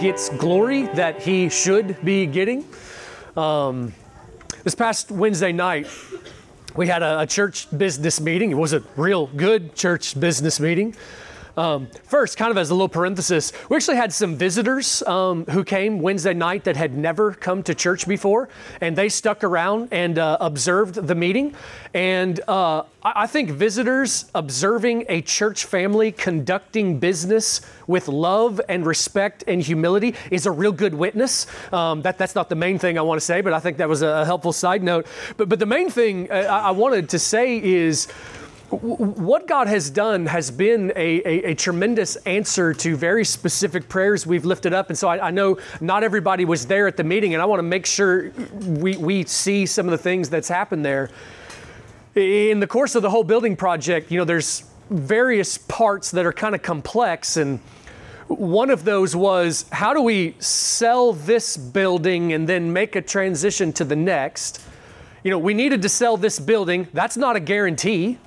gets 0.00 0.30
glory 0.30 0.86
that 0.94 1.20
he 1.22 1.50
should 1.50 2.02
be 2.02 2.26
getting. 2.26 2.64
Um, 3.36 3.92
this 4.64 4.74
past 4.74 5.10
Wednesday 5.10 5.52
night, 5.52 5.88
we 6.74 6.86
had 6.86 7.02
a, 7.02 7.20
a, 7.20 7.26
church 7.26 7.66
business 7.76 8.20
meeting. 8.20 8.50
It 8.50 8.54
was 8.54 8.72
a 8.72 8.82
real 8.96 9.26
good 9.26 9.74
church 9.74 10.18
business 10.18 10.58
meeting. 10.58 10.96
Um, 11.56 11.88
first, 12.04 12.36
kind 12.36 12.50
of 12.50 12.58
as 12.58 12.70
a 12.70 12.74
little 12.74 12.88
parenthesis, 12.88 13.52
we 13.68 13.76
actually 13.76 13.96
had 13.96 14.12
some 14.12 14.36
visitors 14.36 15.02
um, 15.02 15.44
who 15.46 15.64
came 15.64 16.00
Wednesday 16.00 16.34
night 16.34 16.64
that 16.64 16.76
had 16.76 16.96
never 16.96 17.32
come 17.32 17.62
to 17.64 17.74
church 17.74 18.06
before, 18.06 18.48
and 18.80 18.96
they 18.96 19.08
stuck 19.08 19.44
around 19.44 19.88
and 19.90 20.18
uh, 20.18 20.36
observed 20.40 20.94
the 20.94 21.14
meeting. 21.14 21.54
And 21.92 22.40
uh, 22.48 22.84
I 23.02 23.26
think 23.26 23.50
visitors 23.50 24.30
observing 24.34 25.06
a 25.08 25.22
church 25.22 25.64
family 25.64 26.12
conducting 26.12 26.98
business 26.98 27.60
with 27.86 28.08
love 28.08 28.60
and 28.68 28.86
respect 28.86 29.42
and 29.46 29.60
humility 29.60 30.14
is 30.30 30.46
a 30.46 30.50
real 30.50 30.72
good 30.72 30.94
witness. 30.94 31.46
Um, 31.72 32.02
that, 32.02 32.18
that's 32.18 32.34
not 32.34 32.48
the 32.48 32.54
main 32.54 32.78
thing 32.78 32.98
I 32.98 33.02
want 33.02 33.20
to 33.20 33.24
say, 33.24 33.40
but 33.40 33.52
I 33.52 33.60
think 33.60 33.78
that 33.78 33.88
was 33.88 34.02
a 34.02 34.24
helpful 34.24 34.52
side 34.52 34.82
note. 34.82 35.06
But, 35.36 35.48
but 35.48 35.58
the 35.58 35.66
main 35.66 35.90
thing 35.90 36.30
uh, 36.30 36.34
I 36.34 36.70
wanted 36.70 37.08
to 37.10 37.18
say 37.18 37.60
is, 37.60 38.06
what 38.70 39.48
God 39.48 39.66
has 39.66 39.90
done 39.90 40.26
has 40.26 40.50
been 40.50 40.92
a, 40.94 41.20
a, 41.24 41.50
a, 41.50 41.54
tremendous 41.54 42.14
answer 42.16 42.72
to 42.74 42.96
very 42.96 43.24
specific 43.24 43.88
prayers 43.88 44.26
we've 44.26 44.44
lifted 44.44 44.72
up. 44.72 44.90
And 44.90 44.98
so 44.98 45.08
I, 45.08 45.28
I, 45.28 45.30
know 45.32 45.58
not 45.80 46.04
everybody 46.04 46.44
was 46.44 46.66
there 46.66 46.86
at 46.86 46.96
the 46.96 47.02
meeting, 47.02 47.34
and 47.34 47.42
I 47.42 47.46
want 47.46 47.58
to 47.58 47.64
make 47.64 47.84
sure 47.84 48.30
we, 48.30 48.96
we 48.96 49.24
see 49.24 49.66
some 49.66 49.86
of 49.86 49.90
the 49.90 49.98
things 49.98 50.30
that's 50.30 50.48
happened 50.48 50.84
there. 50.84 51.10
In 52.14 52.60
the 52.60 52.66
course 52.66 52.94
of 52.94 53.02
the 53.02 53.10
whole 53.10 53.24
building 53.24 53.56
project, 53.56 54.12
you 54.12 54.18
know, 54.18 54.24
there's 54.24 54.62
various 54.88 55.58
parts 55.58 56.12
that 56.12 56.24
are 56.24 56.32
kind 56.32 56.54
of 56.54 56.62
complex. 56.62 57.36
And 57.36 57.58
one 58.28 58.70
of 58.70 58.84
those 58.84 59.16
was 59.16 59.64
how 59.72 59.94
do 59.94 60.00
we 60.00 60.36
sell 60.38 61.12
this 61.12 61.56
building 61.56 62.32
and 62.32 62.48
then 62.48 62.72
make 62.72 62.94
a 62.94 63.02
transition 63.02 63.72
to 63.74 63.84
the 63.84 63.96
next? 63.96 64.62
You 65.24 65.32
know, 65.32 65.38
we 65.38 65.54
needed 65.54 65.82
to 65.82 65.88
sell 65.88 66.16
this 66.16 66.38
building. 66.38 66.86
That's 66.92 67.16
not 67.16 67.34
a 67.34 67.40
guarantee 67.40 68.18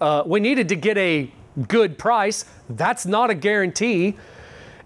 uh, 0.00 0.22
we 0.26 0.40
needed 0.40 0.68
to 0.70 0.76
get 0.76 0.96
a 0.98 1.30
good 1.66 1.98
price. 1.98 2.44
That's 2.68 3.06
not 3.06 3.30
a 3.30 3.34
guarantee. 3.34 4.16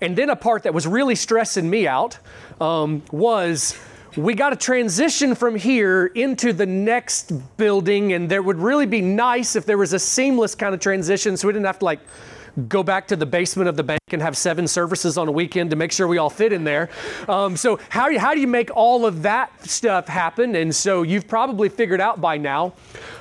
And 0.01 0.17
then 0.17 0.31
a 0.31 0.37
part 0.37 0.65
that 0.65 0.75
was 0.75 0.87
really 0.87 1.15
stressing 1.15 1.69
me 1.69 1.87
out 1.87 2.19
um, 2.61 3.03
was 3.13 3.79
we 4.17 4.35
got 4.35 4.51
to 4.51 4.57
transition 4.57 5.35
from 5.35 5.57
here 5.57 6.07
into 6.07 6.53
the 6.53 6.67
next 6.67 7.33
building, 7.57 8.13
and 8.13 8.29
there 8.29 8.43
would 8.43 8.59
really 8.59 8.87
be 8.87 9.01
nice 9.01 9.57
if 9.57 9.65
there 9.65 9.79
was 9.79 9.93
a 9.93 9.99
seamless 9.99 10.55
kind 10.55 10.75
of 10.75 10.81
transition 10.81 11.37
so 11.37 11.47
we 11.47 11.53
didn't 11.53 11.67
have 11.67 11.79
to 11.79 11.85
like 11.85 12.01
go 12.69 12.83
back 12.83 13.09
to 13.09 13.17
the 13.17 13.27
basement 13.27 13.69
of 13.69 13.77
the 13.77 13.83
bank 13.83 14.01
and 14.11 14.21
have 14.21 14.37
seven 14.37 14.67
services 14.67 15.17
on 15.17 15.29
a 15.29 15.33
weekend 15.33 15.71
to 15.71 15.77
make 15.77 15.93
sure 15.93 16.07
we 16.07 16.19
all 16.19 16.31
fit 16.31 16.53
in 16.53 16.65
there. 16.65 16.91
Um, 17.29 17.57
so, 17.57 17.79
how, 17.89 18.17
how 18.19 18.35
do 18.35 18.41
you 18.41 18.47
make 18.47 18.71
all 18.75 19.07
of 19.07 19.23
that 19.23 19.65
stuff 19.65 20.07
happen? 20.09 20.57
And 20.57 20.75
so, 20.75 21.03
you've 21.03 21.29
probably 21.29 21.69
figured 21.69 22.01
out 22.01 22.21
by 22.21 22.37
now 22.37 22.75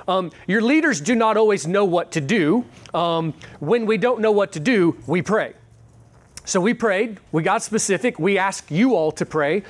um, 0.08 0.32
your 0.48 0.62
leaders 0.62 1.00
do 1.00 1.16
not 1.16 1.38
always 1.38 1.68
know 1.68 1.86
what 1.86 2.12
to 2.12 2.22
do. 2.22 2.66
Um, 2.94 3.34
when 3.60 3.86
we 3.86 3.98
don't 3.98 4.20
know 4.20 4.32
what 4.32 4.52
to 4.54 4.60
do, 4.60 4.98
we 5.08 5.22
pray. 5.22 5.54
So 6.44 6.60
we 6.60 6.74
prayed, 6.74 7.20
we 7.32 7.44
got 7.44 7.62
specific, 7.62 8.18
we 8.18 8.38
asked 8.38 8.72
you 8.72 8.96
all 8.96 9.12
to 9.14 9.26
pray, 9.28 9.64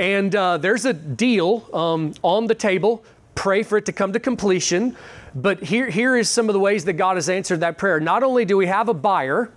and 0.00 0.34
uh, 0.34 0.58
there's 0.58 0.84
a 0.84 0.92
deal 0.92 1.68
um, 1.72 2.12
on 2.22 2.48
the 2.48 2.56
table. 2.56 3.04
Pray 3.36 3.62
for 3.62 3.78
it 3.78 3.86
to 3.86 3.92
come 3.92 4.12
to 4.12 4.18
completion. 4.18 4.96
But 5.34 5.62
here, 5.62 5.90
here 5.90 6.16
is 6.16 6.28
some 6.28 6.48
of 6.48 6.52
the 6.52 6.60
ways 6.60 6.84
that 6.86 6.94
God 6.94 7.16
has 7.16 7.28
answered 7.28 7.60
that 7.60 7.78
prayer. 7.78 8.00
Not 8.00 8.22
only 8.22 8.44
do 8.44 8.56
we 8.56 8.66
have 8.66 8.88
a 8.88 8.94
buyer, 8.94 9.50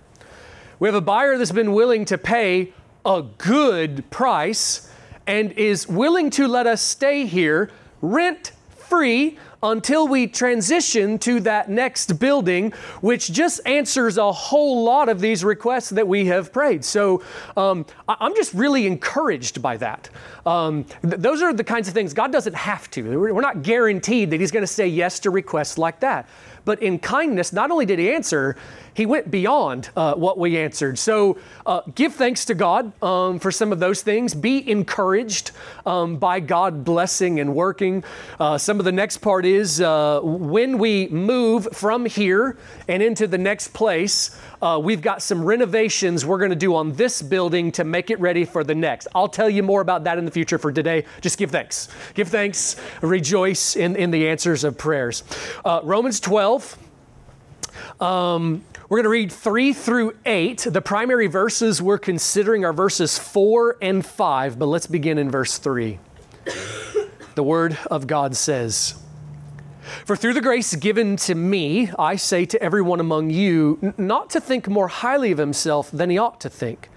we 0.78 0.88
have 0.88 0.94
a 0.94 1.00
buyer 1.00 1.38
that's 1.38 1.52
been 1.52 1.72
willing 1.72 2.04
to 2.06 2.18
pay 2.18 2.72
a 3.04 3.22
good 3.38 4.08
price 4.10 4.90
and 5.26 5.52
is 5.52 5.88
willing 5.88 6.30
to 6.30 6.48
let 6.48 6.66
us 6.66 6.82
stay 6.82 7.26
here 7.26 7.70
rent 8.00 8.52
free 8.76 9.38
until 9.62 10.08
we 10.08 10.26
transition 10.26 11.18
to 11.20 11.40
that 11.40 11.70
next 11.70 12.18
building, 12.18 12.72
which 13.00 13.30
just 13.32 13.60
answers 13.66 14.18
a 14.18 14.32
whole 14.32 14.82
lot 14.82 15.08
of 15.08 15.20
these 15.20 15.44
requests 15.44 15.90
that 15.90 16.06
we 16.06 16.26
have 16.26 16.52
prayed. 16.52 16.84
So 16.84 17.22
um, 17.56 17.86
I'm 18.08 18.34
just 18.34 18.52
really 18.54 18.86
encouraged 18.86 19.62
by 19.62 19.76
that. 19.76 20.08
Um, 20.44 20.84
th- 21.02 21.14
those 21.16 21.42
are 21.42 21.52
the 21.52 21.64
kinds 21.64 21.86
of 21.88 21.94
things 21.94 22.12
God 22.12 22.32
doesn't 22.32 22.54
have 22.54 22.90
to. 22.92 23.18
We're 23.18 23.40
not 23.40 23.62
guaranteed 23.62 24.30
that 24.30 24.40
He's 24.40 24.50
going 24.50 24.64
to 24.64 24.66
say 24.66 24.88
yes 24.88 25.20
to 25.20 25.30
requests 25.30 25.78
like 25.78 26.00
that. 26.00 26.28
But 26.64 26.82
in 26.82 26.98
kindness, 26.98 27.52
not 27.52 27.70
only 27.70 27.86
did 27.86 27.98
He 27.98 28.12
answer, 28.12 28.56
he 28.94 29.06
went 29.06 29.30
beyond 29.30 29.90
uh, 29.96 30.14
what 30.14 30.38
we 30.38 30.58
answered. 30.58 30.98
So 30.98 31.38
uh, 31.66 31.82
give 31.94 32.14
thanks 32.14 32.44
to 32.46 32.54
God 32.54 32.92
um, 33.02 33.38
for 33.38 33.50
some 33.50 33.72
of 33.72 33.80
those 33.80 34.02
things. 34.02 34.34
Be 34.34 34.68
encouraged 34.70 35.52
um, 35.86 36.16
by 36.16 36.40
God 36.40 36.84
blessing 36.84 37.40
and 37.40 37.54
working. 37.54 38.04
Uh, 38.38 38.58
some 38.58 38.78
of 38.78 38.84
the 38.84 38.92
next 38.92 39.18
part 39.18 39.44
is 39.44 39.80
uh, 39.80 40.20
when 40.22 40.78
we 40.78 41.08
move 41.08 41.68
from 41.72 42.06
here 42.06 42.58
and 42.88 43.02
into 43.02 43.26
the 43.26 43.38
next 43.38 43.68
place, 43.68 44.38
uh, 44.60 44.78
we've 44.82 45.02
got 45.02 45.22
some 45.22 45.44
renovations 45.44 46.24
we're 46.24 46.38
going 46.38 46.50
to 46.50 46.56
do 46.56 46.74
on 46.74 46.92
this 46.92 47.22
building 47.22 47.72
to 47.72 47.84
make 47.84 48.10
it 48.10 48.20
ready 48.20 48.44
for 48.44 48.62
the 48.62 48.74
next. 48.74 49.08
I'll 49.14 49.28
tell 49.28 49.50
you 49.50 49.62
more 49.62 49.80
about 49.80 50.04
that 50.04 50.18
in 50.18 50.24
the 50.24 50.30
future 50.30 50.58
for 50.58 50.72
today. 50.72 51.04
Just 51.20 51.38
give 51.38 51.50
thanks. 51.50 51.88
Give 52.14 52.28
thanks. 52.28 52.76
Rejoice 53.00 53.76
in, 53.76 53.96
in 53.96 54.10
the 54.10 54.28
answers 54.28 54.64
of 54.64 54.78
prayers. 54.78 55.24
Uh, 55.64 55.80
Romans 55.82 56.20
12. 56.20 56.78
Um, 58.00 58.64
we're 58.88 58.98
going 58.98 59.04
to 59.04 59.10
read 59.10 59.32
3 59.32 59.72
through 59.72 60.16
8. 60.26 60.66
The 60.70 60.82
primary 60.82 61.26
verses 61.26 61.80
we're 61.80 61.98
considering 61.98 62.64
are 62.64 62.72
verses 62.72 63.18
4 63.18 63.76
and 63.80 64.04
5, 64.04 64.58
but 64.58 64.66
let's 64.66 64.86
begin 64.86 65.18
in 65.18 65.30
verse 65.30 65.58
3. 65.58 65.98
the 67.34 67.42
Word 67.42 67.78
of 67.90 68.06
God 68.06 68.36
says, 68.36 68.96
For 70.04 70.16
through 70.16 70.34
the 70.34 70.40
grace 70.40 70.74
given 70.76 71.16
to 71.16 71.34
me, 71.34 71.90
I 71.98 72.16
say 72.16 72.44
to 72.44 72.62
everyone 72.62 73.00
among 73.00 73.30
you, 73.30 73.94
not 73.96 74.28
to 74.30 74.40
think 74.40 74.68
more 74.68 74.88
highly 74.88 75.32
of 75.32 75.38
himself 75.38 75.90
than 75.90 76.10
he 76.10 76.18
ought 76.18 76.40
to 76.42 76.50
think, 76.50 76.90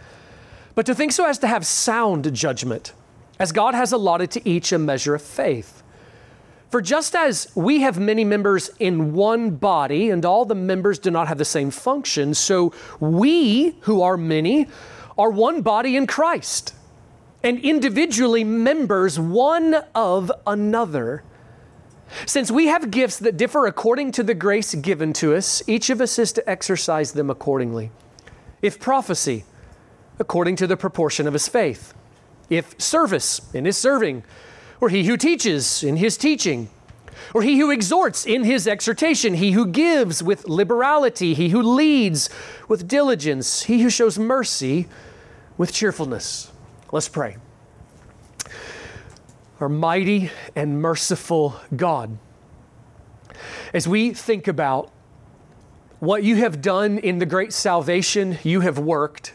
but 0.74 0.86
to 0.86 0.96
think 0.96 1.14
so 1.14 1.26
as 1.26 1.40
to 1.40 1.48
have 1.48 1.66
sound 1.66 2.34
judgment, 2.34 2.92
as 3.40 3.52
God 3.52 3.74
has 3.74 3.92
allotted 3.92 4.32
to 4.32 4.50
each 4.50 4.72
a 4.72 4.80
measure 4.80 5.16
of 5.16 5.22
faith. 5.22 5.82
For 6.70 6.82
just 6.82 7.16
as 7.16 7.52
we 7.56 7.82
have 7.82 8.00
many 8.00 8.26
members 8.26 8.70
in 8.80 9.14
one 9.14 9.52
body, 9.52 10.10
and 10.10 10.26
all 10.26 10.46
the 10.46 10.56
members 10.56 11.00
do 11.00 11.12
not 11.12 11.28
have 11.28 11.38
the 11.38 11.46
same 11.46 11.72
function, 11.72 12.34
so 12.34 12.74
we, 13.00 13.78
who 13.82 14.02
are 14.02 14.18
many, 14.18 14.68
are 15.18 15.30
one 15.30 15.62
body 15.62 15.96
in 15.96 16.08
Christ, 16.08 16.74
and 17.44 17.60
individually 17.60 18.44
members 18.44 19.20
one 19.20 19.76
of 19.94 20.32
another. 20.46 21.24
Since 22.26 22.52
we 22.52 22.68
have 22.68 22.92
gifts 22.92 23.20
that 23.20 23.38
differ 23.38 23.68
according 23.68 24.12
to 24.14 24.24
the 24.24 24.34
grace 24.34 24.76
given 24.76 25.14
to 25.14 25.36
us, 25.36 25.64
each 25.68 25.90
of 25.90 26.02
us 26.02 26.20
is 26.20 26.34
to 26.34 26.50
exercise 26.50 27.14
them 27.14 27.30
accordingly. 27.30 27.92
If 28.62 28.80
prophecy, 28.80 29.46
according 30.20 30.56
to 30.58 30.68
the 30.68 30.78
proportion 30.78 31.28
of 31.28 31.34
his 31.34 31.48
faith. 31.48 31.94
If 32.50 32.80
service, 32.80 33.42
in 33.54 33.66
his 33.66 33.78
serving 33.78 34.24
or 34.82 34.90
he 34.90 35.06
who 35.06 35.18
teaches 35.18 35.84
in 35.84 35.98
his 35.98 36.18
teaching, 36.18 36.70
or 37.34 37.42
he 37.42 37.58
who 37.58 37.72
exhorts 37.72 38.26
in 38.26 38.44
his 38.44 38.68
exhortation, 38.68 39.36
he 39.36 39.52
who 39.52 39.66
gives 39.66 40.22
with 40.22 40.48
liberality, 40.48 41.34
he 41.34 41.50
who 41.50 41.62
leads 41.62 42.30
with 42.68 42.88
diligence, 42.88 43.64
he 43.64 43.82
who 43.82 43.90
shows 43.90 44.20
mercy 44.20 44.88
with 45.58 45.74
cheerfulness. 45.74 46.52
Let's 46.92 47.10
pray. 47.10 47.38
Our 49.60 49.70
mighty 49.70 50.30
and 50.56 50.82
merciful 50.82 51.56
God, 51.76 52.18
as 53.74 53.88
we 53.88 54.14
think 54.14 54.48
about 54.48 54.92
what 56.00 56.24
you 56.24 56.36
have 56.36 56.62
done 56.62 56.98
in 56.98 57.20
the 57.20 57.26
great 57.26 57.54
salvation 57.54 58.38
you 58.44 58.60
have 58.60 58.78
worked, 58.78 59.34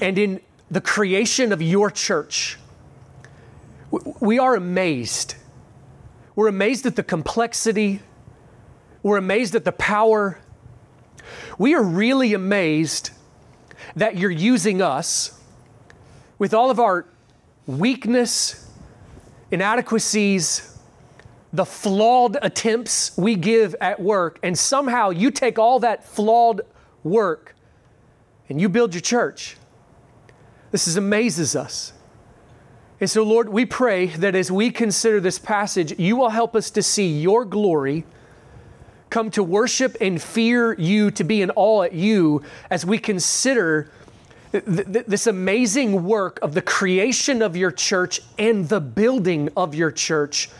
and 0.00 0.16
in 0.16 0.40
the 0.70 0.80
creation 0.80 1.52
of 1.52 1.60
your 1.60 1.90
church, 1.90 2.56
we 3.90 4.38
are 4.38 4.54
amazed. 4.54 5.34
We're 6.36 6.48
amazed 6.48 6.86
at 6.86 6.96
the 6.96 7.02
complexity. 7.02 8.00
We're 9.02 9.16
amazed 9.16 9.54
at 9.54 9.64
the 9.64 9.72
power. 9.72 10.38
We 11.58 11.74
are 11.74 11.82
really 11.82 12.34
amazed 12.34 13.10
that 13.96 14.16
you're 14.16 14.30
using 14.30 14.82
us 14.82 15.40
with 16.38 16.54
all 16.54 16.70
of 16.70 16.78
our 16.78 17.06
weakness, 17.66 18.70
inadequacies, 19.50 20.78
the 21.52 21.64
flawed 21.64 22.36
attempts 22.42 23.16
we 23.16 23.34
give 23.34 23.74
at 23.80 24.00
work, 24.00 24.38
and 24.42 24.58
somehow 24.58 25.10
you 25.10 25.30
take 25.30 25.58
all 25.58 25.80
that 25.80 26.04
flawed 26.04 26.60
work 27.02 27.54
and 28.48 28.60
you 28.60 28.68
build 28.68 28.94
your 28.94 29.00
church. 29.00 29.56
This 30.70 30.86
is, 30.86 30.96
amazes 30.96 31.56
us. 31.56 31.92
And 33.00 33.08
so, 33.08 33.22
Lord, 33.22 33.48
we 33.48 33.64
pray 33.64 34.06
that 34.06 34.34
as 34.34 34.50
we 34.50 34.70
consider 34.70 35.20
this 35.20 35.38
passage, 35.38 35.98
you 35.98 36.16
will 36.16 36.30
help 36.30 36.56
us 36.56 36.70
to 36.70 36.82
see 36.82 37.06
your 37.06 37.44
glory, 37.44 38.04
come 39.08 39.30
to 39.32 39.42
worship 39.42 39.96
and 40.00 40.20
fear 40.20 40.74
you, 40.74 41.10
to 41.12 41.22
be 41.22 41.40
in 41.40 41.50
awe 41.52 41.84
at 41.84 41.92
you 41.92 42.42
as 42.70 42.84
we 42.84 42.98
consider 42.98 43.90
th- 44.50 44.64
th- 44.64 45.06
this 45.06 45.28
amazing 45.28 46.04
work 46.04 46.40
of 46.42 46.54
the 46.54 46.62
creation 46.62 47.40
of 47.40 47.56
your 47.56 47.70
church 47.70 48.20
and 48.36 48.68
the 48.68 48.80
building 48.80 49.48
of 49.56 49.76
your 49.76 49.92
church 49.92 50.50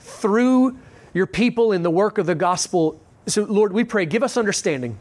through 0.00 0.76
your 1.14 1.26
people 1.26 1.70
in 1.70 1.82
the 1.82 1.90
work 1.90 2.18
of 2.18 2.26
the 2.26 2.34
gospel. 2.34 3.00
So, 3.26 3.44
Lord, 3.44 3.72
we 3.72 3.84
pray, 3.84 4.06
give 4.06 4.24
us 4.24 4.36
understanding. 4.36 4.98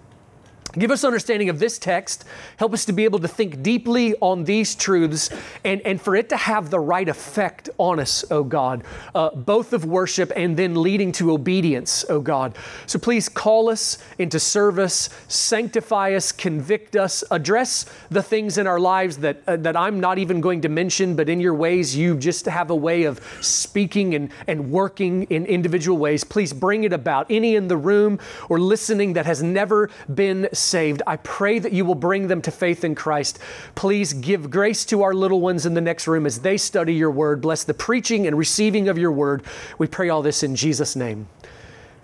Give 0.77 0.91
us 0.91 1.03
understanding 1.03 1.49
of 1.49 1.59
this 1.59 1.79
text. 1.79 2.25
Help 2.57 2.73
us 2.73 2.85
to 2.85 2.93
be 2.93 3.05
able 3.05 3.19
to 3.19 3.27
think 3.27 3.63
deeply 3.63 4.15
on 4.21 4.43
these 4.43 4.75
truths 4.75 5.29
and, 5.63 5.81
and 5.81 6.01
for 6.01 6.15
it 6.15 6.29
to 6.29 6.37
have 6.37 6.69
the 6.69 6.79
right 6.79 7.07
effect 7.07 7.69
on 7.77 7.99
us, 7.99 8.25
oh 8.29 8.43
God, 8.43 8.83
uh, 9.13 9.29
both 9.29 9.73
of 9.73 9.85
worship 9.85 10.31
and 10.35 10.57
then 10.57 10.81
leading 10.81 11.11
to 11.13 11.31
obedience, 11.31 12.03
oh 12.09 12.19
God. 12.19 12.57
So 12.87 12.99
please 12.99 13.29
call 13.29 13.69
us 13.69 13.97
into 14.19 14.39
service, 14.39 15.09
sanctify 15.27 16.13
us, 16.13 16.31
convict 16.31 16.95
us, 16.95 17.23
address 17.31 17.85
the 18.09 18.21
things 18.21 18.57
in 18.57 18.67
our 18.67 18.79
lives 18.79 19.17
that, 19.17 19.41
uh, 19.47 19.55
that 19.57 19.77
I'm 19.77 19.99
not 19.99 20.17
even 20.17 20.41
going 20.41 20.61
to 20.61 20.69
mention, 20.69 21.15
but 21.15 21.29
in 21.29 21.39
your 21.39 21.53
ways, 21.53 21.95
you 21.95 22.17
just 22.17 22.45
have 22.45 22.69
a 22.69 22.75
way 22.75 23.03
of 23.03 23.21
speaking 23.41 24.15
and, 24.15 24.29
and 24.47 24.71
working 24.71 25.23
in 25.23 25.45
individual 25.45 25.97
ways. 25.97 26.23
Please 26.23 26.51
bring 26.51 26.83
it 26.83 26.93
about. 26.93 27.27
Any 27.29 27.55
in 27.55 27.67
the 27.67 27.77
room 27.77 28.19
or 28.49 28.59
listening 28.59 29.13
that 29.13 29.25
has 29.25 29.41
never 29.41 29.89
been 30.13 30.49
saved. 30.65 31.01
I 31.07 31.17
pray 31.17 31.59
that 31.59 31.71
you 31.71 31.85
will 31.85 31.95
bring 31.95 32.27
them 32.27 32.41
to 32.41 32.51
faith 32.51 32.83
in 32.83 32.95
Christ. 32.95 33.39
Please 33.75 34.13
give 34.13 34.49
grace 34.49 34.83
to 34.85 35.03
our 35.03 35.13
little 35.13 35.39
ones 35.39 35.65
in 35.65 35.73
the 35.73 35.81
next 35.81 36.07
room 36.07 36.25
as 36.25 36.39
they 36.39 36.57
study 36.57 36.93
your 36.93 37.11
word. 37.11 37.41
Bless 37.41 37.63
the 37.63 37.73
preaching 37.73 38.27
and 38.27 38.37
receiving 38.37 38.89
of 38.89 38.97
your 38.97 39.11
word. 39.11 39.43
We 39.77 39.87
pray 39.87 40.09
all 40.09 40.21
this 40.21 40.43
in 40.43 40.55
Jesus' 40.55 40.95
name. 40.95 41.27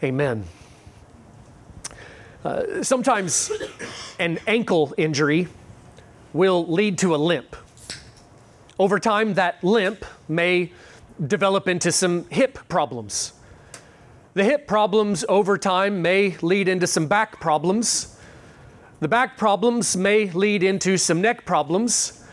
Amen. 0.04 0.46
Uh, 2.44 2.84
sometimes 2.84 3.52
an 4.20 4.40
ankle 4.48 4.94
injury 4.98 5.48
will 6.34 6.66
lead 6.66 6.98
to 7.00 7.14
a 7.14 7.18
limp. 7.18 7.56
Over 8.80 9.00
time, 9.00 9.36
that 9.36 9.64
limp 9.64 10.06
may 10.28 10.72
develop 11.28 11.68
into 11.68 11.92
some 11.92 12.28
hip 12.30 12.58
problems. 12.68 13.34
The 14.34 14.44
hip 14.44 14.66
problems 14.66 15.26
over 15.28 15.58
time 15.58 16.02
may 16.02 16.38
lead 16.42 16.68
into 16.68 16.88
some 16.88 17.08
back 17.08 17.40
problems. 17.40 18.18
The 19.02 19.08
back 19.08 19.36
problems 19.36 19.98
may 19.98 20.30
lead 20.30 20.62
into 20.62 20.96
some 20.96 21.22
neck 21.22 21.44
problems. 21.44 22.24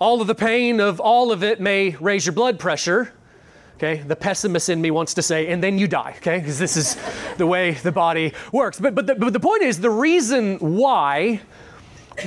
All 0.00 0.20
of 0.20 0.26
the 0.26 0.34
pain 0.34 0.80
of 0.80 0.98
all 0.98 1.30
of 1.30 1.44
it 1.44 1.60
may 1.60 1.90
raise 1.90 2.26
your 2.26 2.32
blood 2.32 2.58
pressure. 2.58 3.14
Okay, 3.76 4.02
the 4.02 4.16
pessimist 4.16 4.68
in 4.68 4.82
me 4.82 4.90
wants 4.90 5.14
to 5.14 5.22
say, 5.22 5.46
and 5.46 5.62
then 5.62 5.78
you 5.78 5.86
die, 5.86 6.14
okay, 6.16 6.40
because 6.40 6.58
this 6.58 6.76
is 6.76 6.96
the 7.36 7.46
way 7.46 7.74
the 7.74 7.92
body 7.92 8.32
works. 8.50 8.80
But, 8.80 8.96
but, 8.96 9.06
the, 9.06 9.14
but 9.14 9.32
the 9.32 9.38
point 9.38 9.62
is, 9.62 9.78
the 9.78 9.90
reason 9.90 10.56
why 10.58 11.40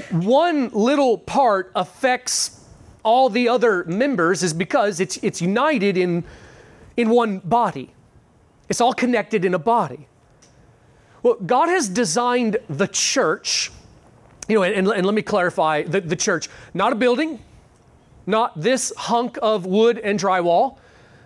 one 0.10 0.70
little 0.70 1.18
part 1.18 1.74
affects 1.76 2.66
all 3.04 3.30
the 3.30 3.50
other 3.50 3.84
members 3.84 4.42
is 4.42 4.54
because 4.54 5.02
it's, 5.02 5.18
it's 5.18 5.42
united 5.42 5.98
in, 5.98 6.24
in 6.96 7.10
one 7.10 7.40
body. 7.40 7.94
It's 8.70 8.80
all 8.80 8.94
connected 8.94 9.44
in 9.44 9.54
a 9.54 9.60
body. 9.60 10.08
Well, 11.26 11.38
God 11.44 11.70
has 11.70 11.90
designed 11.90 12.58
the 12.70 12.86
church, 12.86 13.72
you 14.48 14.58
know, 14.58 14.62
and, 14.62 14.88
and 14.88 15.04
let 15.04 15.16
me 15.16 15.24
clarify 15.24 15.82
the, 15.82 16.00
the 16.00 16.16
church, 16.16 16.50
not 16.76 16.94
a 16.94 16.96
building, 16.96 17.44
not 18.28 18.62
this 18.62 18.94
hunk 18.96 19.40
of 19.42 19.66
wood 19.66 19.98
and 19.98 20.20
drywall, 20.20 20.78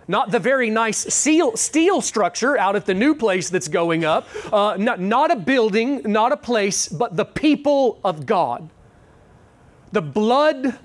not 0.08 0.30
the 0.30 0.38
very 0.38 0.70
nice 0.70 1.12
steel, 1.12 1.54
steel 1.54 2.00
structure 2.00 2.56
out 2.56 2.76
at 2.76 2.86
the 2.86 2.94
new 2.94 3.14
place 3.14 3.50
that's 3.50 3.68
going 3.68 4.06
up, 4.06 4.26
uh, 4.50 4.74
not, 4.78 5.00
not 5.00 5.30
a 5.30 5.36
building, 5.36 6.00
not 6.06 6.32
a 6.32 6.36
place, 6.38 6.88
but 6.88 7.14
the 7.14 7.26
people 7.26 8.00
of 8.02 8.24
God. 8.24 8.70
The 9.92 10.00
blood 10.00 10.78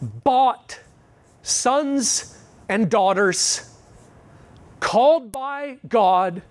bought 0.00 0.78
sons 1.42 2.38
and 2.68 2.88
daughters 2.88 3.76
called 4.78 5.32
by 5.32 5.78
God 5.88 6.42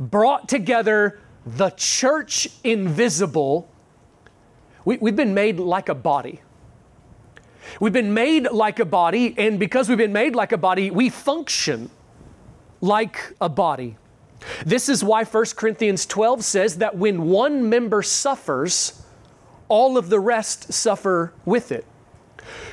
brought 0.00 0.48
together 0.48 1.20
the 1.44 1.70
church 1.70 2.48
invisible, 2.64 3.70
we, 4.84 4.96
we've 4.96 5.16
been 5.16 5.34
made 5.34 5.60
like 5.60 5.88
a 5.88 5.94
body. 5.94 6.40
We've 7.78 7.92
been 7.92 8.14
made 8.14 8.50
like 8.50 8.80
a 8.80 8.84
body, 8.84 9.34
and 9.38 9.60
because 9.60 9.88
we've 9.88 9.98
been 9.98 10.12
made 10.12 10.34
like 10.34 10.52
a 10.52 10.58
body, 10.58 10.90
we 10.90 11.10
function 11.10 11.90
like 12.80 13.34
a 13.40 13.48
body. 13.48 13.96
This 14.64 14.88
is 14.88 15.04
why 15.04 15.24
1 15.24 15.44
Corinthians 15.54 16.06
12 16.06 16.42
says 16.42 16.78
that 16.78 16.96
when 16.96 17.24
one 17.28 17.68
member 17.68 18.02
suffers, 18.02 19.02
all 19.68 19.98
of 19.98 20.08
the 20.08 20.18
rest 20.18 20.72
suffer 20.72 21.34
with 21.44 21.70
it. 21.70 21.84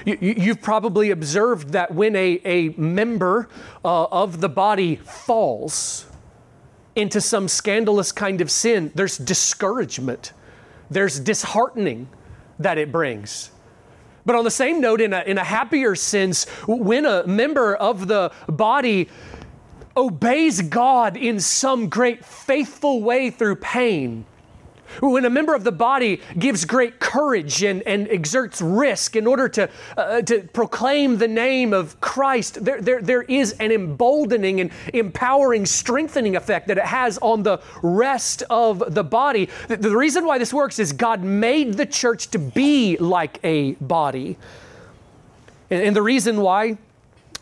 You, 0.06 0.54
have 0.54 0.62
probably 0.62 1.12
observed 1.12 1.72
that 1.74 1.94
when 1.94 2.16
a, 2.16 2.40
a 2.46 2.70
member 2.70 3.50
uh, 3.84 4.06
of 4.06 4.40
the 4.40 4.48
body 4.48 4.96
falls, 4.96 6.06
into 6.98 7.22
some 7.22 7.48
scandalous 7.48 8.12
kind 8.12 8.42
of 8.42 8.50
sin, 8.50 8.92
there's 8.96 9.18
discouragement, 9.18 10.34
there's 10.90 11.20
disheartening 11.20 12.10
that 12.60 12.78
it 12.78 12.92
brings. 12.92 13.52
But 14.26 14.36
on 14.36 14.44
the 14.44 14.52
same 14.52 14.82
note, 14.82 15.00
in 15.00 15.14
a, 15.14 15.22
in 15.22 15.38
a 15.38 15.44
happier 15.44 15.96
sense, 15.96 16.46
when 16.68 17.06
a 17.06 17.26
member 17.26 17.76
of 17.76 18.08
the 18.08 18.32
body 18.50 19.08
obeys 19.96 20.62
God 20.62 21.16
in 21.16 21.40
some 21.40 21.88
great 21.88 22.26
faithful 22.26 23.02
way 23.02 23.30
through 23.30 23.58
pain, 23.58 24.26
when 25.02 25.26
a 25.26 25.30
member 25.30 25.54
of 25.54 25.64
the 25.64 25.72
body 25.72 26.22
gives 26.38 26.66
great 26.66 27.00
courage 27.00 27.64
and, 27.64 27.82
and 27.84 28.08
exerts 28.10 28.62
risk 28.62 29.16
in 29.16 29.28
order 29.28 29.50
to, 29.50 29.70
uh, 29.98 30.22
to 30.22 30.42
proclaim 30.54 31.18
the 31.18 31.28
name 31.28 31.74
of 31.74 32.00
Christ, 32.02 32.64
there, 32.64 32.82
there, 32.82 33.02
there 33.02 33.24
is 33.24 33.54
an 33.54 33.72
emboldening 33.72 34.62
and 34.62 34.72
empowering, 34.94 35.66
strengthening 35.66 36.36
effect 36.36 36.68
that 36.68 36.78
it 36.78 36.86
has 36.86 37.18
on 37.20 37.44
the 37.44 37.62
rest 37.82 38.44
of 38.50 38.94
the 38.94 39.04
body. 39.04 39.50
The, 39.68 39.78
the 39.78 39.96
reason 39.96 40.26
why 40.26 40.38
this 40.38 40.54
works 40.54 40.80
is 40.80 40.94
God 40.94 41.24
made 41.24 41.76
the 41.76 41.86
church 41.86 42.30
to 42.32 42.40
be 42.40 42.98
like 42.98 43.40
a 43.44 43.74
body. 43.74 44.38
and, 45.70 45.82
and 45.82 45.96
the 45.96 46.02
reason 46.02 46.42
why 46.42 46.78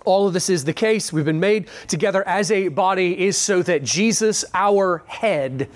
all 0.05 0.27
of 0.27 0.33
this 0.33 0.49
is 0.49 0.63
the 0.63 0.73
case, 0.73 1.11
we've 1.11 1.25
been 1.25 1.39
made 1.39 1.67
together 1.87 2.25
as 2.27 2.51
a 2.51 2.67
body, 2.67 3.25
is 3.25 3.37
so 3.37 3.61
that 3.63 3.83
Jesus, 3.83 4.45
our 4.53 5.03
head, 5.07 5.69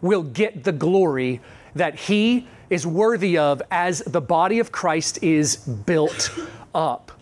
will 0.00 0.22
get 0.22 0.64
the 0.64 0.72
glory 0.72 1.40
that 1.74 1.94
he 1.94 2.46
is 2.70 2.86
worthy 2.86 3.38
of 3.38 3.62
as 3.70 4.00
the 4.00 4.20
body 4.20 4.58
of 4.58 4.72
Christ 4.72 5.22
is 5.22 5.56
built 5.56 6.30
up. 6.74 7.12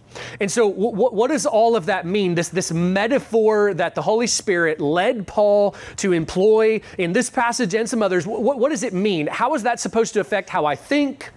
And 0.41 0.51
so, 0.51 0.69
what, 0.69 1.13
what, 1.13 1.31
does 1.31 1.45
all 1.45 1.75
of 1.75 1.87
that 1.87 2.07
mean? 2.07 2.37
This, 2.37 2.49
this 2.49 2.71
metaphor 2.71 3.75
that 3.75 3.97
the 3.97 4.03
Holy 4.03 4.29
Spirit 4.29 4.81
led 4.81 5.27
Paul 5.27 5.75
to 5.97 6.13
employ 6.13 6.81
in 6.99 7.13
this 7.13 7.31
passage 7.31 7.75
and 7.75 7.89
some 7.89 8.03
others, 8.03 8.27
what, 8.27 8.59
what 8.59 8.69
does 8.71 8.85
it 8.85 8.93
mean? 8.93 9.27
How 9.27 9.55
is 9.55 9.65
that 9.65 9.81
supposed 9.81 10.15
to 10.15 10.21
affect 10.21 10.51
how 10.51 10.67
I 10.67 10.77
think, 10.77 11.31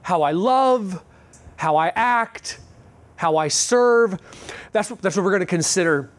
how 0.00 0.22
I 0.22 0.32
love, 0.32 1.02
how 1.56 1.76
I 1.76 1.88
act, 1.94 2.58
how 3.16 3.36
I 3.36 3.48
serve? 3.48 4.18
That's, 4.72 4.88
that's 4.88 5.16
what 5.16 5.24
we're 5.24 5.32
going 5.32 5.40
to 5.40 5.46
consider 5.46 6.10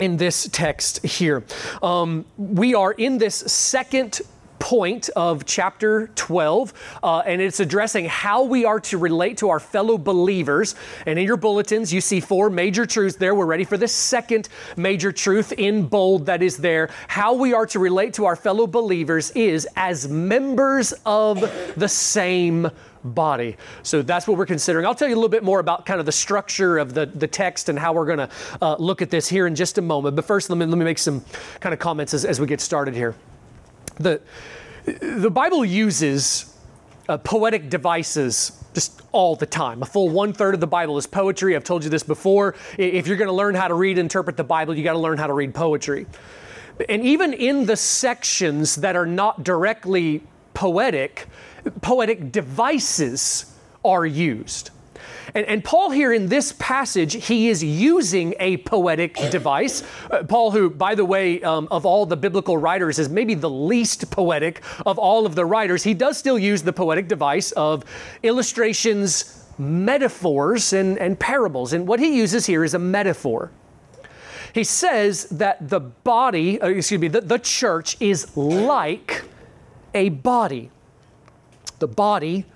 in 0.00 0.16
this 0.16 0.48
text 0.50 1.04
here. 1.04 1.44
Um, 1.82 2.24
we 2.36 2.74
are 2.74 2.92
in 2.92 3.18
this 3.18 3.36
second 3.36 4.20
point 4.60 5.08
of 5.16 5.44
chapter 5.44 6.08
12, 6.14 6.72
uh, 7.02 7.18
and 7.26 7.40
it's 7.40 7.58
addressing 7.58 8.04
how 8.04 8.44
we 8.44 8.64
are 8.64 8.78
to 8.78 8.98
relate 8.98 9.38
to 9.38 9.48
our 9.48 9.58
fellow 9.58 9.98
believers. 9.98 10.76
And 11.06 11.18
in 11.18 11.24
your 11.24 11.36
bulletins, 11.36 11.92
you 11.92 12.00
see 12.00 12.20
four 12.20 12.50
major 12.50 12.86
truths 12.86 13.16
there. 13.16 13.34
We're 13.34 13.46
ready 13.46 13.64
for 13.64 13.76
the 13.76 13.88
second 13.88 14.48
major 14.76 15.10
truth 15.10 15.52
in 15.52 15.86
bold 15.86 16.26
that 16.26 16.42
is 16.42 16.58
there. 16.58 16.90
How 17.08 17.34
we 17.34 17.52
are 17.52 17.66
to 17.66 17.80
relate 17.80 18.14
to 18.14 18.26
our 18.26 18.36
fellow 18.36 18.68
believers 18.68 19.32
is 19.32 19.66
as 19.74 20.06
members 20.06 20.92
of 21.04 21.40
the 21.76 21.88
same 21.88 22.70
body. 23.02 23.56
So 23.82 24.02
that's 24.02 24.28
what 24.28 24.36
we're 24.36 24.46
considering. 24.46 24.86
I'll 24.86 24.94
tell 24.94 25.08
you 25.08 25.14
a 25.14 25.16
little 25.16 25.30
bit 25.30 25.42
more 25.42 25.58
about 25.58 25.86
kind 25.86 26.00
of 26.00 26.06
the 26.06 26.12
structure 26.12 26.78
of 26.78 26.94
the, 26.94 27.06
the 27.06 27.26
text 27.26 27.68
and 27.68 27.78
how 27.78 27.94
we're 27.94 28.06
going 28.06 28.18
to 28.18 28.28
uh, 28.60 28.76
look 28.78 29.00
at 29.02 29.10
this 29.10 29.26
here 29.26 29.46
in 29.46 29.54
just 29.54 29.78
a 29.78 29.82
moment. 29.82 30.16
But 30.16 30.26
first, 30.26 30.50
let 30.50 30.58
me, 30.58 30.66
let 30.66 30.76
me 30.76 30.84
make 30.84 30.98
some 30.98 31.24
kind 31.60 31.72
of 31.72 31.78
comments 31.78 32.12
as, 32.14 32.24
as 32.24 32.38
we 32.38 32.46
get 32.46 32.60
started 32.60 32.94
here. 32.94 33.14
The, 34.00 34.20
the 34.86 35.30
Bible 35.30 35.62
uses 35.62 36.56
uh, 37.06 37.18
poetic 37.18 37.68
devices 37.68 38.64
just 38.72 39.02
all 39.12 39.36
the 39.36 39.44
time. 39.44 39.82
A 39.82 39.86
full 39.86 40.08
one 40.08 40.32
third 40.32 40.54
of 40.54 40.60
the 40.60 40.66
Bible 40.66 40.96
is 40.96 41.06
poetry. 41.06 41.54
I've 41.54 41.64
told 41.64 41.84
you 41.84 41.90
this 41.90 42.02
before. 42.02 42.54
If 42.78 43.06
you're 43.06 43.18
going 43.18 43.28
to 43.28 43.34
learn 43.34 43.54
how 43.54 43.68
to 43.68 43.74
read 43.74 43.98
and 43.98 44.06
interpret 44.06 44.38
the 44.38 44.44
Bible, 44.44 44.74
you 44.74 44.82
got 44.82 44.94
to 44.94 44.98
learn 44.98 45.18
how 45.18 45.26
to 45.26 45.34
read 45.34 45.54
poetry. 45.54 46.06
And 46.88 47.04
even 47.04 47.34
in 47.34 47.66
the 47.66 47.76
sections 47.76 48.76
that 48.76 48.96
are 48.96 49.04
not 49.04 49.44
directly 49.44 50.22
poetic, 50.54 51.26
poetic 51.82 52.32
devices 52.32 53.54
are 53.84 54.06
used. 54.06 54.70
And, 55.34 55.46
and, 55.46 55.64
Paul, 55.64 55.90
here 55.90 56.12
in 56.12 56.28
this 56.28 56.52
passage, 56.58 57.26
he 57.26 57.48
is 57.48 57.62
using 57.62 58.34
a 58.40 58.58
poetic 58.58 59.14
device. 59.30 59.82
Uh, 60.10 60.24
Paul, 60.24 60.50
who, 60.50 60.70
by 60.70 60.94
the 60.94 61.04
way, 61.04 61.42
um, 61.42 61.68
of 61.70 61.86
all 61.86 62.06
the 62.06 62.16
biblical 62.16 62.58
writers, 62.58 62.98
is 62.98 63.08
maybe 63.08 63.34
the 63.34 63.50
least 63.50 64.10
poetic 64.10 64.62
of 64.86 64.98
all 64.98 65.26
of 65.26 65.34
the 65.34 65.44
writers, 65.44 65.82
he 65.82 65.94
does 65.94 66.16
still 66.16 66.38
use 66.38 66.62
the 66.62 66.72
poetic 66.72 67.06
device 67.06 67.52
of 67.52 67.84
illustrations, 68.22 69.44
metaphors, 69.58 70.72
and, 70.72 70.98
and 70.98 71.18
parables. 71.18 71.72
And 71.72 71.86
what 71.86 72.00
he 72.00 72.16
uses 72.16 72.46
here 72.46 72.64
is 72.64 72.74
a 72.74 72.78
metaphor. 72.78 73.50
He 74.52 74.64
says 74.64 75.26
that 75.26 75.68
the 75.68 75.80
body, 75.80 76.60
uh, 76.60 76.68
excuse 76.68 77.00
me, 77.00 77.08
the, 77.08 77.20
the 77.20 77.38
church 77.38 77.96
is 78.00 78.36
like 78.36 79.22
a 79.94 80.08
body, 80.08 80.70
the 81.78 81.86
body 81.86 82.46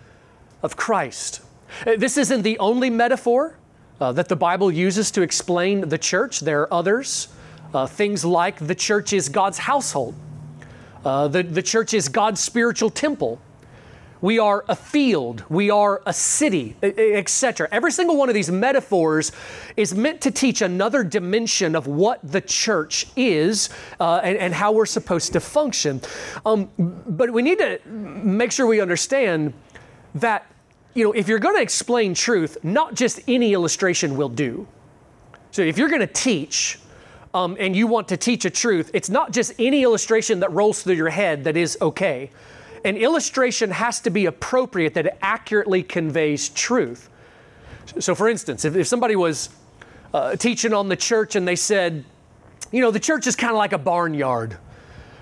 of 0.63 0.77
Christ. 0.77 1.44
Uh, 1.87 1.97
this 1.97 2.17
isn't 2.17 2.43
the 2.43 2.59
only 2.59 2.91
metaphor 2.91 3.59
uh, 4.01 4.13
that 4.13 4.29
the 4.29 4.37
Bible 4.37 4.71
uses 4.71 5.11
to 5.13 5.23
explain 5.23 5.89
the 5.89 5.99
church. 5.99 6.41
There 6.41 6.63
are 6.63 6.75
others. 6.75 7.29
Uh, 7.73 7.87
things 7.87 8.25
like 8.25 8.65
the 8.65 8.75
church 8.75 9.13
is 9.13 9.29
God's 9.29 9.59
household, 9.59 10.15
uh, 11.05 11.27
the, 11.27 11.43
the 11.43 11.63
church 11.63 11.93
is 11.93 12.09
God's 12.09 12.41
spiritual 12.41 12.89
temple. 12.89 13.41
We 14.21 14.39
are 14.39 14.65
a 14.69 14.77
field, 14.77 15.45
we 15.51 15.69
are 15.71 16.01
a 16.07 16.13
city, 16.13 16.77
etc. 16.83 17.69
Every 17.71 17.93
single 17.93 18.17
one 18.17 18.31
of 18.31 18.35
these 18.35 18.51
metaphors 18.51 19.33
is 19.77 19.93
meant 19.93 20.23
to 20.23 20.31
teach 20.31 20.63
another 20.63 21.05
dimension 21.05 21.75
of 21.77 21.87
what 21.87 22.21
the 22.23 22.41
church 22.41 23.07
is 23.17 23.69
uh, 24.01 24.21
and, 24.23 24.39
and, 24.39 24.55
how 24.55 24.73
we're 24.73 24.87
supposed 24.87 25.35
to 25.35 25.41
function. 25.41 26.01
Um, 26.47 26.71
but 26.79 27.33
we 27.33 27.43
need 27.43 27.59
to 27.59 27.81
make 27.87 28.51
sure 28.51 28.67
we 28.67 28.81
understand 28.81 29.53
that 30.15 30.47
you 30.95 31.05
know, 31.05 31.13
if 31.13 31.29
you're 31.29 31.39
going 31.39 31.57
to 31.57 31.63
explain 31.63 32.15
truth, 32.15 32.57
not 32.63 32.95
just 32.95 33.21
any 33.27 33.53
illustration 33.53 34.17
will 34.17 34.29
do. 34.29 34.67
So 35.51 35.63
if 35.63 35.77
you're 35.77 35.89
going 35.89 36.01
to 36.01 36.07
teach 36.07 36.79
um, 37.33 37.57
and 37.59 37.75
you 37.75 37.87
want 37.87 38.09
to 38.09 38.17
teach 38.17 38.45
a 38.45 38.51
truth, 38.51 38.91
it's 38.95 39.11
not 39.11 39.33
just 39.33 39.53
any 39.59 39.83
illustration 39.83 40.41
that 40.41 40.53
rolls 40.53 40.83
through 40.83 40.95
your 40.95 41.11
head 41.11 41.45
that 41.45 41.57
is 41.57 41.77
okay. 41.81 42.31
An 42.85 42.97
illustration 42.97 43.71
has 43.71 44.01
to 44.01 44.11
be 44.11 44.27
appropriate 44.27 44.95
that 44.95 45.07
it 45.07 45.19
accurately 45.21 45.83
conveys 45.83 46.49
truth. 46.51 47.11
So, 47.99 48.15
for 48.15 48.29
instance, 48.29 48.65
if, 48.65 48.77
if 48.77 48.87
somebody 48.87 49.17
was 49.17 49.51
uh, 50.13 50.37
teaching 50.37 50.73
on 50.73 50.89
the 50.89 50.97
church 50.97 51.35
and 51.35 51.47
they 51.47 51.57
said, 51.57 52.05
you 52.71 52.81
know, 52.81 52.91
the 52.91 53.01
church 53.01 53.27
is 53.27 53.37
kind 53.37 53.53
of 53.53 53.59
like 53.59 53.73
a 53.73 53.79
barnyard. 53.79 54.57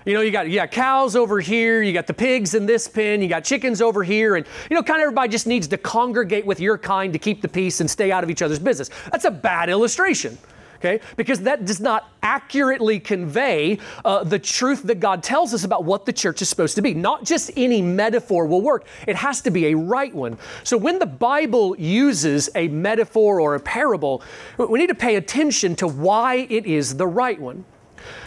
You 0.05 0.15
know, 0.15 0.21
you 0.21 0.31
got, 0.31 0.51
got 0.51 0.71
cows 0.71 1.15
over 1.15 1.41
here, 1.41 1.83
you 1.83 1.93
got 1.93 2.07
the 2.07 2.15
pigs 2.15 2.55
in 2.55 2.67
this 2.67 2.89
pen, 2.89 3.23
you 3.23 3.29
got 3.29 3.45
chickens 3.45 3.81
over 3.81 4.03
here, 4.03 4.37
and, 4.37 4.47
you 4.69 4.75
know, 4.75 4.83
kind 4.83 4.99
of 5.01 5.03
everybody 5.03 5.29
just 5.29 5.47
needs 5.47 5.69
to 5.69 5.77
congregate 5.77 6.45
with 6.45 6.59
your 6.59 6.77
kind 6.77 7.13
to 7.13 7.19
keep 7.19 7.41
the 7.41 7.49
peace 7.49 7.81
and 7.81 7.91
stay 7.91 8.11
out 8.11 8.25
of 8.25 8.31
each 8.31 8.43
other's 8.43 8.59
business. 8.59 8.91
That's 9.11 9.25
a 9.25 9.31
bad 9.31 9.69
illustration. 9.69 10.39
Okay? 10.79 10.99
Because 11.17 11.43
that 11.43 11.65
does 11.65 11.79
not 11.79 12.11
accurately 12.25 12.99
convey 12.99 13.79
uh, 14.05 14.25
the 14.25 14.41
truth 14.41 14.83
that 14.83 14.99
God 14.99 15.23
tells 15.23 15.55
us 15.55 15.63
about 15.63 15.85
what 15.85 16.07
the 16.07 16.13
church 16.13 16.43
is 16.43 16.49
supposed 16.49 16.75
to 16.75 16.83
be. 16.83 16.93
Not 16.93 17.23
just 17.23 17.53
any 17.57 17.81
metaphor 17.81 18.47
will 18.47 18.63
work, 18.63 18.85
it 19.07 19.15
has 19.15 19.41
to 19.43 19.53
be 19.53 19.67
a 19.67 19.77
right 19.77 20.13
one. 20.13 20.39
So 20.65 20.77
when 20.77 20.99
the 20.99 21.07
Bible 21.07 21.77
uses 21.79 22.51
a 22.57 22.67
metaphor 22.67 23.41
or 23.41 23.55
a 23.55 23.61
parable, 23.61 24.25
we 24.59 24.81
need 24.81 24.89
to 24.89 24.95
pay 24.97 25.15
attention 25.15 25.77
to 25.77 25.87
why 25.87 26.49
it 26.51 26.67
is 26.67 26.97
the 26.97 27.07
right 27.07 27.41
one. 27.41 27.65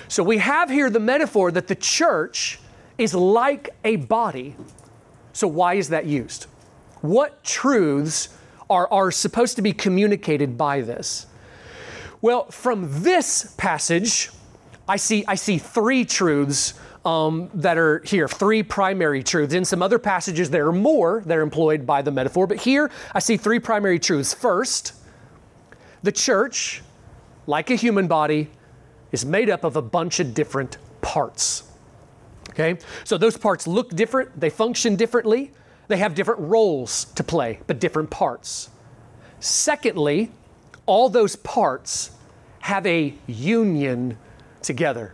So 0.08 0.24
we 0.24 0.38
have 0.38 0.70
here 0.70 0.90
the 0.90 1.00
metaphor 1.00 1.52
that 1.52 1.68
the 1.68 1.76
church 1.76 2.60
is 2.98 3.14
like 3.14 3.70
a 3.84 3.98
body. 3.98 4.56
So 5.34 5.48
why 5.48 5.76
is 5.76 5.90
that 5.90 6.06
used? 6.06 6.44
What 7.02 7.44
truths 7.44 8.30
are, 8.70 8.92
are 8.92 9.12
supposed 9.12 9.56
to 9.58 9.62
be 9.62 9.74
communicated 9.74 10.58
by 10.58 10.82
this? 10.82 11.28
Well, 12.22 12.50
from 12.50 13.04
this 13.04 13.54
passage, 13.58 14.32
I 14.88 14.98
see, 14.98 15.26
I 15.28 15.36
see 15.36 15.58
three 15.58 16.06
truths 16.06 16.74
um, 17.04 17.50
that 17.54 17.78
are 17.78 18.00
here, 18.00 18.28
three 18.28 18.64
primary 18.64 19.22
truths. 19.22 19.54
In 19.54 19.64
some 19.64 19.84
other 19.84 20.00
passages, 20.00 20.50
there 20.50 20.68
are 20.68 20.74
more 20.74 21.22
that 21.26 21.38
are 21.38 21.42
employed 21.42 21.86
by 21.86 22.02
the 22.02 22.12
metaphor, 22.12 22.48
but 22.48 22.58
here 22.58 22.90
I 23.14 23.20
see 23.20 23.38
three 23.38 23.60
primary 23.60 24.00
truths. 24.00 24.34
First, 24.34 24.94
the 26.02 26.12
church, 26.12 26.82
like 27.46 27.70
a 27.70 27.76
human 27.76 28.08
body, 28.08 28.50
is 29.16 29.26
made 29.26 29.50
up 29.50 29.64
of 29.64 29.78
a 29.78 29.82
bunch 29.82 30.20
of 30.20 30.34
different 30.34 30.78
parts. 31.02 31.64
Okay? 32.50 32.78
So 33.06 33.18
those 33.18 33.38
parts 33.38 33.66
look 33.66 33.96
different, 33.96 34.38
they 34.38 34.50
function 34.50 34.98
differently, 34.98 35.52
they 35.88 35.98
have 35.98 36.16
different 36.16 36.42
roles 36.42 37.06
to 37.16 37.24
play, 37.24 37.60
but 37.66 37.80
different 37.80 38.10
parts. 38.10 38.70
Secondly, 39.40 40.32
all 40.86 41.08
those 41.08 41.38
parts 41.38 42.12
have 42.60 42.86
a 42.86 43.14
union 43.26 44.18
together. 44.62 45.14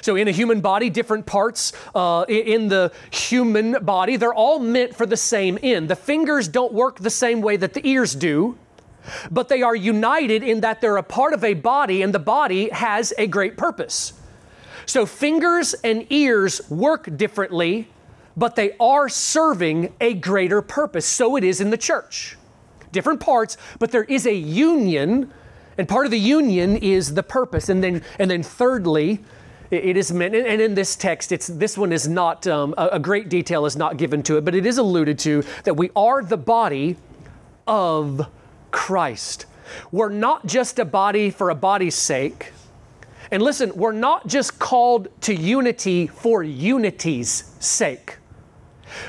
So, 0.00 0.16
in 0.16 0.28
a 0.28 0.30
human 0.30 0.62
body, 0.62 0.88
different 0.88 1.26
parts 1.26 1.74
uh, 1.94 2.24
in 2.26 2.68
the 2.68 2.90
human 3.10 3.84
body, 3.84 4.16
they're 4.16 4.32
all 4.32 4.58
meant 4.58 4.96
for 4.96 5.04
the 5.04 5.16
same 5.16 5.58
end. 5.62 5.90
The 5.90 5.96
fingers 5.96 6.48
don't 6.48 6.72
work 6.72 7.00
the 7.00 7.10
same 7.10 7.42
way 7.42 7.58
that 7.58 7.74
the 7.74 7.86
ears 7.86 8.14
do 8.14 8.56
but 9.30 9.48
they 9.48 9.62
are 9.62 9.76
united 9.76 10.42
in 10.42 10.60
that 10.60 10.80
they're 10.80 10.96
a 10.96 11.02
part 11.02 11.32
of 11.32 11.44
a 11.44 11.54
body, 11.54 12.02
and 12.02 12.14
the 12.14 12.18
body 12.18 12.70
has 12.70 13.12
a 13.18 13.26
great 13.26 13.56
purpose. 13.56 14.14
So, 14.86 15.06
fingers 15.06 15.74
and 15.84 16.06
ears 16.10 16.68
work 16.70 17.16
differently, 17.16 17.88
but 18.36 18.56
they 18.56 18.76
are 18.78 19.08
serving 19.08 19.92
a 20.00 20.14
greater 20.14 20.62
purpose. 20.62 21.06
So 21.06 21.36
it 21.36 21.44
is 21.44 21.60
in 21.60 21.70
the 21.70 21.76
church. 21.76 22.36
Different 22.92 23.20
parts, 23.20 23.56
but 23.78 23.90
there 23.90 24.04
is 24.04 24.26
a 24.26 24.34
union, 24.34 25.32
and 25.78 25.88
part 25.88 26.04
of 26.04 26.10
the 26.10 26.18
union 26.18 26.76
is 26.76 27.14
the 27.14 27.22
purpose. 27.22 27.68
And 27.68 27.82
then, 27.82 28.02
and 28.18 28.30
then 28.30 28.42
thirdly, 28.42 29.20
it 29.70 29.96
is 29.96 30.12
meant, 30.12 30.34
and 30.34 30.60
in 30.60 30.74
this 30.74 30.94
text, 30.94 31.32
it's 31.32 31.48
this 31.48 31.76
one 31.76 31.92
is 31.92 32.06
not 32.06 32.46
um, 32.46 32.74
a 32.78 33.00
great 33.00 33.28
detail 33.28 33.66
is 33.66 33.76
not 33.76 33.96
given 33.96 34.22
to 34.24 34.36
it, 34.36 34.44
but 34.44 34.54
it 34.54 34.66
is 34.66 34.78
alluded 34.78 35.18
to 35.20 35.42
that 35.64 35.74
we 35.74 35.90
are 35.96 36.22
the 36.22 36.36
body 36.36 36.96
of 37.66 38.26
Christ. 38.74 39.46
We're 39.92 40.08
not 40.08 40.46
just 40.46 40.80
a 40.80 40.84
body 40.84 41.30
for 41.30 41.48
a 41.48 41.54
body's 41.54 41.94
sake. 41.94 42.52
And 43.30 43.40
listen, 43.40 43.72
we're 43.76 43.92
not 43.92 44.26
just 44.26 44.58
called 44.58 45.06
to 45.22 45.34
unity 45.34 46.08
for 46.08 46.42
unity's 46.42 47.52
sake. 47.60 48.18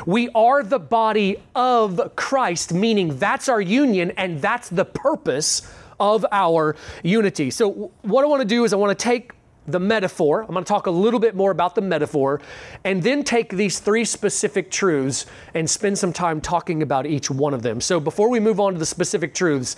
We 0.06 0.30
are 0.36 0.62
the 0.62 0.78
body 0.78 1.42
of 1.56 2.16
Christ, 2.16 2.74
meaning 2.74 3.18
that's 3.18 3.50
our 3.50 3.60
union 3.60 4.12
and 4.12 4.40
that's 4.40 4.70
the 4.70 4.86
purpose 4.86 5.64
of 6.00 6.26
our 6.32 6.76
unity. 7.04 7.50
So, 7.50 7.92
what 8.04 8.24
I 8.24 8.28
want 8.28 8.42
to 8.42 8.48
do 8.48 8.66
is 8.66 8.74
I 8.74 8.78
want 8.78 8.98
to 8.98 9.04
take 9.04 9.32
the 9.68 9.80
metaphor. 9.80 10.42
I'm 10.42 10.52
going 10.52 10.64
to 10.64 10.68
talk 10.68 10.88
a 10.88 10.92
little 10.92 11.20
bit 11.20 11.36
more 11.36 11.52
about 11.52 11.76
the 11.76 11.82
metaphor 11.82 12.42
and 12.84 13.02
then 13.02 13.24
take 13.24 13.50
these 13.50 13.80
three 13.80 14.06
specific 14.06 14.70
truths 14.70 15.26
and 15.54 15.70
spend 15.70 15.98
some 15.98 16.14
time 16.14 16.42
talking 16.42 16.82
about 16.82 17.06
each 17.06 17.30
one 17.30 17.54
of 17.54 17.62
them. 17.62 17.82
So, 17.82 18.00
before 18.00 18.30
we 18.30 18.40
move 18.40 18.60
on 18.60 18.74
to 18.74 18.80
the 18.80 18.86
specific 18.86 19.34
truths, 19.34 19.76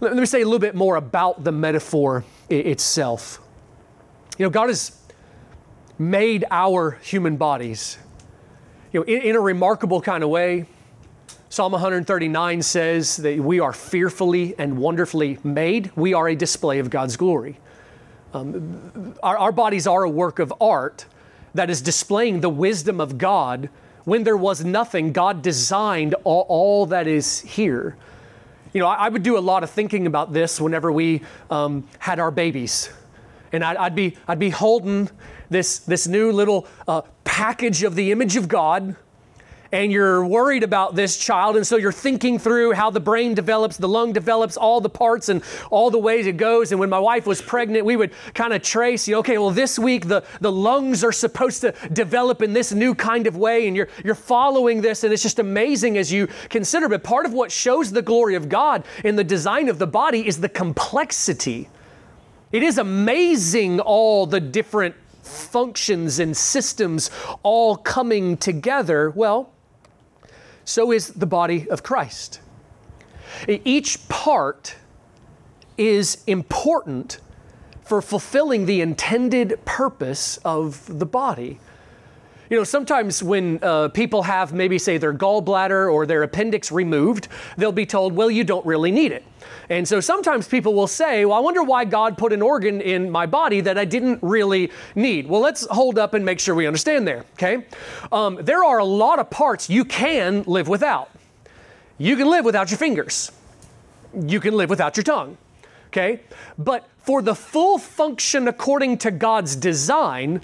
let 0.00 0.14
me 0.14 0.26
say 0.26 0.42
a 0.42 0.44
little 0.44 0.58
bit 0.60 0.74
more 0.74 0.96
about 0.96 1.44
the 1.44 1.52
metaphor 1.52 2.24
itself. 2.48 3.40
You 4.38 4.46
know, 4.46 4.50
God 4.50 4.68
has 4.68 5.00
made 5.98 6.44
our 6.50 6.92
human 7.02 7.36
bodies, 7.36 7.98
you 8.92 9.00
know, 9.00 9.04
in, 9.04 9.22
in 9.22 9.36
a 9.36 9.40
remarkable 9.40 10.00
kind 10.00 10.22
of 10.22 10.30
way. 10.30 10.66
Psalm 11.48 11.70
139 11.70 12.62
says 12.62 13.16
that 13.18 13.38
we 13.38 13.60
are 13.60 13.72
fearfully 13.72 14.56
and 14.58 14.76
wonderfully 14.76 15.38
made. 15.44 15.92
We 15.94 16.12
are 16.12 16.28
a 16.28 16.34
display 16.34 16.80
of 16.80 16.90
God's 16.90 17.16
glory. 17.16 17.60
Um, 18.34 19.14
our, 19.22 19.38
our 19.38 19.52
bodies 19.52 19.86
are 19.86 20.02
a 20.02 20.10
work 20.10 20.40
of 20.40 20.52
art 20.60 21.06
that 21.54 21.70
is 21.70 21.80
displaying 21.80 22.40
the 22.40 22.48
wisdom 22.48 23.00
of 23.00 23.16
God. 23.16 23.70
When 24.04 24.24
there 24.24 24.36
was 24.36 24.64
nothing, 24.64 25.12
God 25.12 25.40
designed 25.40 26.14
all, 26.24 26.44
all 26.48 26.86
that 26.86 27.06
is 27.06 27.40
here. 27.40 27.96
You 28.72 28.80
know, 28.80 28.88
I, 28.88 29.06
I, 29.06 29.08
would 29.08 29.22
do 29.22 29.38
a 29.38 29.40
lot 29.40 29.62
of 29.62 29.70
thinking 29.70 30.08
about 30.08 30.32
this 30.32 30.60
whenever 30.60 30.90
we 30.90 31.22
um, 31.48 31.86
had 32.00 32.18
our 32.18 32.32
babies. 32.32 32.90
And 33.52 33.62
I'd, 33.62 33.76
I'd, 33.76 33.94
be, 33.94 34.16
I'd 34.26 34.40
be 34.40 34.50
holding 34.50 35.08
this, 35.48 35.78
this 35.78 36.08
new 36.08 36.32
little 36.32 36.66
uh, 36.88 37.02
package 37.22 37.84
of 37.84 37.94
the 37.94 38.10
image 38.10 38.34
of 38.34 38.48
God 38.48 38.96
and 39.74 39.90
you're 39.90 40.24
worried 40.24 40.62
about 40.62 40.94
this 40.94 41.16
child, 41.16 41.56
and 41.56 41.66
so 41.66 41.76
you're 41.76 41.90
thinking 41.90 42.38
through 42.38 42.74
how 42.74 42.90
the 42.90 43.00
brain 43.00 43.34
develops, 43.34 43.76
the 43.76 43.88
lung 43.88 44.12
develops, 44.12 44.56
all 44.56 44.80
the 44.80 44.88
parts, 44.88 45.28
and 45.28 45.42
all 45.68 45.90
the 45.90 45.98
ways 45.98 46.28
it 46.28 46.36
goes. 46.36 46.70
And 46.70 46.78
when 46.78 46.88
my 46.88 47.00
wife 47.00 47.26
was 47.26 47.42
pregnant, 47.42 47.84
we 47.84 47.96
would 47.96 48.12
kind 48.34 48.52
of 48.52 48.62
trace, 48.62 49.08
you 49.08 49.16
know, 49.16 49.18
okay, 49.18 49.36
well, 49.36 49.50
this 49.50 49.76
week 49.76 50.06
the, 50.06 50.22
the 50.40 50.52
lungs 50.52 51.02
are 51.02 51.10
supposed 51.10 51.60
to 51.62 51.72
develop 51.92 52.40
in 52.40 52.52
this 52.52 52.72
new 52.72 52.94
kind 52.94 53.26
of 53.26 53.36
way, 53.36 53.66
and 53.66 53.76
you're, 53.76 53.88
you're 54.04 54.14
following 54.14 54.80
this, 54.80 55.02
and 55.02 55.12
it's 55.12 55.24
just 55.24 55.40
amazing 55.40 55.98
as 55.98 56.12
you 56.12 56.28
consider. 56.50 56.88
But 56.88 57.02
part 57.02 57.26
of 57.26 57.32
what 57.32 57.50
shows 57.50 57.90
the 57.90 58.02
glory 58.02 58.36
of 58.36 58.48
God 58.48 58.84
in 59.02 59.16
the 59.16 59.24
design 59.24 59.68
of 59.68 59.80
the 59.80 59.88
body 59.88 60.24
is 60.24 60.38
the 60.38 60.48
complexity. 60.48 61.68
It 62.52 62.62
is 62.62 62.78
amazing 62.78 63.80
all 63.80 64.26
the 64.26 64.38
different 64.38 64.94
functions 65.24 66.20
and 66.20 66.36
systems 66.36 67.10
all 67.42 67.76
coming 67.76 68.36
together. 68.36 69.10
Well, 69.10 69.50
so 70.64 70.92
is 70.92 71.08
the 71.08 71.26
body 71.26 71.68
of 71.68 71.82
Christ. 71.82 72.40
Each 73.48 74.08
part 74.08 74.76
is 75.76 76.22
important 76.26 77.20
for 77.82 78.00
fulfilling 78.00 78.66
the 78.66 78.80
intended 78.80 79.60
purpose 79.64 80.38
of 80.44 80.98
the 80.98 81.06
body. 81.06 81.60
You 82.50 82.58
know, 82.58 82.64
sometimes 82.64 83.22
when 83.22 83.58
uh, 83.62 83.88
people 83.88 84.22
have 84.22 84.52
maybe, 84.52 84.78
say, 84.78 84.98
their 84.98 85.14
gallbladder 85.14 85.90
or 85.92 86.04
their 86.04 86.22
appendix 86.22 86.70
removed, 86.70 87.28
they'll 87.56 87.72
be 87.72 87.86
told, 87.86 88.14
well, 88.14 88.30
you 88.30 88.44
don't 88.44 88.64
really 88.66 88.90
need 88.90 89.12
it. 89.12 89.24
And 89.70 89.88
so 89.88 90.00
sometimes 90.00 90.46
people 90.46 90.74
will 90.74 90.86
say, 90.86 91.24
well, 91.24 91.36
I 91.36 91.40
wonder 91.40 91.62
why 91.62 91.86
God 91.86 92.18
put 92.18 92.32
an 92.32 92.42
organ 92.42 92.82
in 92.82 93.10
my 93.10 93.24
body 93.24 93.62
that 93.62 93.78
I 93.78 93.86
didn't 93.86 94.18
really 94.22 94.70
need. 94.94 95.26
Well, 95.26 95.40
let's 95.40 95.66
hold 95.70 95.98
up 95.98 96.12
and 96.12 96.24
make 96.24 96.38
sure 96.38 96.54
we 96.54 96.66
understand 96.66 97.08
there, 97.08 97.24
okay? 97.34 97.64
Um, 98.12 98.38
there 98.42 98.62
are 98.62 98.78
a 98.78 98.84
lot 98.84 99.18
of 99.18 99.30
parts 99.30 99.70
you 99.70 99.84
can 99.84 100.42
live 100.42 100.68
without. 100.68 101.10
You 101.96 102.16
can 102.16 102.28
live 102.28 102.44
without 102.44 102.70
your 102.70 102.78
fingers, 102.78 103.32
you 104.14 104.40
can 104.40 104.54
live 104.54 104.68
without 104.68 104.96
your 104.96 105.04
tongue, 105.04 105.38
okay? 105.88 106.20
But 106.58 106.88
for 106.98 107.22
the 107.22 107.34
full 107.34 107.78
function 107.78 108.48
according 108.48 108.98
to 108.98 109.10
God's 109.10 109.56
design, 109.56 110.42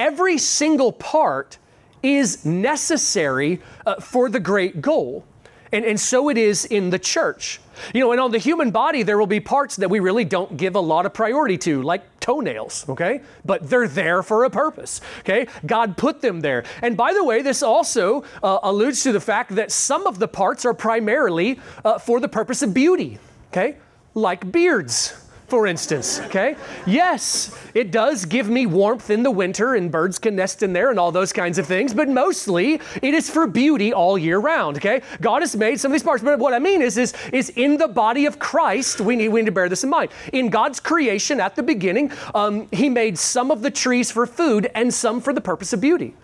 every 0.00 0.38
single 0.38 0.92
part 0.92 1.58
is 2.02 2.44
necessary 2.46 3.60
uh, 3.84 3.96
for 3.96 4.30
the 4.30 4.40
great 4.40 4.80
goal. 4.80 5.24
And, 5.72 5.84
and 5.84 6.00
so 6.00 6.30
it 6.30 6.38
is 6.38 6.64
in 6.64 6.90
the 6.90 6.98
church. 6.98 7.60
You 7.94 8.00
know, 8.00 8.12
and 8.12 8.20
on 8.20 8.30
the 8.32 8.38
human 8.38 8.70
body, 8.70 9.02
there 9.02 9.18
will 9.18 9.26
be 9.26 9.40
parts 9.40 9.76
that 9.76 9.88
we 9.88 10.00
really 10.00 10.24
don't 10.24 10.56
give 10.56 10.74
a 10.74 10.80
lot 10.80 11.06
of 11.06 11.12
priority 11.12 11.58
to, 11.58 11.82
like 11.82 12.02
toenails, 12.18 12.88
okay? 12.88 13.20
But 13.44 13.68
they're 13.70 13.86
there 13.86 14.22
for 14.22 14.44
a 14.44 14.50
purpose, 14.50 15.00
okay? 15.20 15.46
God 15.66 15.96
put 15.96 16.22
them 16.22 16.40
there. 16.40 16.64
And 16.82 16.96
by 16.96 17.12
the 17.12 17.22
way, 17.22 17.42
this 17.42 17.62
also 17.62 18.24
uh, 18.42 18.58
alludes 18.62 19.02
to 19.04 19.12
the 19.12 19.20
fact 19.20 19.54
that 19.54 19.70
some 19.70 20.06
of 20.06 20.18
the 20.18 20.28
parts 20.28 20.64
are 20.64 20.74
primarily 20.74 21.60
uh, 21.84 21.98
for 21.98 22.20
the 22.20 22.28
purpose 22.28 22.62
of 22.62 22.74
beauty, 22.74 23.18
okay? 23.52 23.76
Like 24.14 24.50
beards 24.50 25.29
for 25.50 25.66
instance, 25.66 26.20
okay? 26.20 26.56
Yes, 26.86 27.54
it 27.74 27.90
does 27.90 28.24
give 28.24 28.48
me 28.48 28.66
warmth 28.66 29.10
in 29.10 29.24
the 29.24 29.30
winter 29.30 29.74
and 29.74 29.90
birds 29.90 30.18
can 30.18 30.36
nest 30.36 30.62
in 30.62 30.72
there 30.72 30.90
and 30.90 30.98
all 30.98 31.10
those 31.10 31.32
kinds 31.32 31.58
of 31.58 31.66
things, 31.66 31.92
but 31.92 32.08
mostly 32.08 32.80
it 33.02 33.14
is 33.14 33.28
for 33.28 33.46
beauty 33.46 33.92
all 33.92 34.16
year 34.16 34.38
round, 34.38 34.76
okay? 34.76 35.02
God 35.20 35.42
has 35.42 35.56
made 35.56 35.80
some 35.80 35.90
of 35.90 35.94
these 35.94 36.04
parts, 36.04 36.22
but 36.22 36.38
what 36.38 36.54
I 36.54 36.60
mean 36.60 36.80
is, 36.80 36.96
is, 36.96 37.12
is 37.32 37.50
in 37.50 37.76
the 37.76 37.88
body 37.88 38.26
of 38.26 38.38
Christ, 38.38 39.00
we 39.00 39.16
need, 39.16 39.28
we 39.28 39.40
need 39.40 39.46
to 39.46 39.52
bear 39.52 39.68
this 39.68 39.82
in 39.82 39.90
mind. 39.90 40.12
In 40.32 40.48
God's 40.48 40.78
creation 40.78 41.40
at 41.40 41.56
the 41.56 41.62
beginning, 41.62 42.12
um, 42.34 42.68
He 42.70 42.88
made 42.88 43.18
some 43.18 43.50
of 43.50 43.62
the 43.62 43.70
trees 43.70 44.10
for 44.10 44.26
food 44.26 44.70
and 44.74 44.94
some 44.94 45.20
for 45.20 45.32
the 45.32 45.40
purpose 45.40 45.72
of 45.72 45.80
beauty. 45.80 46.14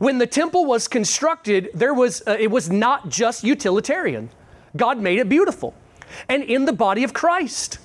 When 0.00 0.18
the 0.18 0.26
temple 0.26 0.66
was 0.66 0.88
constructed, 0.88 1.70
there 1.72 1.94
was, 1.94 2.22
uh, 2.26 2.36
it 2.38 2.50
was 2.50 2.68
not 2.68 3.08
just 3.08 3.44
utilitarian. 3.44 4.30
God 4.76 4.98
made 4.98 5.18
it 5.18 5.28
beautiful. 5.28 5.74
And 6.28 6.42
in 6.42 6.64
the 6.64 6.72
body 6.72 7.04
of 7.04 7.14
Christ, 7.14 7.78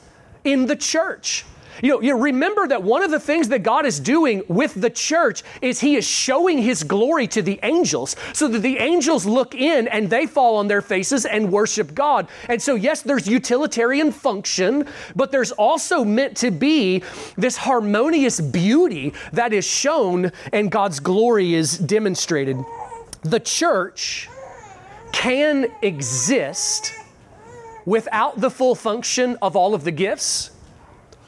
in 0.51 0.65
the 0.65 0.75
church. 0.75 1.45
You 1.81 1.91
know, 1.91 2.01
you 2.01 2.17
remember 2.17 2.67
that 2.67 2.81
one 2.81 3.03
of 3.03 3.11
the 3.11 3.19
things 3.19 3.49
that 3.49 3.59
God 3.59 3.85
is 3.85 3.99
doing 3.99 4.43
with 4.47 4.73
the 4.73 4.89
church 4.89 5.43
is 5.61 5.79
He 5.79 5.95
is 5.95 6.07
showing 6.07 6.57
His 6.57 6.83
glory 6.83 7.27
to 7.27 7.41
the 7.41 7.59
angels 7.61 8.15
so 8.33 8.47
that 8.47 8.59
the 8.59 8.77
angels 8.77 9.25
look 9.25 9.53
in 9.53 9.87
and 9.87 10.09
they 10.09 10.25
fall 10.25 10.57
on 10.57 10.67
their 10.67 10.81
faces 10.81 11.25
and 11.25 11.51
worship 11.51 11.93
God. 11.93 12.27
And 12.49 12.61
so, 12.61 12.75
yes, 12.75 13.01
there's 13.03 13.27
utilitarian 13.27 14.11
function, 14.11 14.87
but 15.15 15.31
there's 15.31 15.51
also 15.51 16.03
meant 16.03 16.37
to 16.37 16.49
be 16.49 17.03
this 17.37 17.57
harmonious 17.57 18.41
beauty 18.41 19.13
that 19.33 19.53
is 19.53 19.65
shown 19.65 20.31
and 20.51 20.71
God's 20.71 20.99
glory 20.99 21.53
is 21.53 21.77
demonstrated. 21.77 22.57
The 23.21 23.39
church 23.39 24.29
can 25.11 25.67
exist 25.81 26.93
without 27.87 28.41
the 28.41 28.51
full 28.51 28.75
function 28.75 29.37
of 29.41 29.55
all 29.55 29.73
of 29.73 29.85
the 29.85 29.91
gifts, 29.91 30.51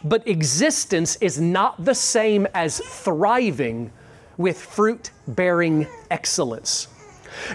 but 0.04 0.28
existence 0.28 1.15
is 1.22 1.39
not 1.39 1.86
the 1.86 1.95
same 1.95 2.45
as 2.54 2.80
thriving 2.80 3.89
with 4.38 4.60
fruit 4.60 5.10
bearing 5.26 5.88
excellence. 6.12 6.89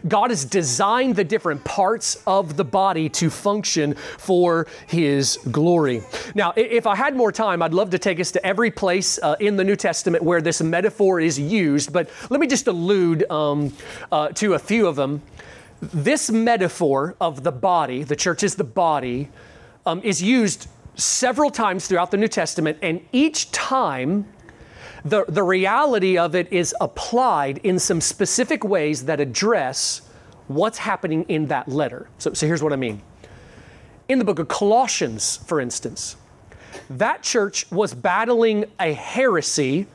God 0.08 0.30
has 0.30 0.46
designed 0.46 1.16
the 1.16 1.24
different 1.24 1.62
parts 1.64 2.22
of 2.26 2.56
the 2.56 2.64
body 2.64 3.10
to 3.10 3.28
function 3.28 3.92
for 3.94 4.66
His 4.86 5.38
glory. 5.50 6.00
Now, 6.34 6.54
if 6.56 6.86
I 6.86 6.96
had 6.96 7.14
more 7.14 7.32
time, 7.32 7.60
I'd 7.60 7.74
love 7.74 7.90
to 7.90 7.98
take 7.98 8.20
us 8.20 8.30
to 8.32 8.46
every 8.46 8.70
place 8.70 9.18
uh, 9.22 9.36
in 9.38 9.56
the 9.56 9.64
New 9.64 9.76
Testament 9.76 10.24
where 10.24 10.40
this 10.40 10.62
metaphor 10.62 11.20
is 11.20 11.38
used, 11.38 11.92
but 11.92 12.08
let 12.30 12.40
me 12.40 12.46
just 12.46 12.68
allude 12.68 13.30
um, 13.30 13.74
uh, 14.10 14.28
to 14.28 14.54
a 14.54 14.58
few 14.58 14.86
of 14.86 14.96
them 14.96 15.20
this 15.80 16.30
metaphor 16.30 17.14
of 17.20 17.42
the 17.42 17.52
body, 17.52 18.02
the 18.02 18.16
church 18.16 18.42
is 18.42 18.54
the 18.54 18.64
body, 18.64 19.28
um, 19.86 20.00
is 20.02 20.22
used 20.22 20.68
several 20.94 21.50
times 21.50 21.86
throughout 21.86 22.10
the 22.10 22.16
New 22.16 22.28
Testament, 22.28 22.78
and 22.82 23.00
each 23.12 23.50
time 23.50 24.26
the, 25.04 25.24
the 25.28 25.42
reality 25.42 26.16
of 26.16 26.34
it 26.34 26.50
is 26.52 26.74
applied 26.80 27.58
in 27.58 27.78
some 27.78 28.00
specific 28.00 28.64
ways 28.64 29.04
that 29.04 29.20
address 29.20 30.02
what's 30.48 30.78
happening 30.78 31.24
in 31.28 31.46
that 31.46 31.68
letter. 31.68 32.08
So, 32.18 32.32
so 32.32 32.46
here's 32.46 32.62
what 32.62 32.72
I 32.72 32.76
mean. 32.76 33.02
In 34.08 34.18
the 34.18 34.24
book 34.24 34.38
of 34.38 34.48
Colossians, 34.48 35.36
for 35.36 35.60
instance, 35.60 36.16
that 36.90 37.22
church 37.22 37.70
was 37.70 37.94
battling 37.94 38.66
a 38.80 38.92
heresy 38.92 39.86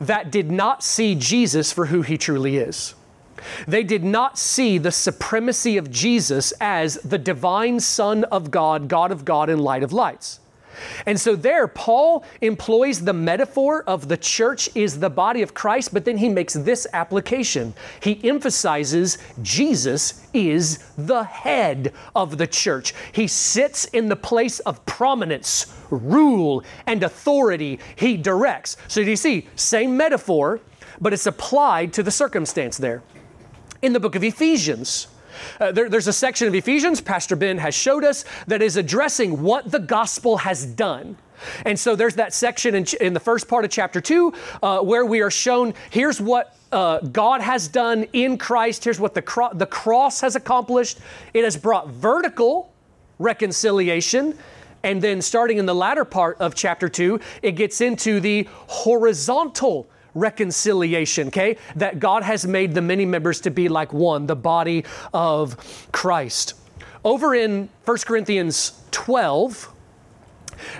that 0.00 0.30
did 0.30 0.50
not 0.50 0.82
see 0.82 1.14
Jesus 1.14 1.72
for 1.72 1.86
who 1.86 2.02
he 2.02 2.18
truly 2.18 2.56
is. 2.56 2.94
They 3.66 3.82
did 3.82 4.04
not 4.04 4.38
see 4.38 4.78
the 4.78 4.92
supremacy 4.92 5.76
of 5.76 5.90
Jesus 5.90 6.52
as 6.60 6.94
the 6.96 7.18
divine 7.18 7.80
Son 7.80 8.24
of 8.24 8.50
God, 8.50 8.88
God 8.88 9.12
of 9.12 9.24
God, 9.24 9.48
and 9.48 9.60
light 9.60 9.82
of 9.82 9.92
lights. 9.92 10.40
And 11.06 11.20
so 11.20 11.36
there, 11.36 11.68
Paul 11.68 12.24
employs 12.40 13.02
the 13.02 13.12
metaphor 13.12 13.84
of 13.86 14.08
the 14.08 14.16
church 14.16 14.68
is 14.74 14.98
the 14.98 15.10
body 15.10 15.42
of 15.42 15.54
Christ, 15.54 15.92
but 15.92 16.04
then 16.04 16.16
he 16.16 16.28
makes 16.28 16.54
this 16.54 16.86
application. 16.92 17.74
He 18.00 18.20
emphasizes 18.28 19.18
Jesus 19.42 20.26
is 20.32 20.78
the 20.96 21.24
head 21.24 21.92
of 22.14 22.38
the 22.38 22.46
church. 22.46 22.94
He 23.12 23.26
sits 23.26 23.84
in 23.86 24.08
the 24.08 24.16
place 24.16 24.60
of 24.60 24.84
prominence, 24.86 25.74
rule, 25.90 26.64
and 26.86 27.02
authority. 27.02 27.78
He 27.96 28.16
directs. 28.16 28.76
So 28.88 29.04
do 29.04 29.10
you 29.10 29.16
see, 29.16 29.48
same 29.56 29.96
metaphor, 29.96 30.60
but 31.00 31.12
it's 31.12 31.26
applied 31.26 31.92
to 31.94 32.02
the 32.02 32.10
circumstance 32.10 32.78
there 32.78 33.02
in 33.82 33.92
the 33.92 34.00
book 34.00 34.14
of 34.14 34.24
Ephesians. 34.24 35.08
Uh, 35.60 35.72
there, 35.72 35.88
there's 35.88 36.06
a 36.06 36.12
section 36.12 36.46
of 36.46 36.54
Ephesians, 36.54 37.00
Pastor 37.00 37.36
Ben 37.36 37.58
has 37.58 37.74
showed 37.74 38.04
us, 38.04 38.24
that 38.46 38.62
is 38.62 38.76
addressing 38.76 39.42
what 39.42 39.70
the 39.70 39.78
gospel 39.78 40.38
has 40.38 40.64
done. 40.64 41.16
And 41.64 41.78
so 41.78 41.96
there's 41.96 42.14
that 42.14 42.32
section 42.32 42.76
in, 42.76 42.86
in 43.00 43.14
the 43.14 43.20
first 43.20 43.48
part 43.48 43.64
of 43.64 43.70
chapter 43.70 44.00
2 44.00 44.32
uh, 44.62 44.80
where 44.80 45.04
we 45.04 45.20
are 45.20 45.30
shown 45.30 45.74
here's 45.90 46.20
what 46.20 46.56
uh, 46.70 47.00
God 47.00 47.40
has 47.40 47.66
done 47.66 48.06
in 48.12 48.38
Christ, 48.38 48.84
here's 48.84 49.00
what 49.00 49.14
the, 49.14 49.22
cro- 49.22 49.52
the 49.52 49.66
cross 49.66 50.20
has 50.20 50.36
accomplished. 50.36 50.98
It 51.34 51.44
has 51.44 51.56
brought 51.56 51.88
vertical 51.88 52.72
reconciliation. 53.18 54.38
And 54.84 55.00
then 55.02 55.20
starting 55.20 55.58
in 55.58 55.66
the 55.66 55.74
latter 55.74 56.04
part 56.04 56.38
of 56.40 56.54
chapter 56.54 56.88
2, 56.88 57.20
it 57.42 57.52
gets 57.52 57.80
into 57.80 58.20
the 58.20 58.48
horizontal 58.66 59.88
reconciliation, 60.14 61.28
okay? 61.28 61.56
That 61.76 62.00
God 62.00 62.22
has 62.22 62.46
made 62.46 62.74
the 62.74 62.82
many 62.82 63.04
members 63.06 63.40
to 63.42 63.50
be 63.50 63.68
like 63.68 63.92
one, 63.92 64.26
the 64.26 64.36
body 64.36 64.84
of 65.12 65.56
Christ. 65.92 66.54
Over 67.04 67.34
in 67.34 67.68
1 67.84 67.98
Corinthians 68.06 68.80
12, 68.90 69.72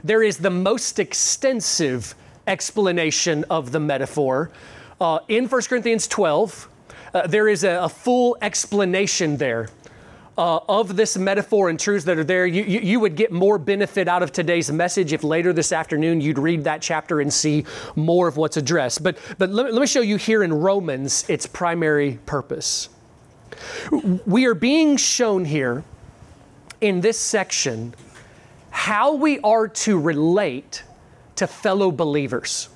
there 0.05 0.23
is 0.23 0.38
the 0.38 0.51
most 0.51 0.99
extensive 0.99 2.14
explanation 2.47 3.45
of 3.51 3.73
the 3.73 3.81
metaphor. 3.81 4.51
Uh, 5.01 5.21
in 5.29 5.49
1 5.49 5.62
Corinthians 5.62 6.07
12, 6.07 6.68
uh, 7.14 7.27
there 7.27 7.49
is 7.49 7.64
a, 7.64 7.83
a 7.83 7.88
full 7.88 8.37
explanation 8.40 9.37
there 9.37 9.68
uh, 10.38 10.61
of 10.68 10.97
this 10.97 11.16
metaphor 11.16 11.68
and 11.68 11.79
truths 11.79 12.05
that 12.07 12.18
are 12.18 12.25
there, 12.25 12.47
you, 12.47 12.62
you, 12.62 12.81
you, 12.81 13.01
would 13.01 13.16
get 13.16 13.31
more 13.31 13.59
benefit 13.59 14.09
out 14.09 14.23
of 14.23 14.33
today's 14.33 14.73
message 14.73 15.12
if 15.12 15.23
later 15.23 15.53
this 15.53 15.73
afternoon 15.73 16.21
you'd 16.21 16.38
read 16.38 16.64
that 16.64 16.81
chapter 16.81 17.21
and 17.21 17.33
see 17.33 17.64
more 17.97 18.29
of 18.29 18.37
what's 18.37 18.57
addressed. 18.57 19.03
But, 19.03 19.18
but 19.37 19.51
let, 19.51 19.73
let 19.73 19.81
me 19.81 19.87
show 19.87 20.01
you 20.01 20.16
here 20.16 20.42
in 20.42 20.53
Romans 20.53 21.29
its 21.29 21.47
primary 21.47 22.18
purpose. 22.25 22.88
We 24.27 24.47
are 24.47 24.55
being 24.55 24.97
shown 24.97 25.45
here 25.45 25.85
in 26.81 27.03
this 27.03 27.18
section 27.18 27.95
how 28.71 29.14
we 29.14 29.38
are 29.40 29.68
to 29.68 29.99
relate 29.99 30.83
to 31.37 31.47
fellow 31.47 31.92
believers. 31.92 32.71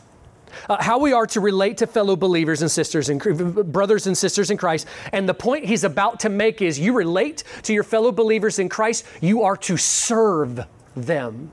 Uh, 0.69 0.83
how 0.83 0.99
we 0.99 1.13
are 1.13 1.27
to 1.27 1.41
relate 1.41 1.79
to 1.79 1.87
fellow 1.87 2.17
believers 2.17 2.63
and 2.63 2.71
sisters 2.71 3.09
and 3.09 3.73
brothers 3.73 4.07
and 4.07 4.17
sisters 4.17 4.51
in 4.51 4.57
Christ. 4.57 4.87
And 5.13 5.29
the 5.29 5.35
point 5.35 5.65
he's 5.65 5.85
about 5.85 6.21
to 6.21 6.29
make 6.29 6.63
is 6.63 6.79
you 6.79 6.93
relate 6.93 7.45
to 7.63 7.73
your 7.73 7.85
fellow 7.85 8.13
believers 8.13 8.59
in 8.59 8.69
Christ, 8.69 9.05
you 9.21 9.43
are 9.43 9.57
to 9.59 9.77
serve 9.77 10.67
them. 10.95 11.51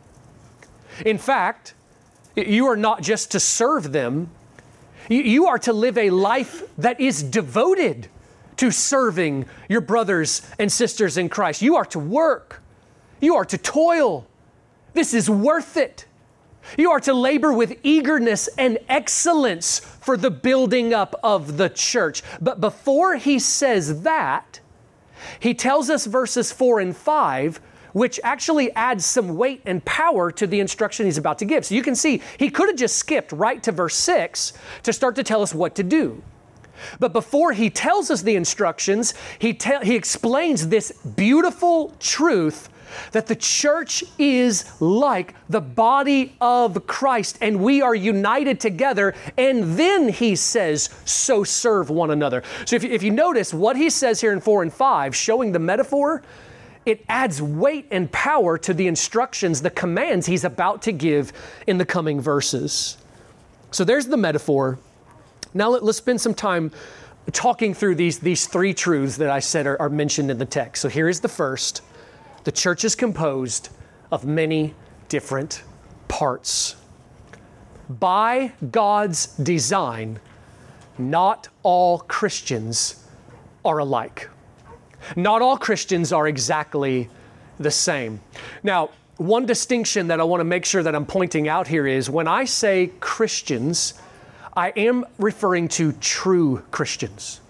In 1.06 1.18
fact, 1.18 1.74
you 2.36 2.68
are 2.68 2.78
not 2.78 3.02
just 3.02 3.32
to 3.32 3.40
serve 3.40 3.92
them, 3.92 4.30
you 5.10 5.48
are 5.48 5.60
to 5.60 5.74
live 5.74 5.98
a 5.98 6.10
life 6.10 6.64
that 6.78 7.00
is 7.00 7.24
devoted 7.24 8.08
to 8.58 8.72
serving 8.72 9.46
your 9.68 9.82
brothers 9.82 10.42
and 10.60 10.72
sisters 10.72 11.18
in 11.18 11.28
Christ. 11.30 11.62
You 11.62 11.76
are 11.76 11.86
to 11.86 12.00
work, 12.00 12.62
you 13.20 13.36
are 13.36 13.46
to 13.46 13.58
toil. 13.58 14.28
This 14.94 15.14
is 15.14 15.30
worth 15.30 15.76
it. 15.76 16.06
You 16.78 16.92
are 16.92 17.00
to 17.02 17.14
labor 17.14 17.54
with 17.54 17.78
eagerness 17.84 18.48
and 18.58 18.80
excellence 18.90 19.80
for 19.80 20.18
the 20.18 20.32
building 20.32 20.94
up 20.94 21.20
of 21.24 21.58
the 21.58 21.70
church. 21.70 22.24
But 22.42 22.62
before 22.62 23.16
he 23.16 23.40
says 23.40 24.04
that, 24.04 24.60
he 25.40 25.54
tells 25.54 25.90
us 25.90 26.06
verses 26.06 26.52
4 26.52 26.80
and 26.80 26.96
5 26.96 27.62
which 27.94 28.20
actually 28.24 28.72
adds 28.74 29.06
some 29.06 29.38
weight 29.38 29.62
and 29.66 29.84
power 29.86 30.32
to 30.32 30.46
the 30.48 30.60
instruction 30.60 31.06
he's 31.06 31.18
about 31.18 31.40
to 31.40 31.46
give. 31.46 31.64
So 31.64 31.76
you 31.76 31.84
can 31.84 31.96
see 31.96 32.22
he 32.38 32.50
could 32.50 32.68
have 32.68 32.76
just 32.76 32.98
skipped 32.98 33.32
right 33.32 33.62
to 33.64 33.72
verse 33.72 33.96
6 33.96 34.54
to 34.84 34.92
start 34.92 35.16
to 35.16 35.24
tell 35.24 35.42
us 35.42 35.54
what 35.54 35.76
to 35.76 35.84
do. 35.84 36.22
But 37.00 37.14
before 37.14 37.54
he 37.54 37.70
tells 37.70 38.10
us 38.10 38.24
the 38.24 38.36
instructions, 38.36 39.14
he, 39.40 39.54
te- 39.54 39.84
he 39.84 39.96
explains 39.96 40.68
this 40.68 40.92
beautiful 40.92 41.94
truth 42.00 42.70
that 43.12 43.28
the 43.28 43.36
church 43.36 44.04
is 44.18 44.66
like 44.82 45.36
the 45.50 45.62
body 45.62 46.36
of 46.42 46.86
Christ 46.88 47.38
and 47.42 47.64
we 47.64 47.82
are 47.82 47.96
united 47.96 48.60
together. 48.60 49.14
And 49.38 49.78
then 49.78 50.10
he 50.10 50.36
says, 50.36 50.90
so 51.06 51.44
serve 51.44 51.90
one 51.90 52.12
another. 52.12 52.44
So 52.66 52.76
if 52.76 52.84
you, 52.84 52.90
if 52.92 53.04
you 53.04 53.12
notice 53.12 53.54
what 53.54 53.76
he 53.76 53.90
says 53.90 54.22
here 54.22 54.34
in 54.34 54.40
4 54.40 54.64
and 54.64 54.74
5, 54.74 55.16
showing 55.16 55.52
the 55.52 55.60
metaphor, 55.60 56.24
it 56.86 57.06
adds 57.08 57.42
weight 57.42 57.88
and 57.92 58.12
power 58.12 58.58
to 58.58 58.74
the 58.74 58.88
instructions, 58.88 59.62
the 59.62 59.70
commands 59.70 60.26
he's 60.26 60.44
about 60.44 60.82
to 60.84 60.92
give 60.92 61.32
in 61.66 61.78
the 61.78 61.86
coming 61.86 62.20
verses. 62.20 62.98
So 63.72 63.84
there's 63.84 64.08
the 64.08 64.18
metaphor. 64.18 64.80
Now 65.54 65.70
let, 65.70 65.84
us 65.84 65.98
spend 65.98 66.20
some 66.20 66.34
time 66.34 66.72
talking 67.32 67.74
through 67.74 67.96
these, 67.96 68.20
these 68.20 68.48
three 68.48 68.74
truths 68.74 69.18
that 69.18 69.30
I 69.30 69.40
said 69.40 69.66
are, 69.66 69.82
are 69.82 69.90
mentioned 69.90 70.30
in 70.30 70.38
the 70.38 70.46
text. 70.46 70.82
So 70.82 70.90
here 70.90 71.08
is 71.08 71.22
the 71.22 71.30
first 71.30 71.82
the 72.44 72.52
church 72.52 72.84
is 72.84 72.96
composed 72.96 73.70
of 74.12 74.26
many 74.26 74.74
different 75.10 75.64
parts. 76.08 76.76
By 77.90 78.54
God's 78.72 79.28
design, 79.38 80.20
not 80.98 81.50
all 81.64 82.00
Christians 82.00 83.08
are 83.66 83.80
alike. 83.80 84.30
Not 85.16 85.42
all 85.42 85.58
Christians 85.58 86.14
are 86.14 86.28
exactly 86.28 87.10
the 87.60 87.72
same. 87.72 88.22
Now, 88.64 88.90
one 89.18 89.46
distinction 89.46 90.08
that 90.08 90.20
I 90.20 90.24
want 90.24 90.42
to 90.42 90.46
make 90.46 90.66
sure 90.66 90.82
that 90.84 90.96
I'm 90.96 91.06
pointing 91.06 91.48
out 91.48 91.68
here 91.68 91.86
is 91.86 92.10
when 92.10 92.28
I 92.28 92.46
say 92.46 92.92
Christians, 93.00 93.94
I 94.56 94.70
am 94.76 95.06
referring 95.18 95.68
to 95.70 95.92
true 95.94 96.64
Christians. 96.72 97.42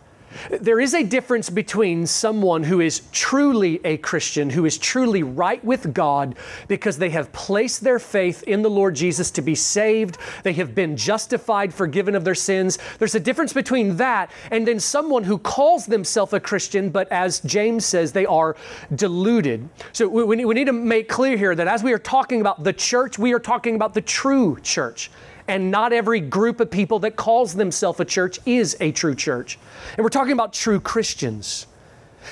There 0.49 0.79
is 0.79 0.93
a 0.93 1.03
difference 1.03 1.49
between 1.49 2.05
someone 2.07 2.63
who 2.63 2.79
is 2.79 3.01
truly 3.11 3.79
a 3.83 3.97
Christian, 3.97 4.49
who 4.49 4.65
is 4.65 4.77
truly 4.77 5.23
right 5.23 5.63
with 5.63 5.93
God 5.93 6.35
because 6.67 6.97
they 6.97 7.09
have 7.11 7.31
placed 7.31 7.83
their 7.83 7.99
faith 7.99 8.43
in 8.43 8.61
the 8.61 8.69
Lord 8.69 8.95
Jesus 8.95 9.31
to 9.31 9.41
be 9.41 9.55
saved, 9.55 10.17
they 10.43 10.53
have 10.53 10.75
been 10.75 10.97
justified, 10.97 11.73
forgiven 11.73 12.15
of 12.15 12.23
their 12.23 12.35
sins. 12.35 12.77
There's 12.99 13.15
a 13.15 13.19
difference 13.19 13.53
between 13.53 13.97
that 13.97 14.31
and 14.51 14.67
then 14.67 14.79
someone 14.79 15.23
who 15.23 15.37
calls 15.37 15.85
themselves 15.85 16.33
a 16.33 16.39
Christian, 16.39 16.89
but 16.89 17.11
as 17.11 17.39
James 17.41 17.85
says, 17.85 18.11
they 18.11 18.25
are 18.25 18.55
deluded. 18.95 19.67
So 19.91 20.07
we, 20.07 20.45
we 20.45 20.53
need 20.53 20.65
to 20.65 20.73
make 20.73 21.09
clear 21.09 21.37
here 21.37 21.55
that 21.55 21.67
as 21.67 21.83
we 21.83 21.93
are 21.93 21.99
talking 21.99 22.41
about 22.41 22.63
the 22.63 22.73
church, 22.73 23.17
we 23.17 23.33
are 23.33 23.39
talking 23.39 23.75
about 23.75 23.93
the 23.93 24.01
true 24.01 24.57
church 24.61 25.09
and 25.47 25.71
not 25.71 25.93
every 25.93 26.19
group 26.19 26.59
of 26.59 26.71
people 26.71 26.99
that 26.99 27.15
calls 27.15 27.53
themselves 27.53 27.99
a 27.99 28.05
church 28.05 28.39
is 28.45 28.77
a 28.79 28.91
true 28.91 29.15
church. 29.15 29.59
And 29.97 30.03
we're 30.03 30.09
talking 30.09 30.33
about 30.33 30.53
true 30.53 30.79
Christians. 30.79 31.67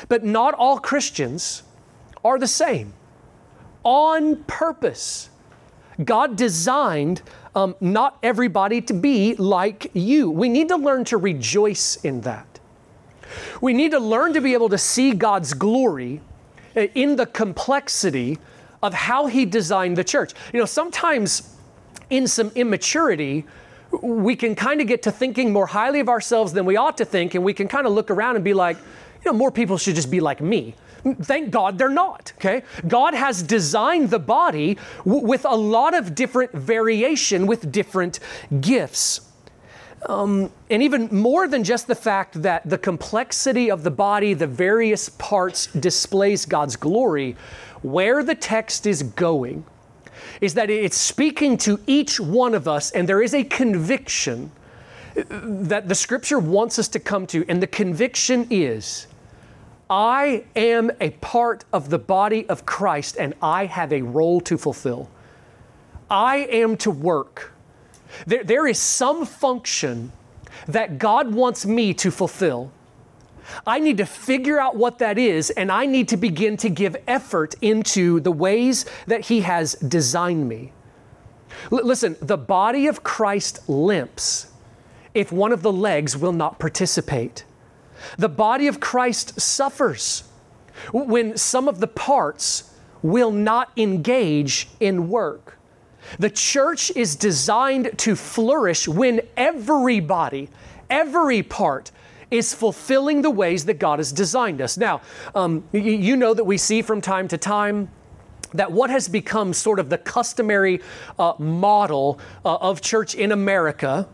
But 0.07 0.23
not 0.23 0.53
all 0.53 0.79
Christians 0.79 1.63
are 2.23 2.39
the 2.39 2.47
same. 2.47 2.93
On 3.83 4.43
purpose, 4.43 5.29
God 6.03 6.35
designed 6.35 7.21
um, 7.55 7.75
not 7.81 8.17
everybody 8.23 8.81
to 8.81 8.93
be 8.93 9.35
like 9.35 9.91
you. 9.93 10.29
We 10.29 10.47
need 10.49 10.69
to 10.69 10.77
learn 10.77 11.03
to 11.05 11.17
rejoice 11.17 11.97
in 11.97 12.21
that. 12.21 12.59
We 13.59 13.73
need 13.73 13.91
to 13.91 13.99
learn 13.99 14.33
to 14.33 14.41
be 14.41 14.53
able 14.53 14.69
to 14.69 14.77
see 14.77 15.13
God's 15.13 15.53
glory 15.53 16.21
uh, 16.75 16.81
in 16.95 17.15
the 17.15 17.25
complexity 17.25 18.37
of 18.81 18.93
how 18.93 19.27
He 19.27 19.45
designed 19.45 19.97
the 19.97 20.03
church. 20.03 20.33
You 20.53 20.59
know, 20.59 20.65
sometimes 20.65 21.50
in 22.11 22.27
some 22.27 22.51
immaturity, 22.53 23.45
we 24.01 24.35
can 24.35 24.53
kind 24.53 24.79
of 24.81 24.87
get 24.87 25.01
to 25.03 25.11
thinking 25.11 25.51
more 25.51 25.65
highly 25.65 25.99
of 25.99 26.09
ourselves 26.09 26.53
than 26.53 26.65
we 26.65 26.77
ought 26.77 26.97
to 26.97 27.05
think, 27.05 27.33
and 27.33 27.43
we 27.43 27.53
can 27.53 27.67
kind 27.67 27.87
of 27.87 27.93
look 27.93 28.11
around 28.11 28.35
and 28.35 28.45
be 28.45 28.53
like, 28.53 28.77
you 28.77 29.31
know, 29.31 29.37
more 29.37 29.51
people 29.51 29.77
should 29.77 29.95
just 29.95 30.11
be 30.11 30.19
like 30.19 30.41
me. 30.41 30.75
Thank 31.23 31.49
God 31.49 31.77
they're 31.77 31.89
not, 31.89 32.31
okay? 32.37 32.61
God 32.87 33.15
has 33.15 33.41
designed 33.41 34.11
the 34.11 34.19
body 34.19 34.77
w- 35.03 35.25
with 35.25 35.45
a 35.45 35.55
lot 35.55 35.95
of 35.95 36.13
different 36.13 36.51
variation, 36.51 37.47
with 37.47 37.71
different 37.71 38.19
gifts. 38.59 39.21
Um, 40.07 40.51
and 40.69 40.83
even 40.83 41.09
more 41.11 41.47
than 41.47 41.63
just 41.63 41.87
the 41.87 41.95
fact 41.95 42.41
that 42.43 42.67
the 42.69 42.77
complexity 42.77 43.71
of 43.71 43.83
the 43.83 43.91
body, 43.91 44.33
the 44.33 44.47
various 44.47 45.09
parts 45.09 45.67
displays 45.67 46.45
God's 46.45 46.75
glory, 46.75 47.35
where 47.81 48.23
the 48.23 48.35
text 48.35 48.85
is 48.85 49.01
going 49.01 49.63
is 50.41 50.55
that 50.55 50.69
it's 50.69 50.97
speaking 50.97 51.55
to 51.55 51.79
each 51.87 52.19
one 52.19 52.53
of 52.55 52.67
us, 52.67 52.91
and 52.91 53.07
there 53.07 53.21
is 53.21 53.33
a 53.33 53.43
conviction 53.43 54.51
that 55.15 55.87
the 55.87 55.95
scripture 55.95 56.39
wants 56.39 56.79
us 56.79 56.87
to 56.89 56.99
come 56.99 57.27
to, 57.27 57.45
and 57.47 57.61
the 57.61 57.67
conviction 57.67 58.47
is 58.49 59.07
I 59.89 60.45
am 60.55 60.89
a 61.01 61.09
part 61.09 61.65
of 61.73 61.89
the 61.89 61.99
body 61.99 62.47
of 62.47 62.65
Christ, 62.65 63.17
and 63.19 63.33
I 63.41 63.65
have 63.65 63.91
a 63.91 64.01
role 64.01 64.39
to 64.41 64.57
fulfill. 64.57 65.09
I 66.09 66.37
am 66.37 66.77
to 66.77 66.91
work. 66.91 67.53
There, 68.25 68.43
there 68.43 68.67
is 68.67 68.79
some 68.79 69.25
function 69.25 70.11
that 70.67 70.97
God 70.97 71.33
wants 71.33 71.65
me 71.65 71.93
to 71.95 72.09
fulfill. 72.09 72.71
I 73.65 73.79
need 73.79 73.97
to 73.97 74.05
figure 74.05 74.59
out 74.59 74.75
what 74.75 74.99
that 74.99 75.17
is, 75.17 75.49
and 75.51 75.71
I 75.71 75.85
need 75.85 76.07
to 76.09 76.17
begin 76.17 76.57
to 76.57 76.69
give 76.69 76.95
effort 77.07 77.55
into 77.61 78.19
the 78.19 78.31
ways 78.31 78.85
that 79.07 79.25
He 79.25 79.41
has 79.41 79.75
designed 79.75 80.47
me. 80.47 80.73
L- 81.71 81.85
listen, 81.85 82.15
the 82.21 82.37
body 82.37 82.87
of 82.87 83.03
Christ 83.03 83.67
limps 83.67 84.47
if 85.13 85.31
one 85.31 85.51
of 85.51 85.61
the 85.61 85.71
legs 85.71 86.15
will 86.15 86.31
not 86.31 86.59
participate. 86.59 87.43
The 88.17 88.29
body 88.29 88.67
of 88.67 88.79
Christ 88.79 89.39
suffers 89.39 90.23
when 90.91 91.37
some 91.37 91.67
of 91.67 91.79
the 91.79 91.87
parts 91.87 92.73
will 93.03 93.31
not 93.31 93.71
engage 93.77 94.69
in 94.79 95.09
work. 95.09 95.57
The 96.17 96.29
church 96.29 96.91
is 96.95 97.15
designed 97.15 97.97
to 97.99 98.15
flourish 98.15 98.87
when 98.87 99.21
everybody, 99.37 100.49
every 100.89 101.43
part 101.43 101.91
is 102.31 102.53
fulfilling 102.53 103.21
the 103.21 103.29
ways 103.29 103.65
that 103.65 103.77
God 103.77 103.99
has 103.99 104.11
designed 104.11 104.61
us. 104.61 104.77
Now, 104.77 105.01
um, 105.35 105.65
you 105.73 106.15
know 106.15 106.33
that 106.33 106.45
we 106.45 106.57
see 106.57 106.81
from 106.81 107.01
time 107.01 107.27
to 107.27 107.37
time 107.37 107.89
that 108.53 108.71
what 108.71 108.89
has 108.89 109.07
become 109.07 109.53
sort 109.53 109.79
of 109.79 109.89
the 109.89 109.97
customary 109.97 110.81
uh, 111.19 111.33
model 111.37 112.19
uh, 112.43 112.55
of 112.55 112.81
church 112.81 113.15
in 113.15 113.31
America, 113.31 114.07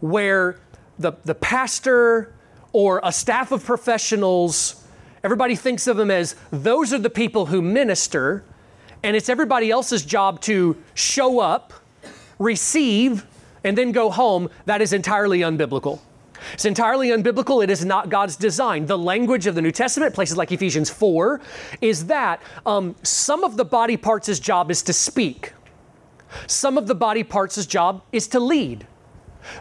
where 0.00 0.58
the, 0.98 1.12
the 1.24 1.34
pastor 1.34 2.34
or 2.72 3.00
a 3.02 3.12
staff 3.12 3.52
of 3.52 3.64
professionals, 3.64 4.84
everybody 5.24 5.54
thinks 5.54 5.86
of 5.86 5.96
them 5.96 6.10
as 6.10 6.36
those 6.50 6.92
are 6.92 6.98
the 6.98 7.10
people 7.10 7.46
who 7.46 7.62
minister, 7.62 8.44
and 9.02 9.16
it's 9.16 9.28
everybody 9.28 9.70
else's 9.70 10.04
job 10.04 10.40
to 10.40 10.76
show 10.94 11.40
up, 11.40 11.72
receive, 12.38 13.26
and 13.64 13.76
then 13.76 13.92
go 13.92 14.10
home, 14.10 14.48
that 14.66 14.82
is 14.82 14.92
entirely 14.92 15.40
unbiblical. 15.40 16.00
It's 16.54 16.64
entirely 16.64 17.08
unbiblical. 17.08 17.62
It 17.62 17.70
is 17.70 17.84
not 17.84 18.08
God's 18.08 18.36
design. 18.36 18.86
The 18.86 18.98
language 18.98 19.46
of 19.46 19.54
the 19.54 19.62
New 19.62 19.72
Testament, 19.72 20.14
places 20.14 20.36
like 20.36 20.52
Ephesians 20.52 20.90
4, 20.90 21.40
is 21.80 22.06
that 22.06 22.42
um, 22.66 22.94
some 23.02 23.44
of 23.44 23.56
the 23.56 23.64
body 23.64 23.96
parts' 23.96 24.38
job 24.38 24.70
is 24.70 24.82
to 24.84 24.92
speak, 24.92 25.52
some 26.46 26.76
of 26.76 26.86
the 26.86 26.94
body 26.94 27.24
parts' 27.24 27.64
job 27.66 28.02
is 28.12 28.28
to 28.28 28.40
lead. 28.40 28.86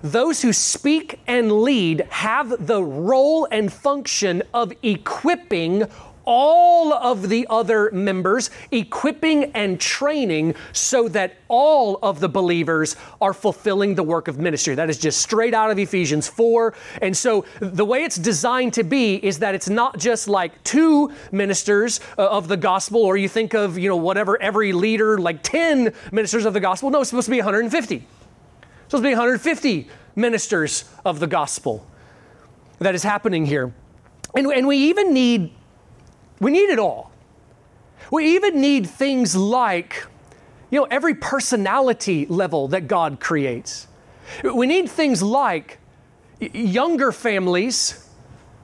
Those 0.02 0.42
who 0.42 0.54
speak 0.54 1.20
and 1.28 1.62
lead 1.62 2.02
have 2.10 2.68
the 2.68 2.84
role 2.84 3.48
and 3.52 3.72
function 3.72 4.44
of 4.54 4.74
equipping 4.84 5.88
all 6.28 6.94
of 6.94 7.30
the 7.30 7.48
other 7.50 7.90
members, 7.92 8.50
equipping 8.70 9.46
and 9.54 9.80
training 9.80 10.54
so 10.74 11.08
that 11.08 11.38
all 11.48 11.98
of 12.04 12.20
the 12.20 12.28
believers 12.28 12.98
are 13.22 13.34
fulfilling 13.34 13.96
the 13.96 14.04
work 14.04 14.28
of 14.28 14.38
ministry. 14.38 14.76
That 14.76 14.90
is 14.90 15.00
just 15.00 15.22
straight 15.22 15.54
out 15.54 15.72
of 15.72 15.80
Ephesians 15.80 16.28
4. 16.28 16.74
And 17.02 17.16
so 17.16 17.46
the 17.62 17.86
way 17.86 18.04
it's 18.04 18.18
designed 18.18 18.74
to 18.74 18.84
be 18.84 19.16
is 19.16 19.40
that 19.40 19.56
it's 19.56 19.70
not 19.70 19.98
just 19.98 20.28
like 20.28 20.62
two 20.66 21.14
ministers 21.32 22.02
uh, 22.18 22.28
of 22.28 22.50
the 22.50 22.58
gospel, 22.58 23.02
or 23.04 23.16
you 23.16 23.30
think 23.30 23.54
of, 23.54 23.78
you 23.78 23.88
know, 23.88 23.96
whatever, 23.96 24.40
every 24.42 24.74
leader, 24.74 25.18
like 25.18 25.42
10 25.44 25.94
ministers 26.12 26.44
of 26.44 26.54
the 26.54 26.60
gospel. 26.60 26.90
No, 26.90 27.00
it's 27.00 27.10
supposed 27.10 27.28
to 27.28 27.32
be 27.32 27.38
150. 27.38 27.96
It's 27.96 28.06
supposed 28.88 29.02
to 29.02 29.08
be 29.08 29.16
150 29.16 29.88
ministers 30.18 30.84
of 31.06 31.22
the 31.22 31.28
gospel 31.28 31.88
that 32.80 32.96
is 32.96 33.04
happening 33.04 33.46
here. 33.46 33.74
And, 34.36 34.48
and 34.48 34.68
we 34.68 34.78
even 34.78 35.14
need 35.14 35.54
we 36.40 36.52
need 36.52 36.70
it 36.70 36.80
all. 36.80 37.12
We 38.12 38.36
even 38.36 38.62
need 38.62 38.88
things 38.88 39.36
like, 39.36 40.06
you 40.70 40.80
know, 40.80 40.88
every 40.90 41.16
personality 41.16 42.26
level 42.28 42.68
that 42.70 42.88
God 42.88 43.20
creates. 43.20 43.88
We 44.44 44.68
need 44.68 44.90
things 44.90 45.22
like 45.22 45.80
younger 46.40 47.12
families 47.12 48.08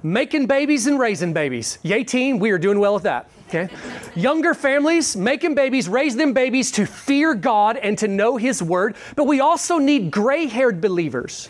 making 0.04 0.46
babies 0.48 0.86
and 0.86 1.00
raising 1.00 1.34
babies. 1.34 1.80
Yay, 1.82 2.04
team, 2.04 2.40
we 2.40 2.52
are 2.52 2.58
doing 2.58 2.80
well 2.80 2.94
with 2.94 3.04
that. 3.04 3.30
Okay? 3.48 3.74
Younger 4.16 4.54
families 4.54 5.16
making 5.16 5.56
babies, 5.56 5.88
raise 5.88 6.16
them 6.16 6.34
babies 6.34 6.72
to 6.72 6.86
fear 6.86 7.34
God 7.34 7.78
and 7.78 7.98
to 8.00 8.08
know 8.08 8.38
His 8.38 8.62
Word. 8.62 8.96
But 9.16 9.26
we 9.26 9.40
also 9.40 9.78
need 9.78 10.12
gray 10.12 10.48
haired 10.48 10.82
believers 10.82 11.50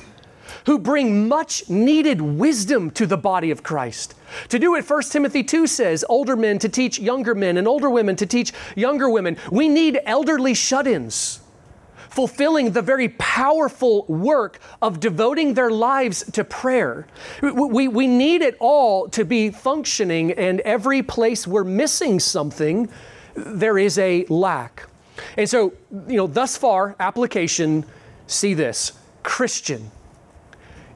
who 0.66 0.80
bring 0.80 1.28
much 1.28 1.70
needed 1.70 2.22
wisdom 2.22 2.92
to 2.92 3.06
the 3.06 3.18
body 3.18 3.52
of 3.52 3.64
Christ. 3.64 4.16
To 4.50 4.60
do 4.60 4.76
it, 4.76 4.90
1 4.90 5.04
Timothy 5.04 5.44
2 5.44 5.68
says, 5.68 6.06
older 6.10 6.36
men 6.36 6.60
to 6.60 6.70
teach 6.70 7.00
younger 7.00 7.36
men 7.36 7.58
and 7.58 7.68
older 7.68 7.90
women 7.90 8.16
to 8.18 8.26
teach 8.26 8.54
younger 8.76 9.10
women. 9.10 9.38
We 9.52 9.68
need 9.68 10.00
elderly 10.06 10.54
shut 10.54 10.88
ins 10.88 11.40
fulfilling 12.14 12.72
the 12.72 12.82
very 12.82 13.10
powerful 13.10 14.06
work 14.06 14.60
of 14.84 15.00
devoting 15.00 15.56
their 15.56 15.72
lives 15.72 16.24
to 16.32 16.44
prayer. 16.44 17.08
We, 17.42 17.88
we 17.88 18.06
need 18.06 18.44
it 18.44 18.56
all 18.60 19.10
to 19.10 19.26
be 19.26 19.50
functioning, 19.50 20.32
and 20.34 20.60
every 20.60 21.02
place 21.02 21.48
we're 21.48 21.64
missing 21.64 22.20
something, 22.20 22.88
there 23.36 23.80
is 23.80 23.98
a 23.98 24.26
lack. 24.26 24.88
And 25.38 25.50
so, 25.50 25.74
you 26.08 26.18
know, 26.18 26.28
thus 26.28 26.56
far, 26.56 26.96
application, 27.00 27.84
see 28.28 28.54
this 28.54 28.92
Christian 29.24 29.90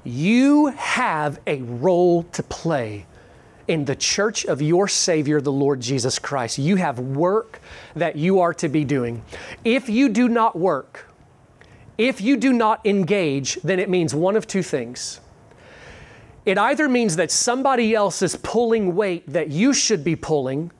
you 0.07 0.67
have 0.67 1.39
a 1.47 1.61
role 1.61 2.23
to 2.23 2.43
play 2.43 3.05
in 3.67 3.85
the 3.85 3.95
church 3.95 4.45
of 4.45 4.61
your 4.61 4.87
Savior, 4.87 5.41
the 5.41 5.51
Lord 5.51 5.81
Jesus 5.81 6.19
Christ. 6.19 6.57
You 6.57 6.77
have 6.77 6.99
work 6.99 7.59
that 7.95 8.15
you 8.15 8.39
are 8.39 8.53
to 8.55 8.69
be 8.69 8.85
doing. 8.85 9.23
If 9.65 9.89
you 9.89 10.09
do 10.09 10.29
not 10.29 10.57
work, 10.57 11.07
if 11.97 12.21
you 12.21 12.37
do 12.37 12.53
not 12.53 12.85
engage, 12.85 13.55
then 13.63 13.79
it 13.79 13.89
means 13.89 14.15
one 14.15 14.35
of 14.35 14.47
two 14.47 14.63
things. 14.63 15.19
It 16.45 16.57
either 16.57 16.87
means 16.87 17.17
that 17.17 17.29
somebody 17.29 17.93
else 17.93 18.21
is 18.21 18.37
pulling 18.37 18.95
weight 18.95 19.27
that 19.27 19.49
you 19.49 19.73
should 19.73 20.03
be 20.03 20.15
pulling, 20.15 20.71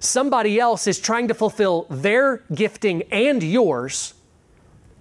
somebody 0.00 0.58
else 0.58 0.88
is 0.88 0.98
trying 0.98 1.28
to 1.28 1.34
fulfill 1.34 1.86
their 1.88 2.42
gifting 2.52 3.02
and 3.12 3.40
yours, 3.40 4.14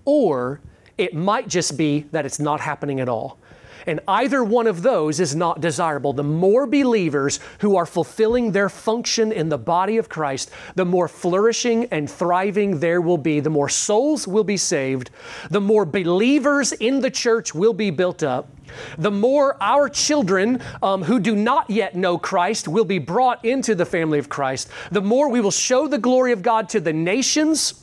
or 0.06 0.62
it 0.98 1.16
might 1.16 1.48
just 1.48 1.76
be 1.76 2.02
that 2.12 2.24
it's 2.24 2.40
not 2.40 2.60
happening 2.60 3.00
at 3.00 3.10
all. 3.10 3.40
And 3.88 4.00
either 4.08 4.44
one 4.44 4.68
of 4.68 4.82
those 4.82 5.20
is 5.20 5.36
not 5.36 5.62
desirable. 5.62 6.14
The 6.14 6.24
more 6.24 6.66
believers 6.66 7.40
who 7.60 7.76
are 7.76 7.86
fulfilling 7.86 8.52
their 8.52 8.70
function 8.70 9.32
in 9.32 9.50
the 9.50 9.58
body 9.58 9.98
of 9.98 10.10
Christ, 10.10 10.52
the 10.76 10.86
more 10.86 11.08
flourishing 11.08 11.86
and 11.86 12.10
thriving 12.10 12.80
there 12.80 13.02
will 13.02 13.18
be. 13.18 13.40
The 13.40 13.50
more 13.50 13.70
souls 13.70 14.28
will 14.28 14.44
be 14.44 14.58
saved. 14.58 15.10
The 15.50 15.62
more 15.62 15.86
believers 15.86 16.72
in 16.74 17.02
the 17.02 17.12
church 17.12 17.54
will 17.54 17.74
be 17.74 17.90
built 17.90 18.24
up. 18.24 18.50
The 18.98 19.12
more 19.12 19.58
our 19.62 19.90
children 19.90 20.62
um, 20.82 21.04
who 21.04 21.20
do 21.20 21.36
not 21.36 21.70
yet 21.70 21.96
know 21.96 22.18
Christ 22.18 22.68
will 22.68 22.86
be 22.86 23.00
brought 23.00 23.44
into 23.44 23.76
the 23.76 23.86
family 23.86 24.20
of 24.20 24.30
Christ, 24.30 24.70
the 24.92 25.02
more 25.02 25.30
we 25.30 25.42
will 25.42 25.52
show 25.52 25.88
the 25.88 25.98
glory 25.98 26.32
of 26.32 26.42
God 26.42 26.70
to 26.70 26.80
the 26.80 26.94
nations 26.94 27.81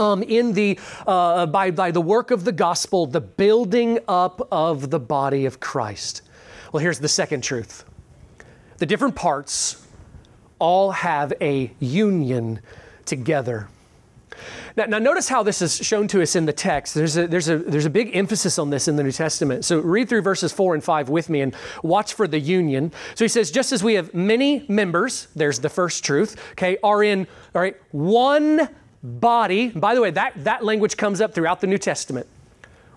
um, 0.00 0.22
in 0.22 0.52
the 0.54 0.78
uh, 1.06 1.46
by, 1.46 1.70
by 1.70 1.90
the 1.90 2.00
work 2.00 2.30
of 2.30 2.44
the 2.44 2.52
gospel, 2.52 3.06
the 3.06 3.20
building 3.20 3.98
up 4.08 4.48
of 4.50 4.90
the 4.90 4.98
body 4.98 5.46
of 5.46 5.60
Christ. 5.60 6.22
Well, 6.72 6.82
here's 6.82 6.98
the 6.98 7.08
second 7.08 7.42
truth: 7.42 7.84
the 8.78 8.86
different 8.86 9.14
parts 9.14 9.86
all 10.58 10.92
have 10.92 11.32
a 11.40 11.72
union 11.80 12.60
together. 13.04 13.68
Now, 14.76 14.84
now, 14.86 14.98
notice 14.98 15.28
how 15.28 15.42
this 15.42 15.60
is 15.60 15.76
shown 15.76 16.08
to 16.08 16.22
us 16.22 16.36
in 16.36 16.46
the 16.46 16.52
text. 16.52 16.94
There's 16.94 17.16
a, 17.16 17.26
there's, 17.26 17.48
a, 17.48 17.58
there's 17.58 17.86
a 17.86 17.90
big 17.90 18.16
emphasis 18.16 18.58
on 18.58 18.70
this 18.70 18.88
in 18.88 18.96
the 18.96 19.02
New 19.02 19.12
Testament. 19.12 19.64
So 19.64 19.80
read 19.80 20.08
through 20.08 20.22
verses 20.22 20.52
4 20.52 20.74
and 20.74 20.84
5 20.84 21.08
with 21.08 21.28
me 21.28 21.40
and 21.40 21.54
watch 21.82 22.14
for 22.14 22.26
the 22.26 22.38
union. 22.38 22.92
So 23.14 23.24
he 23.24 23.28
says, 23.28 23.50
just 23.50 23.72
as 23.72 23.82
we 23.82 23.94
have 23.94 24.14
many 24.14 24.64
members, 24.68 25.28
there's 25.34 25.58
the 25.58 25.68
first 25.68 26.04
truth, 26.04 26.40
okay, 26.52 26.78
are 26.82 27.02
in, 27.02 27.26
all 27.54 27.60
right, 27.60 27.76
one 27.90 28.68
body. 29.02 29.68
By 29.68 29.94
the 29.94 30.00
way, 30.00 30.10
that, 30.10 30.44
that 30.44 30.64
language 30.64 30.96
comes 30.96 31.20
up 31.20 31.34
throughout 31.34 31.60
the 31.60 31.66
New 31.66 31.78
Testament. 31.78 32.26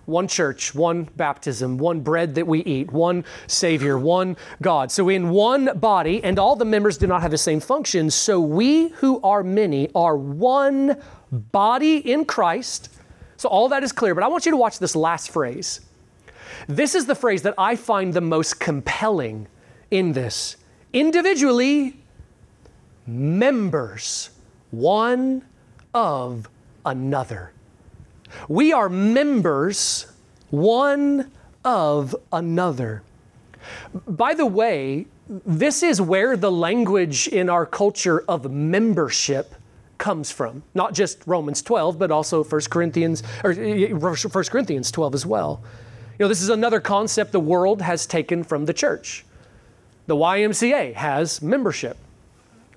One 0.06 0.28
church, 0.28 0.74
one 0.74 1.04
baptism, 1.16 1.78
one 1.78 2.00
bread 2.00 2.34
that 2.34 2.46
we 2.46 2.62
eat, 2.64 2.92
one 2.92 3.24
Savior, 3.46 3.98
one 3.98 4.36
God. 4.60 4.92
So, 4.92 5.08
in 5.08 5.30
one 5.30 5.78
body, 5.78 6.22
and 6.22 6.38
all 6.38 6.56
the 6.56 6.66
members 6.66 6.98
do 6.98 7.06
not 7.06 7.22
have 7.22 7.30
the 7.30 7.38
same 7.38 7.58
function, 7.58 8.10
so 8.10 8.38
we 8.38 8.88
who 8.88 9.18
are 9.22 9.42
many 9.42 9.88
are 9.94 10.16
one 10.16 11.00
body 11.32 11.96
in 11.96 12.26
Christ. 12.26 12.90
So, 13.38 13.48
all 13.48 13.70
that 13.70 13.82
is 13.82 13.92
clear, 13.92 14.14
but 14.14 14.22
I 14.22 14.28
want 14.28 14.44
you 14.44 14.52
to 14.52 14.58
watch 14.58 14.78
this 14.78 14.94
last 14.94 15.30
phrase. 15.30 15.80
This 16.68 16.94
is 16.94 17.06
the 17.06 17.14
phrase 17.14 17.40
that 17.42 17.54
I 17.56 17.74
find 17.74 18.12
the 18.12 18.20
most 18.20 18.60
compelling 18.60 19.48
in 19.90 20.12
this. 20.12 20.56
Individually, 20.92 21.96
members, 23.06 24.30
one 24.70 25.44
of 25.94 26.48
another. 26.84 27.52
We 28.48 28.72
are 28.72 28.88
members 28.88 30.06
one 30.50 31.30
of 31.64 32.14
another. 32.32 33.02
By 34.06 34.34
the 34.34 34.46
way, 34.46 35.06
this 35.28 35.82
is 35.82 36.00
where 36.00 36.36
the 36.36 36.52
language 36.52 37.28
in 37.28 37.48
our 37.48 37.64
culture 37.64 38.24
of 38.28 38.50
membership 38.50 39.54
comes 39.96 40.30
from. 40.30 40.62
Not 40.74 40.92
just 40.92 41.26
Romans 41.26 41.62
12, 41.62 41.98
but 41.98 42.10
also 42.10 42.44
1 42.44 42.60
Corinthians 42.68 43.22
or 43.42 43.52
uh, 43.52 43.94
uh, 43.94 43.96
1 43.96 44.44
Corinthians 44.44 44.90
12 44.90 45.14
as 45.14 45.24
well. 45.24 45.62
You 46.18 46.24
know, 46.24 46.28
this 46.28 46.42
is 46.42 46.50
another 46.50 46.80
concept 46.80 47.32
the 47.32 47.40
world 47.40 47.80
has 47.82 48.06
taken 48.06 48.44
from 48.44 48.66
the 48.66 48.74
church. 48.74 49.24
The 50.06 50.14
YMCA 50.14 50.94
has 50.94 51.40
membership. 51.40 51.96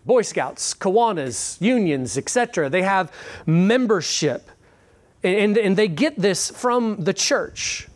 Boy 0.08 0.22
Scouts, 0.22 0.74
Kiwanis, 0.74 1.62
unions, 1.62 2.18
etc. 2.18 2.70
They 2.70 2.82
have 2.82 3.12
membership, 3.46 4.50
and, 5.22 5.58
and 5.58 5.76
they 5.76 5.90
get 5.90 6.16
this 6.18 6.50
from 6.50 7.04
the 7.04 7.14
church. 7.14 7.88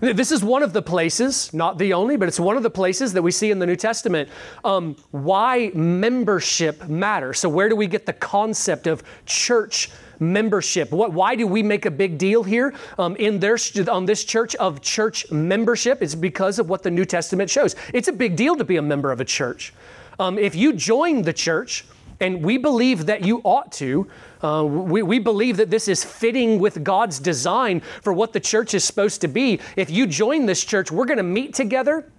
This 0.00 0.32
is 0.32 0.42
one 0.42 0.62
of 0.62 0.72
the 0.72 0.82
places, 0.82 1.54
not 1.54 1.78
the 1.78 1.92
only, 1.92 2.16
but 2.16 2.26
it's 2.26 2.40
one 2.40 2.56
of 2.56 2.62
the 2.62 2.70
places 2.70 3.12
that 3.12 3.22
we 3.22 3.30
see 3.30 3.50
in 3.50 3.58
the 3.58 3.66
New 3.66 3.76
Testament 3.76 4.28
um, 4.64 4.96
why 5.12 5.70
membership 5.72 6.88
matters. 6.88 7.38
So, 7.38 7.48
where 7.48 7.68
do 7.68 7.76
we 7.76 7.86
get 7.86 8.04
the 8.04 8.12
concept 8.12 8.86
of 8.86 9.04
church 9.24 9.90
membership? 10.18 10.90
What, 10.90 11.12
why 11.12 11.36
do 11.36 11.46
we 11.46 11.62
make 11.62 11.86
a 11.86 11.90
big 11.90 12.18
deal 12.18 12.42
here 12.42 12.74
um, 12.98 13.14
in 13.16 13.38
their, 13.38 13.56
on 13.90 14.06
this 14.06 14.24
church 14.24 14.54
of 14.56 14.80
church 14.82 15.30
membership? 15.30 16.02
It's 16.02 16.14
because 16.14 16.58
of 16.58 16.68
what 16.68 16.82
the 16.82 16.90
New 16.90 17.04
Testament 17.04 17.48
shows. 17.48 17.76
It's 17.92 18.08
a 18.08 18.12
big 18.12 18.34
deal 18.34 18.56
to 18.56 18.64
be 18.64 18.76
a 18.76 18.82
member 18.82 19.12
of 19.12 19.20
a 19.20 19.24
church. 19.24 19.72
Um, 20.18 20.38
if 20.38 20.54
you 20.54 20.72
join 20.72 21.22
the 21.22 21.32
church, 21.32 21.84
and 22.20 22.42
we 22.42 22.58
believe 22.58 23.06
that 23.06 23.24
you 23.24 23.40
ought 23.44 23.72
to, 23.72 24.08
uh, 24.42 24.64
we, 24.64 25.02
we 25.02 25.18
believe 25.18 25.56
that 25.56 25.70
this 25.70 25.88
is 25.88 26.04
fitting 26.04 26.58
with 26.58 26.84
God's 26.84 27.18
design 27.18 27.80
for 28.02 28.12
what 28.12 28.32
the 28.32 28.40
church 28.40 28.74
is 28.74 28.84
supposed 28.84 29.20
to 29.22 29.28
be. 29.28 29.60
If 29.76 29.90
you 29.90 30.06
join 30.06 30.46
this 30.46 30.64
church, 30.64 30.90
we're 30.90 31.06
going 31.06 31.18
to 31.18 31.22
meet 31.24 31.54
together 31.54 32.10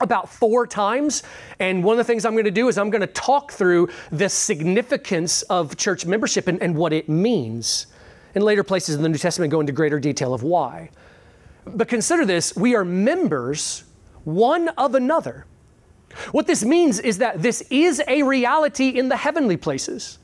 about 0.00 0.28
four 0.28 0.66
times. 0.66 1.22
And 1.58 1.84
one 1.84 1.94
of 1.94 1.98
the 1.98 2.04
things 2.04 2.24
I'm 2.24 2.32
going 2.32 2.44
to 2.44 2.50
do 2.50 2.68
is 2.68 2.78
I'm 2.78 2.90
going 2.90 3.02
to 3.02 3.06
talk 3.06 3.52
through 3.52 3.88
the 4.10 4.28
significance 4.28 5.42
of 5.42 5.76
church 5.76 6.06
membership 6.06 6.48
and, 6.48 6.60
and 6.62 6.74
what 6.74 6.92
it 6.92 7.08
means. 7.08 7.86
In 8.34 8.42
later 8.42 8.64
places 8.64 8.96
in 8.96 9.02
the 9.02 9.08
New 9.08 9.18
Testament, 9.18 9.50
go 9.50 9.60
into 9.60 9.72
greater 9.72 10.00
detail 10.00 10.34
of 10.34 10.42
why. 10.42 10.90
But 11.64 11.88
consider 11.88 12.24
this 12.24 12.56
we 12.56 12.74
are 12.74 12.84
members 12.84 13.84
one 14.24 14.68
of 14.70 14.94
another. 14.94 15.46
What 16.30 16.46
this 16.46 16.64
means 16.64 16.98
is 16.98 17.18
that 17.18 17.42
this 17.42 17.62
is 17.70 18.02
a 18.06 18.22
reality 18.22 18.88
in 18.88 19.08
the 19.08 19.16
heavenly 19.16 19.56
places. 19.56 20.18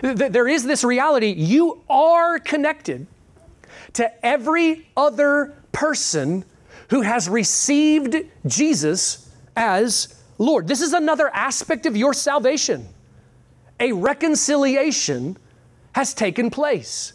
There 0.00 0.48
is 0.48 0.64
this 0.64 0.84
reality. 0.84 1.28
You 1.28 1.82
are 1.88 2.38
connected 2.38 3.06
to 3.94 4.26
every 4.26 4.88
other 4.96 5.54
person 5.72 6.44
who 6.90 7.02
has 7.02 7.28
received 7.28 8.16
Jesus 8.46 9.30
as 9.56 10.20
Lord. 10.38 10.68
This 10.68 10.80
is 10.80 10.92
another 10.92 11.30
aspect 11.34 11.86
of 11.86 11.96
your 11.96 12.12
salvation. 12.12 12.88
A 13.80 13.92
reconciliation 13.92 15.36
has 15.94 16.14
taken 16.14 16.50
place. 16.50 17.12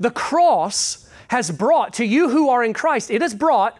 The 0.00 0.10
cross 0.10 1.08
has 1.28 1.50
brought 1.50 1.94
to 1.94 2.04
you 2.04 2.28
who 2.28 2.48
are 2.50 2.62
in 2.62 2.72
Christ, 2.72 3.10
it 3.10 3.22
has 3.22 3.34
brought 3.34 3.78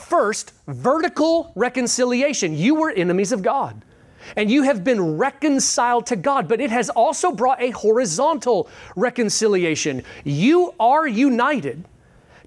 first 0.00 0.52
vertical 0.66 1.52
reconciliation. 1.54 2.56
You 2.56 2.74
were 2.74 2.90
enemies 2.90 3.32
of 3.32 3.42
God 3.42 3.82
and 4.36 4.50
you 4.50 4.62
have 4.62 4.84
been 4.84 5.16
reconciled 5.16 6.06
to 6.06 6.16
God, 6.16 6.48
but 6.48 6.60
it 6.60 6.70
has 6.70 6.90
also 6.90 7.32
brought 7.32 7.60
a 7.60 7.70
horizontal 7.70 8.68
reconciliation. 8.96 10.02
You 10.24 10.74
are 10.78 11.06
united 11.06 11.84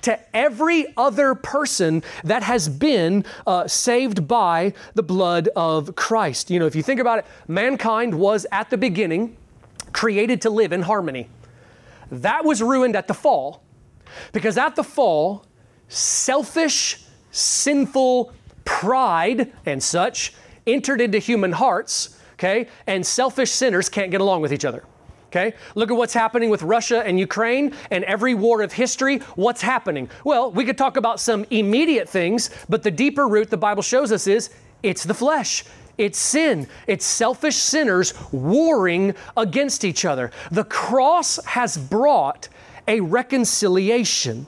to 0.02 0.20
every 0.36 0.86
other 0.98 1.34
person 1.34 2.04
that 2.24 2.44
has 2.44 2.68
been 2.68 3.24
uh, 3.48 3.68
saved 3.68 4.28
by 4.28 4.74
the 4.96 5.04
blood 5.04 5.50
of 5.56 5.96
Christ. 5.96 6.52
You 6.52 6.60
know, 6.60 6.66
if 6.66 6.76
you 6.76 6.84
think 6.84 7.00
about 7.00 7.20
it, 7.20 7.26
mankind 7.48 8.14
was 8.14 8.46
at 8.52 8.70
the 8.70 8.78
beginning 8.78 9.38
created 9.94 10.42
to 10.42 10.50
live 10.50 10.74
in 10.74 10.82
harmony. 10.82 11.30
That 12.12 12.44
was 12.44 12.62
ruined 12.62 12.96
at 12.96 13.08
the 13.08 13.14
fall 13.14 13.64
because 14.34 14.58
at 14.58 14.76
the 14.76 14.84
fall, 14.84 15.46
selfish, 15.88 17.03
sinful 17.34 18.32
pride 18.64 19.52
and 19.66 19.84
such 19.84 20.34
entered 20.66 21.02
into 21.02 21.20
human 21.20 21.52
hearts, 21.52 22.18
okay? 22.36 22.68
And 22.88 23.06
selfish 23.06 23.52
sinners 23.52 23.90
can't 23.90 24.12
get 24.12 24.22
along 24.22 24.42
with 24.42 24.54
each 24.54 24.64
other. 24.64 24.86
Okay? 25.28 25.56
Look 25.74 25.90
at 25.90 25.98
what's 25.98 26.14
happening 26.14 26.52
with 26.52 26.62
Russia 26.62 27.02
and 27.04 27.20
Ukraine 27.20 27.74
and 27.90 28.04
every 28.04 28.36
war 28.36 28.62
of 28.62 28.72
history. 28.72 29.18
What's 29.36 29.64
happening? 29.64 30.08
Well, 30.24 30.52
we 30.52 30.64
could 30.64 30.78
talk 30.78 30.96
about 30.96 31.20
some 31.20 31.44
immediate 31.50 32.08
things, 32.08 32.52
but 32.70 32.84
the 32.84 32.92
deeper 32.92 33.28
root 33.28 33.50
the 33.50 33.58
Bible 33.58 33.82
shows 33.82 34.12
us 34.12 34.28
is 34.28 34.52
it's 34.84 35.04
the 35.04 35.16
flesh. 35.16 35.66
It's 35.98 36.20
sin. 36.20 36.68
It's 36.86 37.04
selfish 37.04 37.56
sinners 37.56 38.14
warring 38.32 39.16
against 39.36 39.84
each 39.84 40.06
other. 40.06 40.30
The 40.52 40.66
cross 40.66 41.44
has 41.46 41.78
brought 41.78 42.48
a 42.88 43.00
reconciliation 43.00 44.46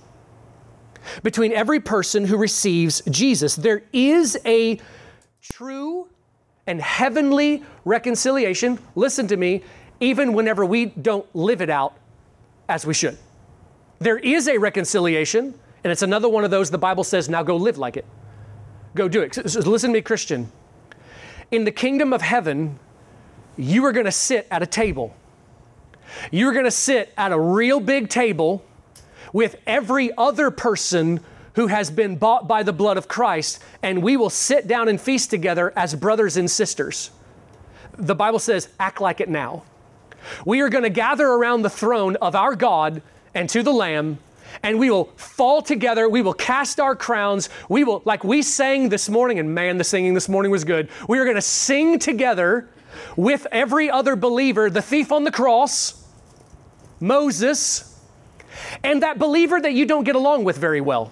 between 1.24 1.52
every 1.52 1.80
person 1.80 2.26
who 2.26 2.38
receives 2.38 3.02
Jesus. 3.10 3.56
There 3.56 3.84
is 3.94 4.38
a 4.46 4.80
true 5.42 6.08
and 6.68 6.82
heavenly 6.82 7.64
reconciliation. 7.84 8.80
Listen 8.96 9.28
to 9.28 9.38
me, 9.38 9.64
even 10.00 10.34
whenever 10.34 10.66
we 10.66 10.86
don't 10.86 11.28
live 11.36 11.62
it 11.62 11.70
out 11.70 11.96
as 12.68 12.86
we 12.86 12.94
should. 12.94 13.18
There 14.00 14.18
is 14.18 14.48
a 14.48 14.58
reconciliation, 14.58 15.54
and 15.84 15.92
it's 15.92 16.02
another 16.02 16.28
one 16.28 16.44
of 16.44 16.52
those 16.52 16.72
the 16.72 16.78
Bible 16.78 17.04
says, 17.04 17.30
now 17.30 17.44
go 17.44 17.56
live 17.56 17.78
like 17.78 17.98
it. 17.98 18.06
Go 18.96 19.08
do 19.08 19.22
it. 19.22 19.34
So 19.50 19.60
listen 19.62 19.92
to 19.92 19.94
me, 19.94 20.02
Christian. 20.02 20.52
In 21.52 21.64
the 21.64 21.72
kingdom 21.72 22.12
of 22.14 22.22
heaven, 22.22 22.80
you 23.58 23.86
are 23.86 23.92
going 23.92 24.06
to 24.06 24.12
sit 24.12 24.48
at 24.50 24.64
a 24.64 24.66
table. 24.66 25.16
You're 26.32 26.54
going 26.54 26.66
to 26.66 26.72
sit 26.72 27.14
at 27.18 27.32
a 27.32 27.40
real 27.40 27.80
big 27.80 28.10
table 28.10 28.64
with 29.34 29.56
every 29.66 30.16
other 30.18 30.52
person 30.52 31.20
who 31.56 31.68
has 31.68 31.90
been 31.90 32.18
bought 32.18 32.48
by 32.48 32.64
the 32.64 32.74
blood 32.74 32.98
of 32.98 33.08
Christ, 33.08 33.60
and 33.82 34.04
we 34.04 34.18
will 34.18 34.30
sit 34.30 34.68
down 34.68 34.90
and 34.90 35.00
feast 35.00 35.30
together 35.30 35.72
as 35.76 35.96
brothers 35.96 36.36
and 36.38 36.52
sisters. 36.52 37.12
The 37.98 38.16
Bible 38.16 38.40
says, 38.40 38.68
act 38.80 39.00
like 39.00 39.22
it 39.22 39.30
now. 39.30 39.64
We 40.46 40.62
are 40.62 40.70
going 40.70 40.84
to 40.84 40.90
gather 40.90 41.28
around 41.28 41.62
the 41.62 41.70
throne 41.70 42.18
of 42.18 42.36
our 42.36 42.56
God 42.56 43.02
and 43.34 43.48
to 43.50 43.64
the 43.64 43.72
Lamb, 43.72 44.20
and 44.64 44.80
we 44.80 44.90
will 44.90 45.06
fall 45.16 45.62
together. 45.62 46.10
We 46.10 46.22
will 46.22 46.34
cast 46.34 46.80
our 46.80 46.96
crowns. 46.96 47.50
We 47.70 47.84
will, 47.84 48.02
like 48.06 48.24
we 48.24 48.42
sang 48.42 48.90
this 48.90 49.08
morning, 49.08 49.40
and 49.40 49.56
man, 49.56 49.78
the 49.78 49.84
singing 49.84 50.14
this 50.14 50.28
morning 50.28 50.52
was 50.52 50.64
good. 50.64 50.90
We 51.08 51.20
are 51.20 51.24
going 51.24 51.36
to 51.36 51.42
sing 51.42 52.00
together 52.00 52.68
with 53.16 53.48
every 53.52 53.90
other 53.90 54.16
believer, 54.16 54.70
the 54.70 54.82
thief 54.82 55.12
on 55.12 55.24
the 55.24 55.32
cross, 55.32 56.06
Moses, 57.00 57.95
and 58.84 59.04
that 59.04 59.20
believer 59.20 59.60
that 59.60 59.74
you 59.74 59.86
don't 59.86 60.04
get 60.04 60.16
along 60.16 60.44
with 60.44 60.58
very 60.58 60.82
well. 60.82 61.12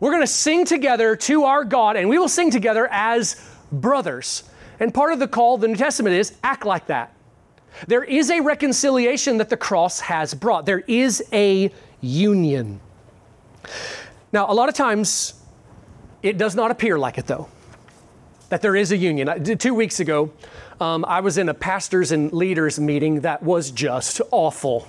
We're 0.00 0.10
going 0.10 0.22
to 0.22 0.26
sing 0.26 0.64
together 0.64 1.16
to 1.16 1.44
our 1.44 1.64
God, 1.64 1.96
and 1.96 2.08
we 2.08 2.18
will 2.18 2.28
sing 2.28 2.50
together 2.50 2.88
as 2.90 3.50
brothers. 3.72 4.44
And 4.80 4.92
part 4.92 5.12
of 5.12 5.18
the 5.18 5.28
call 5.28 5.54
of 5.54 5.60
the 5.60 5.68
New 5.68 5.76
Testament 5.76 6.16
is 6.16 6.36
act 6.42 6.64
like 6.64 6.86
that. 6.86 7.14
There 7.88 8.04
is 8.04 8.30
a 8.30 8.40
reconciliation 8.40 9.38
that 9.38 9.50
the 9.50 9.56
cross 9.56 10.00
has 10.00 10.34
brought, 10.34 10.66
there 10.66 10.84
is 10.86 11.22
a 11.32 11.72
union. 12.00 12.80
Now, 14.32 14.50
a 14.50 14.54
lot 14.54 14.68
of 14.68 14.74
times, 14.74 15.34
it 16.22 16.38
does 16.38 16.54
not 16.54 16.70
appear 16.70 16.98
like 16.98 17.18
it, 17.18 17.26
though, 17.26 17.48
that 18.48 18.62
there 18.62 18.76
is 18.76 18.92
a 18.92 18.96
union. 18.96 19.44
Two 19.58 19.74
weeks 19.74 20.00
ago, 20.00 20.32
um, 20.80 21.04
I 21.06 21.20
was 21.20 21.38
in 21.38 21.48
a 21.48 21.54
pastors 21.54 22.12
and 22.12 22.32
leaders 22.32 22.78
meeting 22.80 23.20
that 23.20 23.42
was 23.42 23.70
just 23.70 24.20
awful 24.30 24.88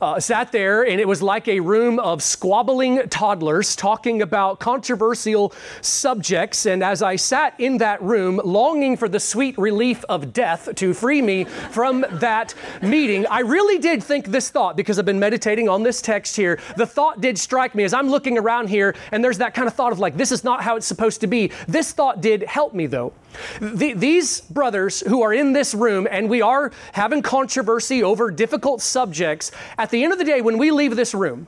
uh, 0.00 0.20
sat 0.20 0.52
there, 0.52 0.86
and 0.86 1.00
it 1.00 1.08
was 1.08 1.22
like 1.22 1.48
a 1.48 1.60
room 1.60 1.98
of 1.98 2.22
squabbling 2.22 3.08
toddlers 3.08 3.76
talking 3.76 4.22
about 4.22 4.60
controversial 4.60 5.52
subjects. 5.80 6.66
And 6.66 6.82
as 6.82 7.02
I 7.02 7.16
sat 7.16 7.54
in 7.58 7.78
that 7.78 8.02
room, 8.02 8.40
longing 8.44 8.96
for 8.96 9.08
the 9.08 9.20
sweet 9.20 9.56
relief 9.58 10.04
of 10.08 10.32
death 10.32 10.68
to 10.76 10.94
free 10.94 11.22
me 11.22 11.44
from 11.44 12.04
that 12.12 12.54
meeting, 12.82 13.26
I 13.26 13.40
really 13.40 13.78
did 13.78 14.02
think 14.02 14.26
this 14.26 14.50
thought 14.50 14.76
because 14.76 14.98
I've 14.98 15.04
been 15.04 15.20
meditating 15.20 15.68
on 15.68 15.82
this 15.82 16.02
text 16.02 16.36
here. 16.36 16.58
The 16.76 16.86
thought 16.86 17.20
did 17.20 17.38
strike 17.38 17.74
me 17.74 17.84
as 17.84 17.94
I'm 17.94 18.08
looking 18.08 18.38
around 18.38 18.68
here, 18.68 18.94
and 19.12 19.22
there's 19.22 19.38
that 19.38 19.54
kind 19.54 19.68
of 19.68 19.74
thought 19.74 19.92
of 19.92 19.98
like, 19.98 20.16
this 20.16 20.32
is 20.32 20.44
not 20.44 20.62
how 20.62 20.76
it's 20.76 20.86
supposed 20.86 21.20
to 21.22 21.26
be. 21.26 21.50
This 21.68 21.92
thought 21.92 22.20
did 22.20 22.42
help 22.42 22.74
me 22.74 22.86
though. 22.86 23.12
The, 23.60 23.92
these 23.92 24.40
brothers 24.42 25.00
who 25.00 25.22
are 25.22 25.32
in 25.32 25.52
this 25.52 25.74
room, 25.74 26.08
and 26.10 26.28
we 26.28 26.40
are 26.42 26.72
having 26.92 27.22
controversy 27.22 28.02
over 28.02 28.30
difficult 28.30 28.80
subjects, 28.80 29.52
at 29.86 29.90
the 29.90 30.02
end 30.02 30.12
of 30.12 30.18
the 30.18 30.24
day, 30.24 30.40
when 30.40 30.58
we 30.58 30.72
leave 30.72 30.96
this 30.96 31.14
room, 31.14 31.46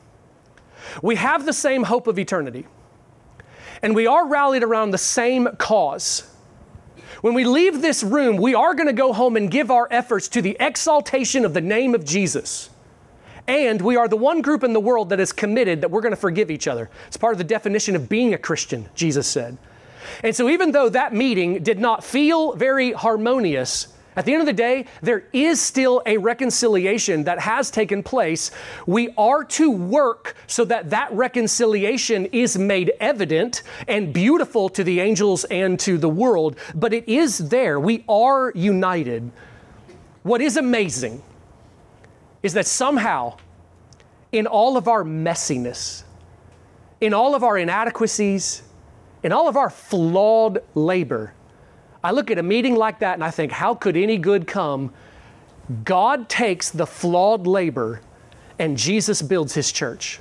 we 1.02 1.16
have 1.16 1.44
the 1.44 1.52
same 1.52 1.82
hope 1.82 2.06
of 2.06 2.20
eternity. 2.20 2.68
And 3.82 3.96
we 3.96 4.06
are 4.06 4.28
rallied 4.28 4.62
around 4.62 4.92
the 4.92 4.96
same 4.98 5.48
cause. 5.58 6.22
When 7.20 7.34
we 7.34 7.42
leave 7.42 7.82
this 7.82 8.04
room, 8.04 8.36
we 8.36 8.54
are 8.54 8.74
going 8.74 8.86
to 8.86 8.92
go 8.92 9.12
home 9.12 9.36
and 9.36 9.50
give 9.50 9.72
our 9.72 9.88
efforts 9.90 10.28
to 10.28 10.40
the 10.40 10.56
exaltation 10.60 11.44
of 11.44 11.52
the 11.52 11.60
name 11.60 11.96
of 11.96 12.04
Jesus. 12.04 12.70
And 13.48 13.82
we 13.82 13.96
are 13.96 14.06
the 14.06 14.16
one 14.16 14.40
group 14.40 14.62
in 14.62 14.72
the 14.72 14.78
world 14.78 15.08
that 15.08 15.18
is 15.18 15.32
committed 15.32 15.80
that 15.80 15.90
we're 15.90 16.00
going 16.00 16.14
to 16.14 16.16
forgive 16.16 16.48
each 16.48 16.68
other. 16.68 16.88
It's 17.08 17.16
part 17.16 17.32
of 17.32 17.38
the 17.38 17.44
definition 17.44 17.96
of 17.96 18.08
being 18.08 18.34
a 18.34 18.38
Christian, 18.38 18.88
Jesus 18.94 19.26
said. 19.26 19.58
And 20.22 20.36
so, 20.36 20.48
even 20.48 20.70
though 20.70 20.88
that 20.90 21.12
meeting 21.12 21.64
did 21.64 21.80
not 21.80 22.04
feel 22.04 22.52
very 22.52 22.92
harmonious, 22.92 23.88
at 24.18 24.24
the 24.24 24.32
end 24.32 24.40
of 24.40 24.46
the 24.46 24.52
day, 24.52 24.86
there 25.00 25.28
is 25.32 25.62
still 25.62 26.02
a 26.04 26.16
reconciliation 26.16 27.22
that 27.22 27.38
has 27.38 27.70
taken 27.70 28.02
place. 28.02 28.50
We 28.84 29.10
are 29.16 29.44
to 29.44 29.70
work 29.70 30.34
so 30.48 30.64
that 30.64 30.90
that 30.90 31.12
reconciliation 31.12 32.26
is 32.26 32.58
made 32.58 32.90
evident 32.98 33.62
and 33.86 34.12
beautiful 34.12 34.70
to 34.70 34.82
the 34.82 34.98
angels 34.98 35.44
and 35.44 35.78
to 35.78 35.98
the 35.98 36.08
world, 36.08 36.56
but 36.74 36.92
it 36.92 37.08
is 37.08 37.38
there. 37.38 37.78
We 37.78 38.04
are 38.08 38.50
united. 38.56 39.30
What 40.24 40.40
is 40.40 40.56
amazing 40.56 41.22
is 42.42 42.54
that 42.54 42.66
somehow, 42.66 43.36
in 44.32 44.48
all 44.48 44.76
of 44.76 44.88
our 44.88 45.04
messiness, 45.04 46.02
in 47.00 47.14
all 47.14 47.36
of 47.36 47.44
our 47.44 47.56
inadequacies, 47.56 48.64
in 49.22 49.30
all 49.30 49.46
of 49.46 49.56
our 49.56 49.70
flawed 49.70 50.64
labor, 50.74 51.34
I 52.02 52.12
look 52.12 52.30
at 52.30 52.38
a 52.38 52.42
meeting 52.42 52.76
like 52.76 53.00
that 53.00 53.14
and 53.14 53.24
I 53.24 53.30
think, 53.30 53.52
how 53.52 53.74
could 53.74 53.96
any 53.96 54.18
good 54.18 54.46
come? 54.46 54.92
God 55.84 56.28
takes 56.28 56.70
the 56.70 56.86
flawed 56.86 57.46
labor 57.46 58.00
and 58.58 58.76
Jesus 58.76 59.22
builds 59.22 59.54
his 59.54 59.70
church. 59.72 60.20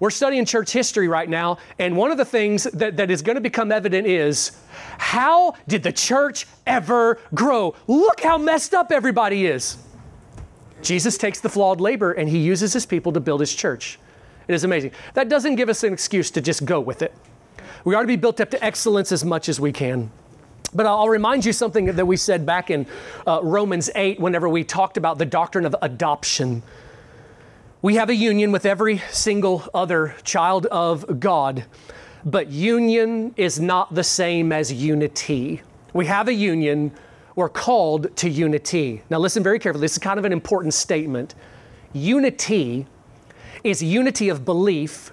We're 0.00 0.10
studying 0.10 0.44
church 0.44 0.72
history 0.72 1.08
right 1.08 1.28
now, 1.28 1.58
and 1.78 1.96
one 1.96 2.10
of 2.10 2.18
the 2.18 2.24
things 2.24 2.64
that, 2.64 2.96
that 2.96 3.10
is 3.10 3.22
going 3.22 3.36
to 3.36 3.40
become 3.40 3.70
evident 3.70 4.06
is 4.06 4.52
how 4.98 5.54
did 5.68 5.82
the 5.82 5.92
church 5.92 6.46
ever 6.66 7.18
grow? 7.34 7.74
Look 7.86 8.20
how 8.20 8.38
messed 8.38 8.74
up 8.74 8.90
everybody 8.90 9.46
is. 9.46 9.78
Jesus 10.82 11.18
takes 11.18 11.40
the 11.40 11.48
flawed 11.48 11.80
labor 11.80 12.12
and 12.12 12.28
he 12.28 12.38
uses 12.38 12.72
his 12.72 12.86
people 12.86 13.12
to 13.12 13.20
build 13.20 13.40
his 13.40 13.54
church. 13.54 13.98
It 14.46 14.54
is 14.54 14.64
amazing. 14.64 14.92
That 15.14 15.28
doesn't 15.28 15.56
give 15.56 15.68
us 15.68 15.82
an 15.82 15.92
excuse 15.92 16.30
to 16.32 16.40
just 16.40 16.64
go 16.64 16.80
with 16.80 17.02
it. 17.02 17.14
We 17.84 17.94
are 17.94 18.02
to 18.02 18.06
be 18.06 18.16
built 18.16 18.40
up 18.40 18.50
to 18.50 18.64
excellence 18.64 19.12
as 19.12 19.24
much 19.24 19.48
as 19.48 19.60
we 19.60 19.72
can. 19.72 20.10
But 20.74 20.86
I'll 20.86 21.08
remind 21.08 21.44
you 21.44 21.52
something 21.52 21.86
that 21.86 22.06
we 22.06 22.16
said 22.16 22.44
back 22.44 22.70
in 22.70 22.86
uh, 23.26 23.40
Romans 23.42 23.90
8 23.94 24.20
whenever 24.20 24.48
we 24.48 24.64
talked 24.64 24.96
about 24.96 25.18
the 25.18 25.24
doctrine 25.24 25.64
of 25.64 25.74
adoption. 25.80 26.62
We 27.80 27.94
have 27.94 28.10
a 28.10 28.14
union 28.14 28.52
with 28.52 28.66
every 28.66 28.98
single 29.10 29.64
other 29.72 30.14
child 30.24 30.66
of 30.66 31.20
God, 31.20 31.64
but 32.24 32.48
union 32.48 33.32
is 33.36 33.60
not 33.60 33.94
the 33.94 34.02
same 34.04 34.52
as 34.52 34.72
unity. 34.72 35.62
We 35.94 36.06
have 36.06 36.28
a 36.28 36.34
union, 36.34 36.92
we're 37.34 37.48
called 37.48 38.14
to 38.16 38.28
unity. 38.28 39.02
Now, 39.08 39.18
listen 39.18 39.42
very 39.42 39.58
carefully, 39.58 39.82
this 39.82 39.92
is 39.92 39.98
kind 39.98 40.18
of 40.18 40.24
an 40.24 40.32
important 40.32 40.74
statement. 40.74 41.34
Unity 41.92 42.86
is 43.64 43.82
unity 43.82 44.28
of 44.28 44.44
belief, 44.44 45.12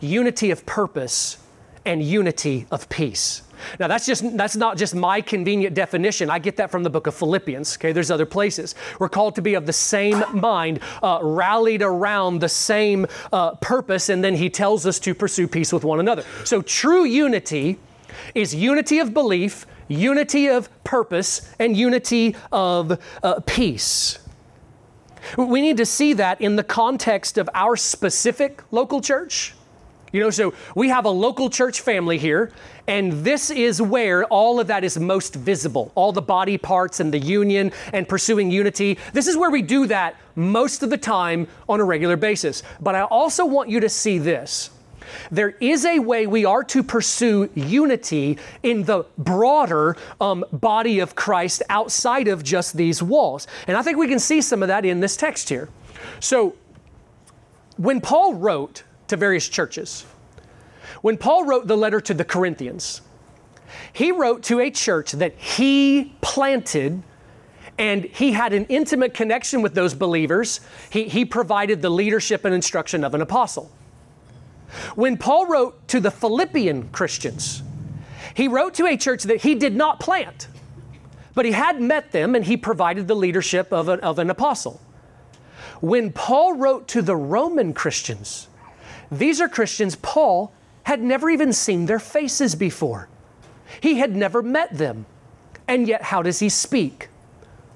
unity 0.00 0.50
of 0.50 0.66
purpose 0.66 1.38
and 1.84 2.02
unity 2.02 2.66
of 2.70 2.88
peace. 2.88 3.42
Now 3.78 3.88
that's 3.88 4.06
just 4.06 4.36
that's 4.36 4.56
not 4.56 4.76
just 4.76 4.94
my 4.94 5.20
convenient 5.20 5.74
definition. 5.74 6.30
I 6.30 6.38
get 6.38 6.56
that 6.56 6.70
from 6.70 6.82
the 6.82 6.90
book 6.90 7.06
of 7.06 7.14
Philippians. 7.14 7.76
Okay, 7.76 7.92
there's 7.92 8.10
other 8.10 8.26
places. 8.26 8.74
We're 8.98 9.08
called 9.08 9.34
to 9.36 9.42
be 9.42 9.54
of 9.54 9.66
the 9.66 9.72
same 9.72 10.22
mind, 10.32 10.80
uh, 11.02 11.20
rallied 11.22 11.82
around 11.82 12.40
the 12.40 12.48
same 12.48 13.06
uh, 13.32 13.54
purpose, 13.56 14.08
and 14.08 14.22
then 14.22 14.34
he 14.34 14.50
tells 14.50 14.86
us 14.86 14.98
to 15.00 15.14
pursue 15.14 15.48
peace 15.48 15.72
with 15.72 15.84
one 15.84 16.00
another. 16.00 16.24
So 16.44 16.62
true 16.62 17.04
unity 17.04 17.78
is 18.34 18.54
unity 18.54 18.98
of 18.98 19.14
belief, 19.14 19.66
unity 19.88 20.48
of 20.48 20.68
purpose, 20.84 21.52
and 21.58 21.76
unity 21.76 22.36
of 22.50 22.98
uh, 23.22 23.40
peace. 23.46 24.18
We 25.36 25.60
need 25.60 25.76
to 25.76 25.86
see 25.86 26.14
that 26.14 26.40
in 26.40 26.56
the 26.56 26.64
context 26.64 27.38
of 27.38 27.48
our 27.54 27.76
specific 27.76 28.62
local 28.70 29.00
church. 29.00 29.54
You 30.12 30.20
know, 30.20 30.30
so 30.30 30.52
we 30.76 30.90
have 30.90 31.06
a 31.06 31.10
local 31.10 31.48
church 31.48 31.80
family 31.80 32.18
here, 32.18 32.52
and 32.86 33.24
this 33.24 33.50
is 33.50 33.80
where 33.80 34.24
all 34.26 34.60
of 34.60 34.66
that 34.66 34.84
is 34.84 34.98
most 34.98 35.34
visible. 35.34 35.90
All 35.94 36.12
the 36.12 36.20
body 36.20 36.58
parts 36.58 37.00
and 37.00 37.12
the 37.12 37.18
union 37.18 37.72
and 37.94 38.06
pursuing 38.06 38.50
unity. 38.50 38.98
This 39.14 39.26
is 39.26 39.38
where 39.38 39.50
we 39.50 39.62
do 39.62 39.86
that 39.86 40.16
most 40.36 40.82
of 40.82 40.90
the 40.90 40.98
time 40.98 41.48
on 41.66 41.80
a 41.80 41.84
regular 41.84 42.16
basis. 42.16 42.62
But 42.78 42.94
I 42.94 43.02
also 43.02 43.46
want 43.46 43.70
you 43.70 43.80
to 43.80 43.88
see 43.88 44.18
this. 44.18 44.68
There 45.30 45.50
is 45.60 45.84
a 45.86 45.98
way 45.98 46.26
we 46.26 46.44
are 46.44 46.64
to 46.64 46.82
pursue 46.82 47.48
unity 47.54 48.38
in 48.62 48.84
the 48.84 49.04
broader 49.16 49.96
um, 50.20 50.44
body 50.52 51.00
of 51.00 51.14
Christ 51.14 51.62
outside 51.70 52.28
of 52.28 52.42
just 52.42 52.76
these 52.76 53.02
walls. 53.02 53.46
And 53.66 53.76
I 53.76 53.82
think 53.82 53.96
we 53.96 54.08
can 54.08 54.18
see 54.18 54.42
some 54.42 54.62
of 54.62 54.68
that 54.68 54.84
in 54.84 55.00
this 55.00 55.16
text 55.16 55.48
here. 55.48 55.68
So, 56.20 56.56
when 57.78 58.00
Paul 58.00 58.34
wrote 58.34 58.84
to 59.12 59.16
various 59.18 59.46
churches, 59.46 60.06
when 61.02 61.18
Paul 61.18 61.44
wrote 61.44 61.66
the 61.66 61.76
letter 61.76 62.00
to 62.00 62.14
the 62.14 62.24
Corinthians, 62.24 63.02
he 63.92 64.10
wrote 64.10 64.42
to 64.44 64.58
a 64.58 64.70
church 64.70 65.12
that 65.12 65.34
he 65.34 66.14
planted 66.22 67.02
and 67.78 68.04
he 68.04 68.32
had 68.32 68.54
an 68.54 68.64
intimate 68.66 69.12
connection 69.12 69.60
with 69.60 69.74
those 69.74 69.92
believers. 69.92 70.60
He, 70.88 71.04
he 71.04 71.24
provided 71.24 71.82
the 71.82 71.90
leadership 71.90 72.44
and 72.44 72.54
instruction 72.54 73.04
of 73.04 73.14
an 73.14 73.20
apostle. 73.20 73.70
When 74.94 75.18
Paul 75.18 75.46
wrote 75.46 75.88
to 75.88 76.00
the 76.00 76.10
Philippian 76.10 76.88
Christians, 76.88 77.62
he 78.34 78.48
wrote 78.48 78.74
to 78.74 78.86
a 78.86 78.96
church 78.96 79.24
that 79.24 79.42
he 79.42 79.54
did 79.54 79.76
not 79.76 80.00
plant, 80.00 80.48
but 81.34 81.44
he 81.44 81.52
had 81.52 81.82
met 81.82 82.12
them 82.12 82.34
and 82.34 82.46
he 82.46 82.56
provided 82.56 83.08
the 83.08 83.16
leadership 83.16 83.72
of 83.72 83.90
of 83.90 84.18
an 84.18 84.30
apostle. 84.30 84.80
When 85.80 86.12
Paul 86.12 86.54
wrote 86.54 86.88
to 86.88 87.02
the 87.02 87.16
Roman 87.16 87.74
Christians, 87.74 88.48
these 89.12 89.40
are 89.40 89.48
Christians 89.48 89.96
Paul 89.96 90.52
had 90.84 91.02
never 91.02 91.30
even 91.30 91.52
seen 91.52 91.86
their 91.86 92.00
faces 92.00 92.54
before. 92.54 93.08
He 93.80 93.98
had 93.98 94.16
never 94.16 94.42
met 94.42 94.76
them. 94.76 95.06
And 95.68 95.86
yet, 95.86 96.02
how 96.02 96.22
does 96.22 96.40
he 96.40 96.48
speak? 96.48 97.08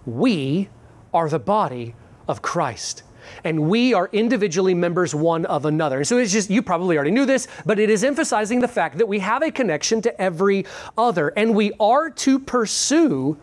We 0.04 0.68
are 1.14 1.28
the 1.28 1.38
body 1.38 1.94
of 2.26 2.42
Christ 2.42 3.02
and 3.44 3.68
we 3.68 3.94
are 3.94 4.08
individually 4.12 4.74
members 4.74 5.14
one 5.14 5.46
of 5.46 5.64
another. 5.64 5.98
And 5.98 6.06
so 6.06 6.18
it's 6.18 6.32
just, 6.32 6.50
you 6.50 6.62
probably 6.62 6.96
already 6.96 7.10
knew 7.10 7.26
this, 7.26 7.48
but 7.64 7.78
it 7.78 7.90
is 7.90 8.04
emphasizing 8.04 8.60
the 8.60 8.68
fact 8.68 8.98
that 8.98 9.06
we 9.06 9.18
have 9.20 9.42
a 9.42 9.50
connection 9.50 10.02
to 10.02 10.20
every 10.20 10.66
other, 10.96 11.28
and 11.36 11.54
we 11.54 11.72
are 11.80 12.10
to 12.10 12.38
pursue 12.38 13.36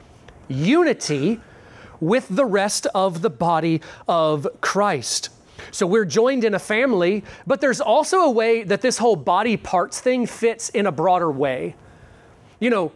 unity 0.47 1.39
with 1.99 2.27
the 2.29 2.45
rest 2.45 2.85
of 2.93 3.21
the 3.21 3.29
body 3.29 3.81
of 4.07 4.47
Christ. 4.61 5.29
So 5.72 5.88
we're 5.88 6.05
joined 6.05 6.43
in 6.43 6.53
a 6.53 6.59
family, 6.59 7.24
but 7.47 7.61
there's 7.61 7.82
also 7.82 8.20
a 8.20 8.32
way 8.32 8.64
that 8.64 8.82
this 8.82 8.97
whole 8.97 9.16
body 9.16 9.57
parts 9.57 9.99
thing 9.99 10.26
fits 10.26 10.70
in 10.70 10.86
a 10.86 10.91
broader 10.91 11.32
way. 11.32 11.76
You 12.59 12.70
know, 12.70 12.91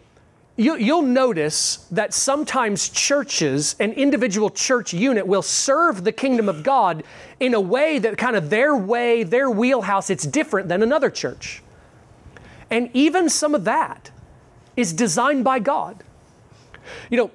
you, 0.58 0.76
will 0.96 1.04
notice 1.04 1.88
that 1.92 2.16
sometimes 2.16 2.90
churches, 2.90 3.76
an 3.80 3.94
individual 3.94 4.50
church 4.50 4.92
unit, 4.92 5.28
will 5.28 5.44
serve 5.44 6.04
the 6.04 6.12
kingdom 6.12 6.50
of 6.50 6.64
God 6.64 7.04
in 7.40 7.54
a 7.54 7.62
way 7.62 8.00
that 8.00 8.18
kind 8.18 8.36
of 8.36 8.50
their 8.50 8.76
way, 8.76 9.22
their 9.24 9.52
wheelhouse, 9.52 10.10
it's 10.10 10.26
different 10.26 10.68
than 10.68 10.82
another 10.82 11.12
church. 11.12 11.62
And 12.72 12.90
even 12.94 13.30
some 13.30 13.54
of 13.54 13.66
that 13.66 14.10
is 14.76 14.94
designed 14.94 15.44
by 15.44 15.60
God. 15.60 16.04
You 17.12 17.18
know, 17.18 17.32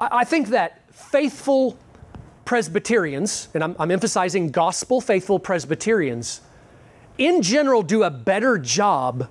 I, 0.00 0.08
I 0.18 0.24
think 0.24 0.48
that 0.48 0.92
faithful 0.92 1.78
Presbyterians, 2.44 3.48
and 3.54 3.64
I'm, 3.64 3.76
I'm 3.78 3.90
emphasizing 3.90 4.50
gospel 4.50 5.00
faithful 5.00 5.38
Presbyterians, 5.38 6.40
in 7.18 7.42
general 7.42 7.82
do 7.82 8.02
a 8.02 8.10
better 8.10 8.58
job 8.58 9.28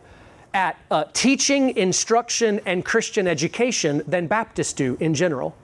at 0.54 0.78
uh, 0.92 1.06
teaching, 1.14 1.76
instruction, 1.76 2.62
and 2.66 2.86
Christian 2.86 3.28
education 3.28 4.04
than 4.08 4.28
Baptists 4.28 4.74
do 4.74 4.98
in 5.00 5.14
general. 5.14 5.56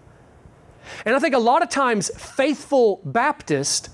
And 1.05 1.15
I 1.15 1.19
think 1.19 1.35
a 1.35 1.39
lot 1.39 1.61
of 1.61 1.69
times 1.69 2.09
faithful 2.17 2.99
Baptists 3.05 3.89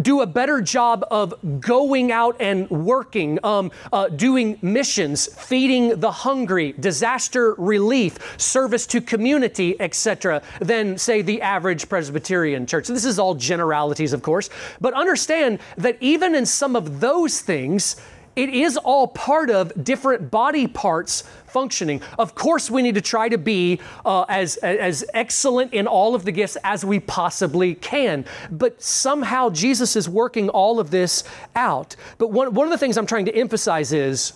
do 0.00 0.20
a 0.20 0.26
better 0.26 0.60
job 0.60 1.04
of 1.10 1.34
going 1.60 2.12
out 2.12 2.36
and 2.40 2.68
working, 2.70 3.38
um, 3.44 3.70
uh, 3.92 4.08
doing 4.08 4.58
missions, 4.62 5.26
feeding 5.26 6.00
the 6.00 6.10
hungry, 6.10 6.74
disaster 6.78 7.54
relief, 7.58 8.40
service 8.40 8.86
to 8.86 9.00
community, 9.00 9.76
etc., 9.80 10.42
than, 10.60 10.96
say, 10.98 11.22
the 11.22 11.42
average 11.42 11.88
Presbyterian 11.88 12.66
church. 12.66 12.88
This 12.88 13.04
is 13.04 13.18
all 13.18 13.34
generalities, 13.34 14.12
of 14.12 14.22
course, 14.22 14.50
but 14.80 14.94
understand 14.94 15.58
that 15.76 15.96
even 16.00 16.34
in 16.34 16.46
some 16.46 16.76
of 16.76 17.00
those 17.00 17.40
things, 17.40 17.96
it 18.36 18.48
is 18.48 18.76
all 18.76 19.06
part 19.06 19.50
of 19.50 19.84
different 19.84 20.30
body 20.30 20.66
parts 20.66 21.22
functioning. 21.46 22.02
Of 22.18 22.34
course, 22.34 22.70
we 22.70 22.82
need 22.82 22.96
to 22.96 23.00
try 23.00 23.28
to 23.28 23.38
be 23.38 23.80
uh, 24.04 24.22
as, 24.28 24.56
as 24.56 25.04
excellent 25.14 25.72
in 25.72 25.86
all 25.86 26.16
of 26.16 26.24
the 26.24 26.32
gifts 26.32 26.56
as 26.64 26.84
we 26.84 26.98
possibly 26.98 27.76
can. 27.76 28.24
But 28.50 28.82
somehow 28.82 29.50
Jesus 29.50 29.94
is 29.94 30.08
working 30.08 30.48
all 30.48 30.80
of 30.80 30.90
this 30.90 31.22
out. 31.54 31.94
But 32.18 32.32
one, 32.32 32.54
one 32.54 32.66
of 32.66 32.72
the 32.72 32.78
things 32.78 32.98
I'm 32.98 33.06
trying 33.06 33.26
to 33.26 33.36
emphasize 33.36 33.92
is 33.92 34.32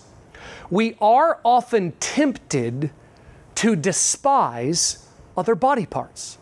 we 0.69 0.95
are 1.01 1.39
often 1.43 1.91
tempted 1.99 2.91
to 3.55 3.75
despise 3.75 5.05
other 5.35 5.55
body 5.55 5.85
parts. 5.85 6.37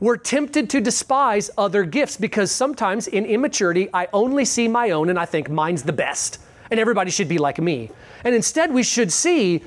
We're 0.00 0.16
tempted 0.16 0.70
to 0.70 0.80
despise 0.80 1.50
other 1.58 1.84
gifts 1.84 2.16
because 2.16 2.50
sometimes 2.52 3.08
in 3.08 3.24
immaturity, 3.24 3.88
I 3.92 4.08
only 4.12 4.44
see 4.44 4.68
my 4.68 4.90
own 4.90 5.10
and 5.10 5.18
I 5.18 5.26
think 5.26 5.48
mine's 5.48 5.82
the 5.82 5.92
best 5.92 6.38
and 6.70 6.80
everybody 6.80 7.10
should 7.10 7.28
be 7.28 7.38
like 7.38 7.58
me. 7.58 7.90
And 8.24 8.34
instead, 8.34 8.72
we 8.72 8.82
should 8.82 9.12
see 9.12 9.62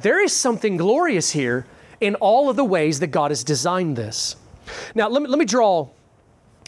there 0.00 0.22
is 0.22 0.32
something 0.32 0.76
glorious 0.76 1.30
here 1.30 1.66
in 2.00 2.14
all 2.16 2.50
of 2.50 2.56
the 2.56 2.64
ways 2.64 3.00
that 3.00 3.08
God 3.08 3.30
has 3.30 3.44
designed 3.44 3.96
this. 3.96 4.36
Now, 4.94 5.08
let 5.08 5.22
me, 5.22 5.28
let 5.28 5.38
me 5.38 5.44
draw. 5.44 5.88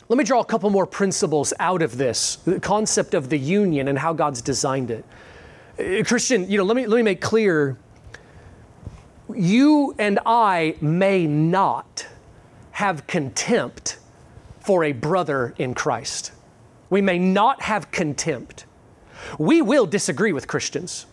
Let 0.08 0.18
me 0.18 0.24
draw 0.24 0.40
a 0.40 0.44
couple 0.44 0.68
more 0.70 0.86
principles 0.86 1.52
out 1.58 1.80
of 1.80 1.96
this 1.96 2.36
the 2.36 2.60
concept 2.60 3.14
of 3.14 3.30
the 3.30 3.38
union 3.38 3.88
and 3.88 3.98
how 3.98 4.12
God's 4.12 4.42
designed 4.42 4.90
it. 4.90 5.04
Uh, 5.78 6.04
Christian, 6.04 6.48
you 6.50 6.58
know, 6.58 6.64
let 6.64 6.76
me, 6.76 6.86
let 6.86 6.96
me 6.96 7.02
make 7.02 7.20
clear 7.20 7.78
you 9.34 9.94
and 9.98 10.18
I 10.26 10.76
may 10.80 11.26
not 11.26 12.06
have 12.72 13.06
contempt 13.06 13.98
for 14.60 14.84
a 14.84 14.92
brother 14.92 15.54
in 15.58 15.74
Christ. 15.74 16.32
We 16.90 17.00
may 17.00 17.18
not 17.18 17.62
have 17.62 17.90
contempt. 17.90 18.66
We 19.38 19.62
will 19.62 19.86
disagree 19.86 20.32
with 20.32 20.46
Christians. 20.46 21.06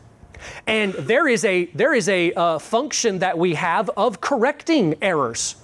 And 0.66 0.94
there 0.94 1.28
is 1.28 1.46
a, 1.46 1.66
there 1.66 1.94
is 1.94 2.10
a 2.10 2.34
uh, 2.34 2.60
function 2.60 3.20
that 3.20 3.38
we 3.38 3.56
have 3.56 3.90
of 3.96 4.22
correcting 4.22 4.96
errors. 5.02 5.56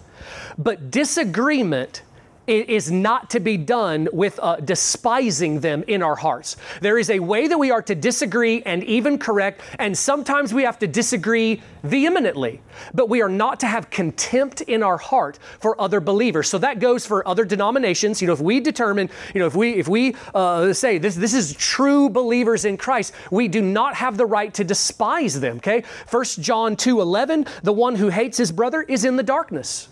But 0.58 0.92
disagreement 0.92 2.04
is 2.48 2.90
not 2.90 3.30
to 3.30 3.40
be 3.40 3.58
done 3.58 4.08
with 4.14 4.40
uh, 4.42 4.56
despising 4.58 5.60
them 5.60 5.84
in 5.88 6.02
our 6.02 6.16
hearts. 6.16 6.56
There 6.82 6.98
is 6.98 7.10
a 7.10 7.20
way 7.20 7.48
that 7.48 7.58
we 7.58 7.72
are 7.72 7.82
to 7.82 7.94
disagree 7.94 8.64
and 8.64 8.84
even 8.86 9.18
correct, 9.18 9.62
and 9.80 9.98
sometimes 9.98 10.54
we 10.54 10.64
have 10.64 10.80
to 10.80 10.88
disagree 10.88 11.62
vehemently, 11.84 12.62
but 12.94 13.10
we 13.10 13.22
are 13.22 13.30
not 13.30 13.60
to 13.60 13.68
have 13.68 13.90
contempt 13.90 14.62
in 14.62 14.82
our 14.82 14.98
heart 14.98 15.40
for 15.60 15.80
other 15.80 16.00
believers. 16.00 16.48
So 16.48 16.58
that 16.60 16.80
goes 16.80 17.06
for 17.06 17.28
other 17.28 17.44
denominations. 17.44 18.22
You 18.22 18.28
know, 18.28 18.34
if 18.34 18.42
we 18.42 18.60
determine, 18.60 19.10
you 19.34 19.40
know, 19.40 19.48
if 19.48 19.56
we 19.56 19.74
if 19.74 19.88
we 19.88 20.16
uh, 20.34 20.74
say 20.74 20.98
this 20.98 21.16
this 21.16 21.34
is 21.34 21.54
true 21.54 22.10
believers 22.10 22.66
in 22.66 22.78
Christ, 22.78 23.14
we 23.30 23.48
do 23.48 23.62
not 23.62 23.96
have 23.96 24.18
the 24.18 24.26
right 24.26 24.54
to 24.54 24.64
despise 24.64 25.40
them. 25.40 25.58
Okay, 25.58 25.84
First 26.06 26.42
John 26.42 26.76
two 26.76 27.02
eleven, 27.02 27.46
the 27.64 27.74
one 27.74 27.96
who 27.96 28.10
hates 28.10 28.38
his 28.38 28.52
brother 28.52 28.82
is 28.84 29.04
in 29.04 29.18
the 29.18 29.24
darkness 29.24 29.90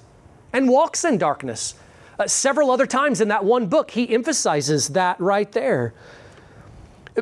and 0.53 0.69
walks 0.69 1.03
in 1.03 1.17
darkness 1.17 1.75
uh, 2.19 2.27
several 2.27 2.71
other 2.71 2.85
times 2.85 3.21
in 3.21 3.27
that 3.29 3.43
one 3.43 3.67
book, 3.67 3.91
he 3.91 4.13
emphasizes 4.13 4.89
that 4.89 5.19
right 5.19 5.51
there. 5.51 5.93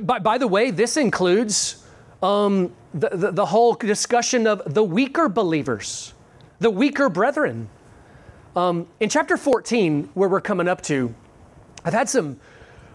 By, 0.01 0.19
by 0.19 0.37
the 0.37 0.47
way, 0.47 0.71
this 0.71 0.97
includes 0.97 1.83
um, 2.21 2.73
the, 2.93 3.09
the, 3.09 3.31
the 3.31 3.45
whole 3.45 3.73
discussion 3.73 4.47
of 4.47 4.61
the 4.73 4.83
weaker 4.83 5.29
believers, 5.29 6.13
the 6.59 6.69
weaker 6.69 7.09
brethren. 7.09 7.69
Um, 8.55 8.87
in 8.99 9.09
chapter 9.09 9.35
14, 9.35 10.11
where 10.13 10.29
we're 10.29 10.41
coming 10.41 10.67
up 10.67 10.81
to, 10.83 11.13
I've 11.83 11.93
had 11.93 12.07
some 12.09 12.39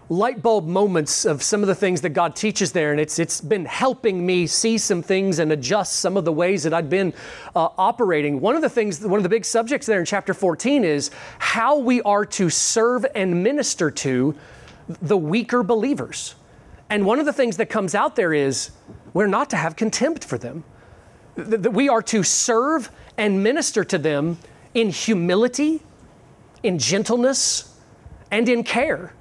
light 0.09 0.41
bulb 0.41 0.65
moments 0.65 1.23
of 1.23 1.43
some 1.43 1.61
of 1.61 1.67
the 1.67 1.75
things 1.75 2.01
that 2.01 2.09
God 2.09 2.35
teaches 2.35 2.71
there, 2.71 2.91
and 2.91 2.99
it's 2.99 3.19
it's 3.19 3.39
been 3.39 3.65
helping 3.65 4.25
me 4.25 4.47
see 4.47 4.77
some 4.77 5.03
things 5.03 5.37
and 5.37 5.51
adjust 5.51 5.97
some 5.97 6.17
of 6.17 6.25
the 6.25 6.33
ways 6.33 6.63
that 6.63 6.73
I've 6.73 6.89
been 6.89 7.13
uh, 7.55 7.69
operating. 7.77 8.41
One 8.41 8.55
of 8.55 8.63
the 8.63 8.69
things, 8.69 9.01
one 9.01 9.17
of 9.17 9.23
the 9.23 9.29
big 9.29 9.45
subjects 9.45 9.85
there 9.85 9.99
in 9.99 10.05
chapter 10.05 10.33
14 10.33 10.83
is 10.83 11.11
how 11.37 11.77
we 11.77 12.01
are 12.01 12.25
to 12.25 12.49
serve 12.49 13.05
and 13.13 13.43
minister 13.43 13.91
to 13.91 14.35
the 14.87 15.17
weaker 15.17 15.61
believers. 15.61 16.35
And 16.89 17.05
one 17.05 17.19
of 17.19 17.25
the 17.25 17.33
things 17.33 17.57
that 17.57 17.67
comes 17.67 17.93
out 17.93 18.15
there 18.15 18.33
is 18.33 18.71
we're 19.13 19.27
not 19.27 19.51
to 19.51 19.57
have 19.57 19.75
contempt 19.75 20.25
for 20.25 20.39
them. 20.39 20.63
That 21.35 21.71
we 21.71 21.87
are 21.87 22.01
to 22.03 22.23
serve 22.23 22.89
and 23.15 23.43
minister 23.43 23.83
to 23.83 23.97
them 23.99 24.39
in 24.73 24.89
humility, 24.89 25.83
in 26.63 26.79
gentleness, 26.79 27.77
and 28.31 28.49
in 28.49 28.63
care. 28.63 29.13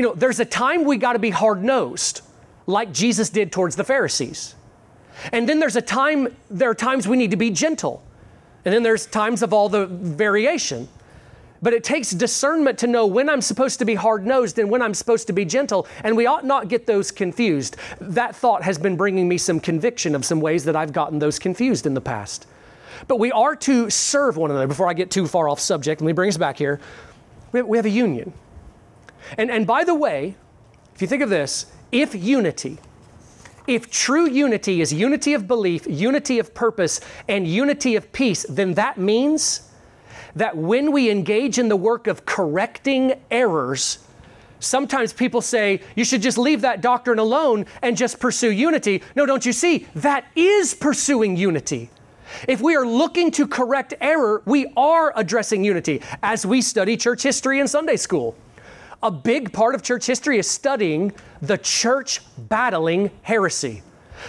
You 0.00 0.06
know, 0.06 0.14
there's 0.14 0.40
a 0.40 0.46
time 0.46 0.84
we 0.84 0.96
got 0.96 1.12
to 1.12 1.18
be 1.18 1.28
hard 1.28 1.62
nosed, 1.62 2.22
like 2.66 2.90
Jesus 2.90 3.28
did 3.28 3.52
towards 3.52 3.76
the 3.76 3.84
Pharisees. 3.84 4.54
And 5.30 5.46
then 5.46 5.60
there's 5.60 5.76
a 5.76 5.82
time, 5.82 6.34
there 6.50 6.70
are 6.70 6.74
times 6.74 7.06
we 7.06 7.18
need 7.18 7.32
to 7.32 7.36
be 7.36 7.50
gentle. 7.50 8.02
And 8.64 8.72
then 8.72 8.82
there's 8.82 9.04
times 9.04 9.42
of 9.42 9.52
all 9.52 9.68
the 9.68 9.84
variation. 9.84 10.88
But 11.60 11.74
it 11.74 11.84
takes 11.84 12.12
discernment 12.12 12.78
to 12.78 12.86
know 12.86 13.04
when 13.04 13.28
I'm 13.28 13.42
supposed 13.42 13.78
to 13.80 13.84
be 13.84 13.94
hard 13.94 14.24
nosed 14.24 14.58
and 14.58 14.70
when 14.70 14.80
I'm 14.80 14.94
supposed 14.94 15.26
to 15.26 15.34
be 15.34 15.44
gentle, 15.44 15.86
and 16.02 16.16
we 16.16 16.24
ought 16.24 16.46
not 16.46 16.68
get 16.68 16.86
those 16.86 17.10
confused. 17.10 17.76
That 18.00 18.34
thought 18.34 18.62
has 18.62 18.78
been 18.78 18.96
bringing 18.96 19.28
me 19.28 19.36
some 19.36 19.60
conviction 19.60 20.14
of 20.14 20.24
some 20.24 20.40
ways 20.40 20.64
that 20.64 20.76
I've 20.76 20.94
gotten 20.94 21.18
those 21.18 21.38
confused 21.38 21.84
in 21.84 21.92
the 21.92 22.00
past. 22.00 22.46
But 23.06 23.18
we 23.18 23.32
are 23.32 23.54
to 23.54 23.90
serve 23.90 24.38
one 24.38 24.50
another. 24.50 24.66
Before 24.66 24.88
I 24.88 24.94
get 24.94 25.10
too 25.10 25.26
far 25.26 25.46
off 25.46 25.60
subject, 25.60 26.00
let 26.00 26.06
me 26.06 26.14
bring 26.14 26.30
us 26.30 26.38
back 26.38 26.56
here. 26.56 26.80
We 27.52 27.76
have 27.76 27.84
a 27.84 27.90
union. 27.90 28.32
And, 29.38 29.50
and 29.50 29.66
by 29.66 29.84
the 29.84 29.94
way, 29.94 30.36
if 30.94 31.02
you 31.02 31.08
think 31.08 31.22
of 31.22 31.30
this, 31.30 31.66
if 31.92 32.14
unity, 32.14 32.78
if 33.66 33.90
true 33.90 34.28
unity 34.28 34.80
is 34.80 34.92
unity 34.92 35.34
of 35.34 35.46
belief, 35.46 35.86
unity 35.86 36.38
of 36.38 36.54
purpose, 36.54 37.00
and 37.28 37.46
unity 37.46 37.96
of 37.96 38.12
peace, 38.12 38.44
then 38.48 38.74
that 38.74 38.98
means 38.98 39.70
that 40.34 40.56
when 40.56 40.92
we 40.92 41.10
engage 41.10 41.58
in 41.58 41.68
the 41.68 41.76
work 41.76 42.06
of 42.06 42.24
correcting 42.24 43.14
errors, 43.30 43.98
sometimes 44.60 45.12
people 45.12 45.40
say 45.40 45.80
you 45.96 46.04
should 46.04 46.22
just 46.22 46.38
leave 46.38 46.60
that 46.60 46.80
doctrine 46.80 47.18
alone 47.18 47.66
and 47.82 47.96
just 47.96 48.20
pursue 48.20 48.50
unity. 48.50 49.02
No, 49.16 49.26
don't 49.26 49.44
you 49.44 49.52
see? 49.52 49.86
That 49.94 50.24
is 50.36 50.74
pursuing 50.74 51.36
unity. 51.36 51.90
If 52.46 52.60
we 52.60 52.76
are 52.76 52.86
looking 52.86 53.30
to 53.32 53.46
correct 53.46 53.94
error, 54.00 54.42
we 54.44 54.72
are 54.76 55.12
addressing 55.16 55.64
unity 55.64 56.00
as 56.22 56.46
we 56.46 56.62
study 56.62 56.96
church 56.96 57.22
history 57.22 57.58
in 57.58 57.66
Sunday 57.66 57.96
school. 57.96 58.36
A 59.02 59.10
big 59.10 59.52
part 59.52 59.74
of 59.74 59.82
church 59.82 60.04
history 60.06 60.38
is 60.38 60.48
studying 60.48 61.12
the 61.40 61.56
church 61.56 62.20
battling 62.36 63.10
heresy, 63.22 63.82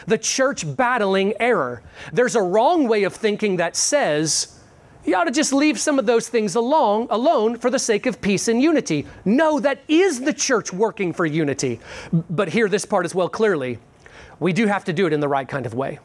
the 0.07 0.17
church 0.17 0.63
battling 0.77 1.33
error. 1.41 1.83
There's 2.13 2.35
a 2.35 2.41
wrong 2.41 2.87
way 2.87 3.03
of 3.03 3.13
thinking 3.13 3.57
that 3.57 3.75
says, 3.75 4.57
you 5.03 5.15
ought 5.15 5.25
to 5.25 5.31
just 5.31 5.51
leave 5.51 5.77
some 5.77 5.99
of 5.99 6.05
those 6.05 6.29
things 6.29 6.55
alone, 6.55 7.07
alone 7.09 7.57
for 7.57 7.69
the 7.69 7.79
sake 7.79 8.05
of 8.05 8.21
peace 8.21 8.47
and 8.47 8.61
unity. 8.61 9.05
No, 9.25 9.59
that 9.59 9.81
is 9.89 10.21
the 10.21 10.33
church 10.33 10.71
working 10.71 11.11
for 11.11 11.25
unity. 11.25 11.81
But 12.13 12.49
hear 12.49 12.69
this 12.69 12.85
part 12.85 13.03
as 13.03 13.13
well 13.13 13.27
clearly. 13.27 13.79
We 14.39 14.53
do 14.53 14.67
have 14.67 14.85
to 14.85 14.93
do 14.93 15.05
it 15.05 15.11
in 15.11 15.19
the 15.19 15.27
right 15.27 15.47
kind 15.47 15.65
of 15.65 15.73
way. 15.73 15.99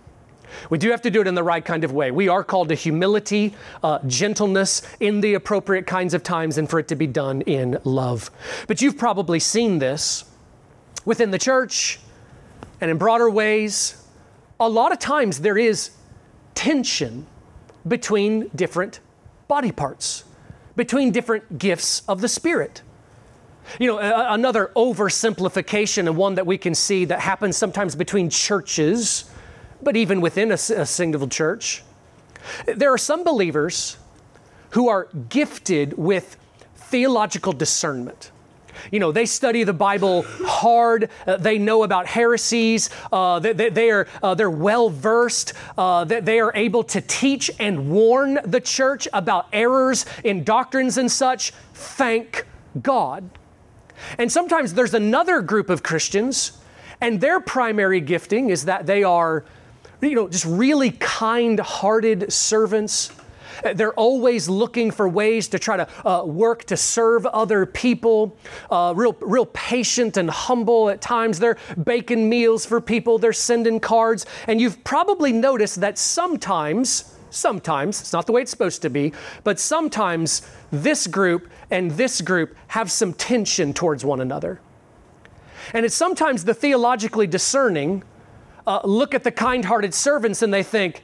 We 0.70 0.78
do 0.78 0.90
have 0.90 1.02
to 1.02 1.10
do 1.10 1.20
it 1.20 1.26
in 1.26 1.34
the 1.34 1.42
right 1.42 1.64
kind 1.64 1.84
of 1.84 1.92
way. 1.92 2.10
We 2.10 2.28
are 2.28 2.44
called 2.44 2.68
to 2.70 2.74
humility, 2.74 3.54
uh, 3.82 3.98
gentleness 4.06 4.82
in 5.00 5.20
the 5.20 5.34
appropriate 5.34 5.86
kinds 5.86 6.14
of 6.14 6.22
times, 6.22 6.58
and 6.58 6.68
for 6.68 6.78
it 6.78 6.88
to 6.88 6.96
be 6.96 7.06
done 7.06 7.42
in 7.42 7.78
love. 7.84 8.30
But 8.66 8.80
you've 8.82 8.98
probably 8.98 9.40
seen 9.40 9.78
this 9.78 10.24
within 11.04 11.30
the 11.30 11.38
church 11.38 12.00
and 12.80 12.90
in 12.90 12.98
broader 12.98 13.30
ways. 13.30 14.02
A 14.60 14.68
lot 14.68 14.92
of 14.92 14.98
times 14.98 15.40
there 15.40 15.58
is 15.58 15.90
tension 16.54 17.26
between 17.86 18.50
different 18.54 19.00
body 19.48 19.70
parts, 19.70 20.24
between 20.74 21.12
different 21.12 21.58
gifts 21.58 22.02
of 22.08 22.20
the 22.20 22.28
Spirit. 22.28 22.82
You 23.80 23.88
know, 23.88 23.98
another 23.98 24.70
oversimplification 24.76 26.06
and 26.06 26.16
one 26.16 26.36
that 26.36 26.46
we 26.46 26.56
can 26.56 26.74
see 26.74 27.04
that 27.06 27.20
happens 27.20 27.56
sometimes 27.56 27.94
between 27.96 28.30
churches, 28.30 29.30
but 29.82 29.96
even 29.96 30.20
within 30.20 30.50
a, 30.50 30.54
a 30.54 30.86
single 30.86 31.28
church. 31.28 31.82
There 32.66 32.92
are 32.92 32.98
some 32.98 33.24
believers 33.24 33.96
who 34.70 34.88
are 34.88 35.08
gifted 35.28 35.96
with 35.96 36.36
theological 36.76 37.52
discernment. 37.52 38.30
You 38.90 39.00
know, 39.00 39.10
they 39.10 39.26
study 39.26 39.64
the 39.64 39.72
Bible 39.72 40.22
hard. 40.44 41.10
Uh, 41.26 41.36
they 41.36 41.58
know 41.58 41.82
about 41.82 42.06
heresies. 42.06 42.90
Uh, 43.10 43.38
they, 43.38 43.52
they, 43.52 43.70
they, 43.70 43.90
are 43.90 44.06
uh, 44.22 44.34
they're 44.34 44.50
well 44.50 44.90
versed. 44.90 45.54
Uh, 45.76 46.04
they, 46.04 46.20
they 46.20 46.40
are 46.40 46.52
able 46.54 46.84
to 46.84 47.00
teach 47.00 47.50
and 47.58 47.90
warn 47.90 48.38
the 48.44 48.60
church 48.60 49.08
about 49.12 49.48
errors 49.52 50.04
in 50.24 50.44
doctrines 50.44 50.98
and 50.98 51.10
such. 51.10 51.52
Thank 51.72 52.46
God. 52.82 53.28
And 54.18 54.30
sometimes 54.30 54.74
there's 54.74 54.94
another 54.94 55.40
group 55.40 55.70
of 55.70 55.82
Christians, 55.82 56.52
and 57.00 57.20
their 57.20 57.40
primary 57.40 58.00
gifting 58.00 58.50
is 58.50 58.66
that 58.66 58.86
they 58.86 59.02
are, 59.02 59.44
you 60.00 60.14
know, 60.14 60.28
just 60.28 60.44
really 60.44 60.90
kind-hearted 60.92 62.32
servants 62.32 63.10
they're 63.74 63.94
always 63.94 64.48
looking 64.48 64.90
for 64.90 65.08
ways 65.08 65.48
to 65.48 65.58
try 65.58 65.76
to 65.76 66.08
uh, 66.08 66.24
work 66.24 66.64
to 66.64 66.76
serve 66.76 67.26
other 67.26 67.66
people, 67.66 68.36
uh, 68.70 68.92
real, 68.96 69.16
real 69.20 69.46
patient 69.46 70.16
and 70.16 70.30
humble 70.30 70.90
at 70.90 71.00
times. 71.00 71.38
They're 71.38 71.58
baking 71.82 72.28
meals 72.28 72.66
for 72.66 72.80
people, 72.80 73.18
they're 73.18 73.32
sending 73.32 73.80
cards. 73.80 74.26
And 74.46 74.60
you've 74.60 74.82
probably 74.84 75.32
noticed 75.32 75.80
that 75.80 75.98
sometimes, 75.98 77.16
sometimes, 77.30 78.00
it's 78.00 78.12
not 78.12 78.26
the 78.26 78.32
way 78.32 78.42
it's 78.42 78.50
supposed 78.50 78.82
to 78.82 78.90
be, 78.90 79.12
but 79.44 79.58
sometimes 79.58 80.42
this 80.70 81.06
group 81.06 81.48
and 81.70 81.90
this 81.92 82.20
group 82.20 82.56
have 82.68 82.90
some 82.90 83.12
tension 83.12 83.72
towards 83.72 84.04
one 84.04 84.20
another. 84.20 84.60
And 85.72 85.84
it's 85.84 85.96
sometimes 85.96 86.44
the 86.44 86.54
theologically 86.54 87.26
discerning 87.26 88.04
uh, 88.66 88.80
look 88.84 89.14
at 89.14 89.24
the 89.24 89.30
kind 89.30 89.64
hearted 89.64 89.94
servants 89.94 90.42
and 90.42 90.52
they 90.52 90.62
think, 90.62 91.02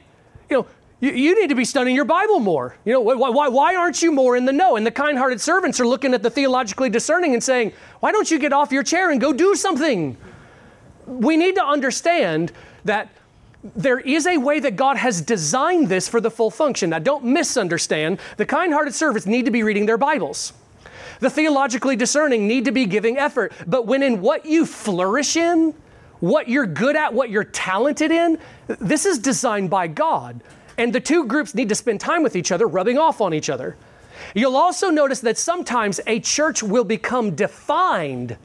you 0.49 0.57
know, 0.57 0.67
you, 0.99 1.11
you, 1.11 1.39
need 1.39 1.47
to 1.49 1.55
be 1.55 1.65
studying 1.65 1.95
your 1.95 2.05
Bible 2.05 2.39
more. 2.39 2.77
You 2.85 2.93
know, 2.93 3.01
why, 3.01 3.29
why, 3.29 3.47
why 3.49 3.75
aren't 3.75 4.01
you 4.01 4.11
more 4.11 4.37
in 4.37 4.45
the 4.45 4.53
know? 4.53 4.77
And 4.77 4.85
the 4.85 4.91
kind 4.91 5.17
hearted 5.17 5.41
servants 5.41 5.79
are 5.79 5.87
looking 5.87 6.13
at 6.13 6.23
the 6.23 6.29
theologically 6.29 6.89
discerning 6.89 7.33
and 7.33 7.43
saying, 7.43 7.73
why 7.99 8.11
don't 8.11 8.29
you 8.31 8.39
get 8.39 8.53
off 8.53 8.71
your 8.71 8.83
chair 8.83 9.11
and 9.11 9.19
go 9.19 9.33
do 9.33 9.55
something? 9.55 10.15
We 11.05 11.35
need 11.35 11.55
to 11.55 11.65
understand 11.65 12.53
that 12.85 13.09
there 13.63 13.99
is 13.99 14.27
a 14.27 14.37
way 14.37 14.59
that 14.59 14.75
God 14.75 14.97
has 14.97 15.21
designed 15.21 15.87
this 15.87 16.07
for 16.07 16.19
the 16.19 16.31
full 16.31 16.51
function. 16.51 16.89
Now, 16.89 16.99
don't 16.99 17.25
misunderstand. 17.25 18.19
The 18.37 18.45
kind 18.45 18.73
hearted 18.73 18.93
servants 18.93 19.25
need 19.25 19.45
to 19.45 19.51
be 19.51 19.63
reading 19.63 19.85
their 19.85 19.97
Bibles. 19.97 20.53
The 21.19 21.29
theologically 21.29 21.95
discerning 21.95 22.47
need 22.47 22.65
to 22.65 22.71
be 22.71 22.85
giving 22.85 23.17
effort. 23.17 23.53
But 23.65 23.87
when 23.87 24.03
in 24.03 24.21
what 24.21 24.45
you 24.45 24.65
flourish 24.65 25.37
in, 25.37 25.73
what 26.23 26.47
you're 26.47 26.65
good 26.65 26.95
at, 26.95 27.13
what 27.13 27.29
you're 27.29 27.43
talented 27.43 28.09
in, 28.09 28.39
this 28.67 29.05
is 29.05 29.19
designed 29.19 29.69
by 29.69 29.87
God. 29.87 30.39
And 30.77 30.95
the 30.95 31.01
two 31.01 31.25
groups 31.25 31.53
need 31.53 31.67
to 31.67 31.75
spend 31.75 31.99
time 31.99 32.23
with 32.23 32.37
each 32.37 32.49
other, 32.49 32.65
rubbing 32.65 32.97
off 32.97 33.19
on 33.19 33.33
each 33.33 33.49
other. 33.49 33.75
You'll 34.33 34.55
also 34.55 34.89
notice 34.89 35.19
that 35.19 35.37
sometimes 35.37 35.99
a 36.07 36.21
church 36.21 36.63
will 36.63 36.85
become 36.85 37.35
defined 37.35 38.37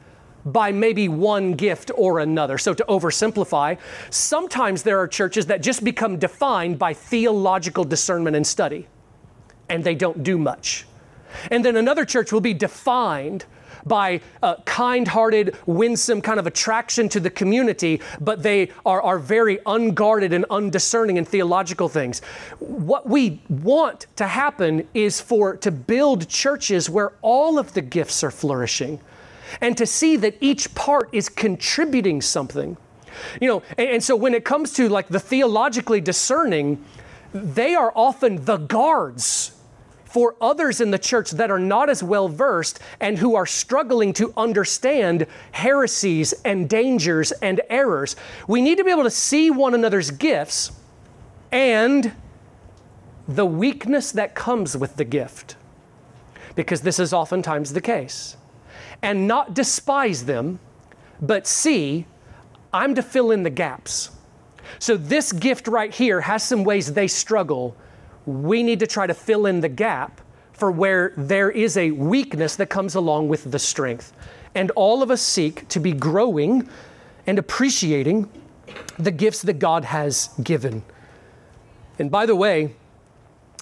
by 0.43 0.73
maybe 0.73 1.07
one 1.07 1.53
gift 1.53 1.89
or 1.95 2.19
another. 2.19 2.57
So, 2.57 2.73
to 2.73 2.83
oversimplify, 2.89 3.77
sometimes 4.09 4.83
there 4.83 4.99
are 4.99 5.07
churches 5.07 5.45
that 5.45 5.61
just 5.61 5.81
become 5.81 6.19
defined 6.19 6.79
by 6.79 6.93
theological 6.93 7.85
discernment 7.85 8.35
and 8.35 8.45
study, 8.45 8.87
and 9.69 9.85
they 9.85 9.95
don't 9.95 10.21
do 10.21 10.37
much. 10.37 10.85
And 11.49 11.63
then 11.63 11.77
another 11.77 12.03
church 12.03 12.33
will 12.33 12.41
be 12.41 12.53
defined 12.53 13.45
by 13.85 14.21
uh, 14.41 14.55
a 14.57 14.61
kind 14.63 15.07
hearted, 15.07 15.55
winsome 15.65 16.21
kind 16.21 16.39
of 16.39 16.47
attraction 16.47 17.09
to 17.09 17.19
the 17.19 17.29
community, 17.29 18.01
but 18.19 18.43
they 18.43 18.71
are, 18.85 19.01
are 19.01 19.19
very 19.19 19.59
unguarded 19.65 20.33
and 20.33 20.45
undiscerning 20.49 21.17
in 21.17 21.25
theological 21.25 21.89
things. 21.89 22.21
What 22.59 23.07
we 23.07 23.41
want 23.49 24.07
to 24.15 24.27
happen 24.27 24.87
is 24.93 25.21
for 25.21 25.55
to 25.57 25.71
build 25.71 26.27
churches 26.27 26.89
where 26.89 27.13
all 27.21 27.59
of 27.59 27.73
the 27.73 27.81
gifts 27.81 28.23
are 28.23 28.31
flourishing 28.31 28.99
and 29.61 29.77
to 29.77 29.85
see 29.85 30.15
that 30.17 30.35
each 30.41 30.73
part 30.75 31.09
is 31.11 31.29
contributing 31.29 32.21
something. 32.21 32.77
You 33.41 33.47
know, 33.47 33.63
and, 33.77 33.89
and 33.89 34.03
so 34.03 34.15
when 34.15 34.33
it 34.33 34.45
comes 34.45 34.73
to 34.73 34.89
like 34.89 35.07
the 35.07 35.19
theologically 35.19 36.01
discerning, 36.01 36.83
they 37.33 37.75
are 37.75 37.91
often 37.95 38.45
the 38.45 38.57
guards 38.57 39.51
for 40.09 40.35
others 40.41 40.81
in 40.81 40.91
the 40.91 40.99
church 40.99 41.31
that 41.31 41.51
are 41.51 41.59
not 41.59 41.89
as 41.89 42.01
well 42.01 42.27
versed 42.27 42.79
and 42.99 43.17
who 43.17 43.35
are 43.35 43.45
struggling 43.45 44.11
to 44.13 44.33
understand 44.35 45.27
heresies 45.51 46.33
and 46.43 46.69
dangers 46.69 47.31
and 47.31 47.61
errors. 47.69 48.15
We 48.47 48.61
need 48.61 48.77
to 48.79 48.83
be 48.83 48.91
able 48.91 49.03
to 49.03 49.11
see 49.11 49.51
one 49.51 49.73
another's 49.73 50.11
gifts 50.11 50.71
and 51.51 52.13
the 53.27 53.45
weakness 53.45 54.11
that 54.13 54.33
comes 54.33 54.75
with 54.75 54.95
the 54.95 55.05
gift, 55.05 55.55
because 56.55 56.81
this 56.81 56.99
is 56.99 57.13
oftentimes 57.13 57.73
the 57.73 57.81
case. 57.81 58.35
and 59.01 59.27
not 59.27 59.53
despise 59.53 60.25
them, 60.25 60.59
but 61.21 61.47
see, 61.47 62.05
I'm 62.73 62.95
to 62.95 63.01
fill 63.01 63.31
in 63.31 63.43
the 63.43 63.49
gaps. 63.49 64.11
So, 64.77 64.97
this 64.97 65.31
gift 65.31 65.67
right 65.67 65.93
here 65.93 66.21
has 66.21 66.43
some 66.43 66.63
ways 66.63 66.93
they 66.93 67.07
struggle. 67.07 67.75
We 68.25 68.63
need 68.63 68.79
to 68.79 68.87
try 68.87 69.07
to 69.07 69.13
fill 69.13 69.45
in 69.45 69.61
the 69.61 69.69
gap 69.69 70.21
for 70.53 70.71
where 70.71 71.13
there 71.15 71.49
is 71.49 71.77
a 71.77 71.91
weakness 71.91 72.55
that 72.57 72.67
comes 72.69 72.95
along 72.95 73.29
with 73.29 73.49
the 73.51 73.59
strength. 73.59 74.11
And 74.53 74.71
all 74.71 75.01
of 75.01 75.09
us 75.09 75.21
seek 75.21 75.67
to 75.69 75.79
be 75.79 75.93
growing 75.93 76.67
and 77.25 77.39
appreciating 77.39 78.29
the 78.97 79.11
gifts 79.11 79.41
that 79.43 79.59
God 79.59 79.85
has 79.85 80.29
given. 80.43 80.83
And 81.97 82.11
by 82.11 82.25
the 82.25 82.35
way, 82.35 82.75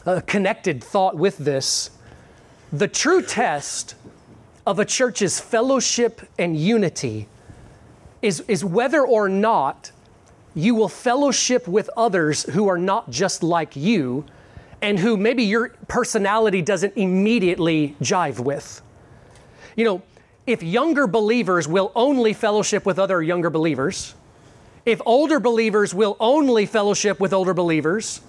a 0.06 0.22
connected 0.22 0.84
thought 0.84 1.16
with 1.16 1.38
this 1.38 1.92
the 2.72 2.88
true 2.88 3.22
test 3.22 3.96
of 4.66 4.80
a 4.80 4.86
church's 4.86 5.40
fellowship 5.40 6.22
and 6.38 6.58
unity 6.58 7.28
is, 8.22 8.42
is 8.42 8.66
whether 8.66 9.06
or 9.06 9.30
not 9.30 9.92
you 10.54 10.76
will 10.76 10.90
fellowship 10.90 11.68
with 11.68 11.90
others 11.96 12.44
who 12.44 12.68
are 12.68 12.78
not 12.78 13.10
just 13.10 13.44
like 13.44 13.76
you 13.76 14.26
and 14.82 15.00
who 15.00 15.18
maybe 15.18 15.44
your 15.44 15.70
personality 15.88 16.62
doesn't 16.62 16.96
immediately 16.96 17.96
jive 18.02 18.40
with. 18.40 18.82
You 19.76 19.86
know, 19.86 20.02
if 20.46 20.64
younger 20.64 21.08
believers 21.08 21.68
will 21.68 21.92
only 21.96 22.34
fellowship 22.34 22.86
with 22.86 23.00
other 23.00 23.22
younger 23.22 23.50
believers, 23.50 24.16
if 24.86 25.02
older 25.06 25.40
believers 25.40 25.94
will 25.94 26.16
only 26.20 26.66
fellowship 26.66 27.20
with 27.20 27.34
older 27.34 27.54
believers, 27.54 28.22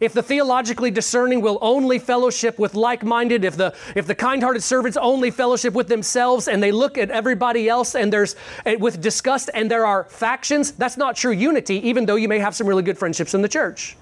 if 0.00 0.12
the 0.12 0.22
theologically 0.22 0.90
discerning 0.90 1.40
will 1.40 1.58
only 1.60 1.98
fellowship 1.98 2.58
with 2.58 2.74
like-minded, 2.74 3.44
if 3.44 3.56
the 3.56 3.74
if 3.96 4.06
the 4.06 4.14
kind-hearted 4.14 4.62
servants 4.62 4.96
only 4.96 5.30
fellowship 5.30 5.74
with 5.74 5.88
themselves 5.88 6.48
and 6.48 6.62
they 6.62 6.70
look 6.70 6.96
at 6.96 7.10
everybody 7.10 7.68
else 7.68 7.94
and 7.94 8.12
there's 8.12 8.36
with 8.78 9.00
disgust 9.00 9.50
and 9.52 9.70
there 9.70 9.84
are 9.84 10.04
factions, 10.04 10.72
that's 10.72 10.96
not 10.96 11.16
true 11.16 11.32
unity, 11.32 11.86
even 11.88 12.06
though 12.06 12.16
you 12.16 12.28
may 12.28 12.38
have 12.38 12.54
some 12.54 12.66
really 12.66 12.82
good 12.82 12.98
friendships 12.98 13.34
in 13.34 13.42
the 13.42 13.48
church. 13.48 13.96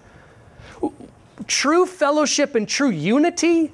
True 1.47 1.87
fellowship 1.87 2.55
and 2.55 2.69
true 2.69 2.91
unity 2.91 3.73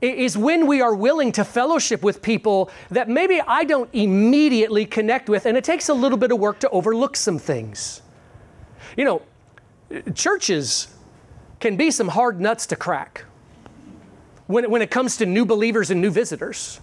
is 0.00 0.36
when 0.36 0.66
we 0.66 0.80
are 0.80 0.94
willing 0.94 1.30
to 1.32 1.44
fellowship 1.44 2.02
with 2.02 2.22
people 2.22 2.70
that 2.90 3.08
maybe 3.08 3.40
I 3.40 3.64
don't 3.64 3.90
immediately 3.92 4.86
connect 4.86 5.28
with, 5.28 5.44
and 5.44 5.56
it 5.56 5.64
takes 5.64 5.88
a 5.88 5.94
little 5.94 6.16
bit 6.16 6.32
of 6.32 6.38
work 6.38 6.58
to 6.60 6.70
overlook 6.70 7.16
some 7.16 7.38
things. 7.38 8.00
You 8.96 9.04
know, 9.04 9.22
churches 10.14 10.88
can 11.60 11.76
be 11.76 11.90
some 11.90 12.08
hard 12.08 12.40
nuts 12.40 12.66
to 12.66 12.76
crack 12.76 13.24
when, 14.46 14.70
when 14.70 14.80
it 14.80 14.90
comes 14.90 15.16
to 15.18 15.26
new 15.26 15.44
believers 15.44 15.90
and 15.90 16.00
new 16.00 16.10
visitors. 16.10 16.80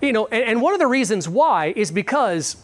You 0.00 0.12
know, 0.12 0.26
and, 0.26 0.44
and 0.44 0.62
one 0.62 0.74
of 0.74 0.80
the 0.80 0.86
reasons 0.86 1.28
why 1.28 1.72
is 1.76 1.90
because 1.90 2.56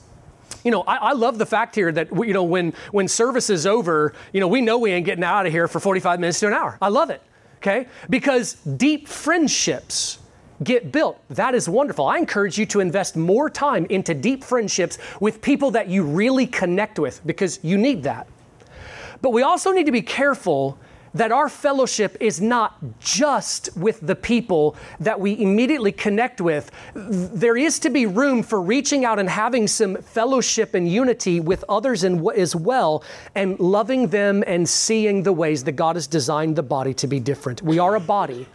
you 0.69 0.73
know, 0.73 0.85
I, 0.87 0.97
I, 0.97 1.13
love 1.13 1.39
the 1.39 1.47
fact 1.47 1.75
here 1.75 1.91
that 1.93 2.15
you 2.15 2.35
know 2.35 2.43
when 2.43 2.75
when 2.93 3.09
service 3.09 3.49
is 3.49 3.67
over, 3.67 4.13
you 4.35 4.41
know, 4.41 4.49
we 4.49 4.61
know 4.61 4.77
we 4.77 4.91
ain't 4.93 5.07
getting 5.07 5.25
out 5.25 5.47
of 5.47 5.53
here 5.53 5.67
for 5.67 5.81
45 5.81 6.21
minutes 6.21 6.41
to 6.41 6.49
an 6.49 6.53
hour. 6.53 6.77
I 6.83 6.89
love 6.89 7.09
it 7.09 7.23
okay? 7.59 7.87
Because 8.09 8.55
deep 8.55 9.09
friendships 9.09 10.19
get 10.63 10.91
built. 10.91 11.21
That 11.31 11.55
is 11.55 11.69
wonderful. 11.69 12.07
I 12.07 12.19
encourage 12.19 12.59
you 12.59 12.67
to 12.67 12.81
invest 12.81 13.17
more 13.17 13.49
time 13.49 13.87
into 13.87 14.15
deep 14.15 14.43
friendships 14.43 14.99
with 15.21 15.41
people 15.41 15.71
that 15.73 15.89
you 15.89 16.03
really 16.03 16.47
connect 16.47 16.99
with 16.99 17.25
because 17.27 17.61
you 17.63 17.79
need 17.79 18.03
that. 18.05 18.27
But 19.23 19.31
we 19.31 19.43
also 19.43 19.73
need 19.73 19.87
to 19.87 19.93
be 19.93 20.03
careful 20.03 20.79
that 21.15 21.33
our 21.33 21.49
fellowship 21.49 22.17
is 22.21 22.41
not 22.41 22.77
just 23.01 23.71
with 23.77 24.01
the 24.01 24.15
people 24.15 24.77
that 25.01 25.19
we 25.19 25.41
immediately 25.41 25.93
connect 25.93 26.41
with. 26.41 26.71
There 26.95 27.57
is 27.57 27.79
to 27.81 27.91
be 27.91 28.07
room 28.07 28.43
for 28.43 28.61
reaching 28.61 29.05
out 29.05 29.19
and 29.19 29.29
having 29.29 29.67
some 29.67 29.97
fellowship 29.97 30.75
and 30.75 30.89
unity 30.89 31.41
with 31.41 31.65
others 31.69 32.05
as 32.05 32.55
well, 32.57 33.03
and 33.35 33.59
loving 33.59 34.09
them 34.09 34.45
and 34.47 34.69
seeing 34.69 35.23
the 35.23 35.33
ways 35.33 35.65
that 35.65 35.73
God 35.73 35.97
has 35.97 36.07
designed 36.07 36.57
the 36.57 36.63
body 36.63 36.95
to 36.95 37.07
be 37.07 37.21
different. 37.21 37.63
We 37.63 37.79
are 37.79 37.95
a 37.95 38.01
body. 38.01 38.47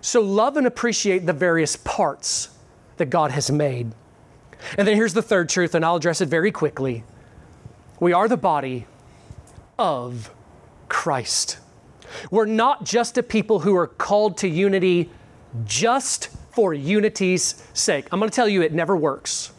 So 0.00 0.20
love 0.20 0.56
and 0.56 0.66
appreciate 0.66 1.26
the 1.26 1.32
various 1.32 1.76
parts 1.76 2.50
that 2.96 3.06
God 3.06 3.32
has 3.32 3.50
made. 3.50 3.92
And 4.78 4.86
then 4.86 4.94
here's 4.94 5.14
the 5.14 5.22
third 5.22 5.48
truth, 5.48 5.74
and 5.74 5.84
I'll 5.84 5.96
address 5.96 6.20
it 6.20 6.28
very 6.28 6.52
quickly. 6.52 7.04
We 7.98 8.12
are 8.12 8.28
the 8.28 8.36
body 8.36 8.86
of 9.78 10.30
Christ. 10.88 11.58
We're 12.30 12.46
not 12.46 12.84
just 12.84 13.18
a 13.18 13.22
people 13.22 13.60
who 13.60 13.76
are 13.76 13.86
called 13.86 14.38
to 14.38 14.48
unity 14.48 15.10
just 15.64 16.28
for 16.52 16.72
unity's 16.72 17.62
sake. 17.74 18.06
I'm 18.12 18.18
going 18.18 18.30
to 18.30 18.34
tell 18.34 18.48
you, 18.48 18.62
it 18.62 18.72
never 18.72 18.96
works. 18.96 19.52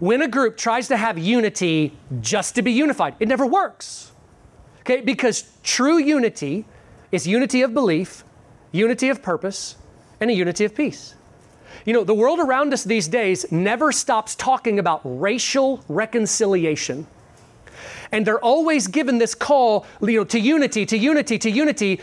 When 0.00 0.22
a 0.22 0.28
group 0.28 0.56
tries 0.56 0.88
to 0.88 0.96
have 0.96 1.18
unity 1.18 1.92
just 2.20 2.54
to 2.54 2.62
be 2.62 2.72
unified, 2.72 3.14
it 3.20 3.28
never 3.28 3.46
works. 3.46 4.12
Okay, 4.80 5.00
because 5.00 5.52
true 5.62 5.98
unity 5.98 6.64
is 7.12 7.26
unity 7.26 7.62
of 7.62 7.74
belief, 7.74 8.24
unity 8.72 9.08
of 9.08 9.22
purpose, 9.22 9.76
and 10.20 10.30
a 10.30 10.34
unity 10.34 10.64
of 10.64 10.74
peace. 10.74 11.14
You 11.84 11.92
know, 11.92 12.04
the 12.04 12.14
world 12.14 12.40
around 12.40 12.72
us 12.72 12.84
these 12.84 13.08
days 13.08 13.50
never 13.52 13.92
stops 13.92 14.34
talking 14.34 14.78
about 14.78 15.00
racial 15.04 15.84
reconciliation. 15.88 17.06
And 18.16 18.26
they're 18.26 18.42
always 18.42 18.86
given 18.86 19.18
this 19.18 19.34
call 19.34 19.84
you 20.00 20.20
know, 20.20 20.24
to 20.24 20.40
unity, 20.40 20.86
to 20.86 20.96
unity, 20.96 21.36
to 21.36 21.50
unity. 21.50 22.00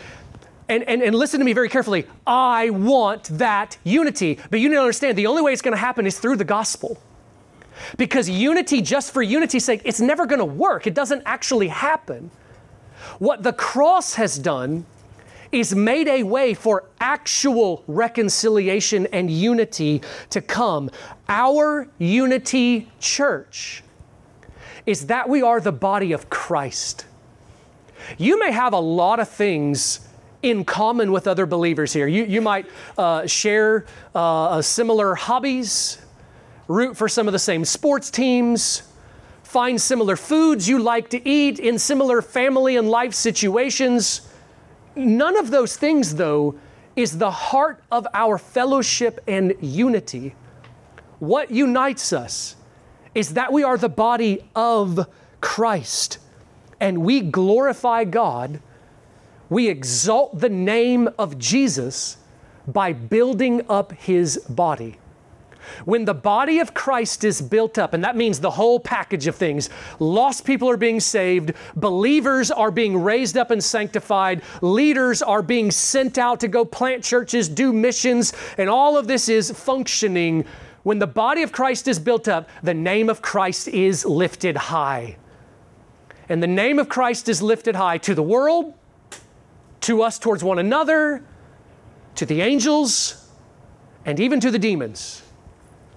And, 0.70 0.84
and, 0.84 1.02
and 1.02 1.16
listen 1.16 1.40
to 1.40 1.44
me 1.44 1.54
very 1.54 1.70
carefully. 1.70 2.06
I 2.28 2.70
want 2.70 3.24
that 3.40 3.80
unity. 3.84 4.38
But 4.52 4.60
you 4.60 4.70
need 4.70 4.76
to 4.76 4.82
understand 4.82 5.18
the 5.18 5.26
only 5.26 5.42
way 5.42 5.54
it's 5.54 5.64
going 5.64 5.74
to 5.74 5.80
happen 5.80 6.06
is 6.06 6.20
through 6.20 6.36
the 6.36 6.44
gospel. 6.44 7.00
Because 7.98 8.30
unity, 8.30 8.80
just 8.80 9.12
for 9.12 9.24
unity's 9.24 9.66
sake, 9.66 9.82
it's 9.86 10.00
never 10.00 10.28
going 10.28 10.38
to 10.38 10.46
work. 10.46 10.86
It 10.86 10.94
doesn't 10.94 11.24
actually 11.26 11.70
happen. 11.70 12.30
What 13.18 13.42
the 13.42 13.54
cross 13.54 14.14
has 14.14 14.38
done 14.38 14.86
is 15.52 15.74
made 15.74 16.08
a 16.08 16.22
way 16.22 16.54
for 16.54 16.90
actual 17.00 17.84
reconciliation 17.88 19.08
and 19.08 19.32
unity 19.32 20.04
to 20.30 20.42
come. 20.42 20.92
Our 21.28 21.88
unity 21.98 22.92
church 23.00 23.84
is 24.86 25.08
that 25.08 25.30
we 25.30 25.42
are 25.42 25.60
the 25.60 25.72
body 25.72 26.12
of 26.12 26.30
Christ. 26.30 27.06
You 28.18 28.40
may 28.40 28.52
have 28.52 28.74
a 28.74 28.80
lot 28.80 29.20
of 29.20 29.30
things 29.30 30.08
in 30.42 30.66
common 30.66 31.12
with 31.12 31.26
other 31.26 31.46
believers 31.46 31.94
here. 31.94 32.06
You, 32.06 32.26
you 32.26 32.42
might 32.42 32.66
uh, 32.98 33.26
share 33.26 33.86
uh, 34.14 34.62
similar 34.62 35.16
hobbies, 35.16 36.00
root 36.68 36.98
for 36.98 37.08
some 37.08 37.28
of 37.28 37.32
the 37.32 37.40
same 37.40 37.64
sports 37.64 38.12
teams, 38.12 38.84
find 39.44 39.80
similar 39.80 40.18
foods 40.18 40.68
you 40.68 40.80
like 40.80 41.10
to 41.12 41.28
eat 41.28 41.60
in 41.60 41.80
similar 41.80 42.22
family 42.22 42.76
and 42.76 42.90
life 42.90 43.14
situations. 43.14 44.28
None 44.96 45.38
of 45.38 45.50
those 45.50 45.78
things, 45.78 46.16
though, 46.16 46.60
is 46.96 47.18
the 47.18 47.32
heart 47.32 47.82
of 47.92 48.06
our 48.14 48.38
fellowship 48.38 49.22
and 49.28 49.54
unity. 49.62 50.36
What 51.20 51.52
unites 51.52 52.12
us 52.12 52.56
is 53.16 53.34
that 53.34 53.52
we 53.54 53.64
are 53.64 53.78
the 53.78 53.90
body 53.90 54.44
of 54.56 55.08
Christ 55.42 56.20
and 56.80 57.00
we 57.00 57.22
glorify 57.22 58.04
God, 58.04 58.60
we 59.50 59.70
exalt 59.70 60.40
the 60.40 60.50
name 60.50 61.10
of 61.18 61.38
Jesus 61.38 62.18
by 62.68 62.92
building 62.92 63.62
up 63.70 63.94
his 63.94 64.38
body. 64.50 64.98
When 65.86 66.06
the 66.06 66.14
body 66.14 66.60
of 66.60 66.74
Christ 66.74 67.24
is 67.24 67.42
built 67.42 67.78
up, 67.78 67.94
and 67.94 68.04
that 68.04 68.18
means 68.18 68.40
the 68.40 68.52
whole 68.52 68.80
package 68.80 69.28
of 69.28 69.36
things 69.36 69.70
lost 70.00 70.44
people 70.46 70.70
are 70.70 70.78
being 70.78 71.00
saved, 71.00 71.54
believers 71.76 72.52
are 72.52 72.72
being 72.72 73.02
raised 73.02 73.38
up 73.38 73.50
and 73.50 73.64
sanctified, 73.64 74.42
leaders 74.62 75.22
are 75.22 75.42
being 75.42 75.72
sent 75.72 76.18
out 76.18 76.42
to 76.42 76.48
go 76.48 76.66
plant 76.66 77.04
churches, 77.04 77.48
do 77.48 77.72
missions, 77.72 78.34
and 78.58 78.70
all 78.70 78.98
of 78.98 79.08
this 79.08 79.30
is 79.30 79.52
functioning 79.52 80.46
when 80.84 81.00
the 81.00 81.08
body 81.08 81.44
of 81.44 81.52
Christ 81.52 81.88
is 81.88 81.98
built 81.98 82.28
up, 82.28 82.50
the 82.62 82.74
name 82.74 83.10
of 83.10 83.22
Christ 83.22 83.68
is 83.70 84.06
lifted 84.06 84.56
high. 84.56 85.18
And 86.30 86.44
the 86.44 86.48
name 86.48 86.78
of 86.78 86.90
Christ 86.90 87.30
is 87.30 87.42
lifted 87.42 87.76
high 87.76 87.98
to 88.00 88.14
the 88.14 88.24
world, 88.24 88.74
to 89.82 90.02
us 90.02 90.20
towards 90.20 90.44
one 90.44 90.60
another, 90.60 91.24
to 92.16 92.26
the 92.26 92.42
angels, 92.42 93.30
and 94.06 94.20
even 94.20 94.40
to 94.42 94.52
the 94.52 94.60
demons. 94.60 95.22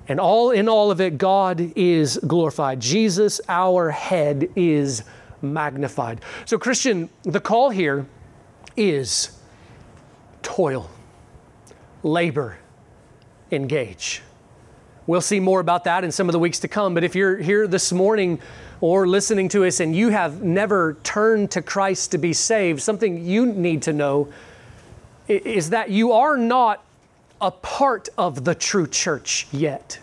And 0.08 0.20
all 0.20 0.52
in 0.52 0.68
all 0.68 0.92
of 0.92 1.00
it, 1.00 1.18
God 1.18 1.72
is 1.74 2.18
glorified. 2.18 2.80
Jesus, 2.80 3.40
our 3.48 3.90
head, 3.90 4.48
is 4.54 5.02
magnified. 5.42 6.20
So, 6.44 6.58
Christian, 6.58 7.10
the 7.22 7.40
call 7.40 7.70
here 7.70 8.06
is 8.76 9.36
toil, 10.42 10.88
labor, 12.04 12.58
engage. 13.50 14.22
We'll 15.06 15.20
see 15.20 15.38
more 15.38 15.60
about 15.60 15.84
that 15.84 16.02
in 16.02 16.10
some 16.10 16.28
of 16.28 16.32
the 16.32 16.38
weeks 16.38 16.58
to 16.60 16.68
come. 16.68 16.92
But 16.92 17.04
if 17.04 17.14
you're 17.14 17.36
here 17.36 17.68
this 17.68 17.92
morning 17.92 18.40
or 18.80 19.06
listening 19.06 19.48
to 19.50 19.64
us 19.64 19.78
and 19.78 19.94
you 19.94 20.08
have 20.08 20.42
never 20.42 20.96
turned 21.04 21.52
to 21.52 21.62
Christ 21.62 22.10
to 22.10 22.18
be 22.18 22.32
saved, 22.32 22.82
something 22.82 23.24
you 23.24 23.46
need 23.46 23.82
to 23.82 23.92
know 23.92 24.28
is 25.28 25.70
that 25.70 25.90
you 25.90 26.12
are 26.12 26.36
not 26.36 26.84
a 27.40 27.50
part 27.50 28.08
of 28.18 28.44
the 28.44 28.54
true 28.54 28.86
church 28.86 29.46
yet. 29.52 30.00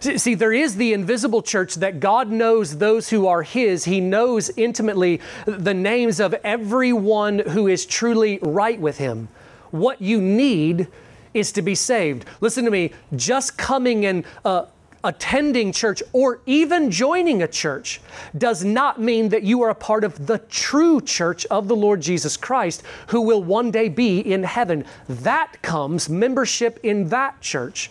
See, 0.00 0.34
there 0.34 0.52
is 0.52 0.76
the 0.76 0.92
invisible 0.92 1.42
church 1.42 1.76
that 1.76 2.00
God 2.00 2.28
knows 2.28 2.78
those 2.78 3.08
who 3.10 3.28
are 3.28 3.42
His. 3.42 3.84
He 3.84 4.00
knows 4.00 4.50
intimately 4.56 5.20
the 5.46 5.74
names 5.74 6.18
of 6.18 6.34
everyone 6.42 7.38
who 7.38 7.68
is 7.68 7.86
truly 7.86 8.40
right 8.42 8.80
with 8.80 8.98
Him. 8.98 9.28
What 9.70 10.02
you 10.02 10.20
need 10.20 10.88
is 11.34 11.52
to 11.52 11.62
be 11.62 11.74
saved. 11.74 12.24
Listen 12.40 12.64
to 12.64 12.70
me, 12.70 12.92
just 13.16 13.56
coming 13.56 14.06
and 14.06 14.24
uh, 14.44 14.66
attending 15.04 15.72
church 15.72 16.02
or 16.12 16.40
even 16.46 16.90
joining 16.90 17.42
a 17.42 17.48
church 17.48 18.00
does 18.36 18.64
not 18.64 19.00
mean 19.00 19.30
that 19.30 19.42
you 19.42 19.62
are 19.62 19.70
a 19.70 19.74
part 19.74 20.04
of 20.04 20.26
the 20.26 20.38
true 20.38 21.00
church 21.00 21.44
of 21.46 21.68
the 21.68 21.76
Lord 21.76 22.00
Jesus 22.00 22.36
Christ 22.36 22.82
who 23.08 23.20
will 23.20 23.42
one 23.42 23.70
day 23.70 23.88
be 23.88 24.20
in 24.20 24.44
heaven. 24.44 24.84
That 25.08 25.60
comes, 25.62 26.08
membership 26.08 26.78
in 26.82 27.08
that 27.08 27.40
church 27.40 27.90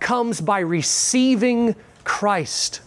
comes 0.00 0.40
by 0.40 0.60
receiving 0.60 1.74
Christ, 2.04 2.80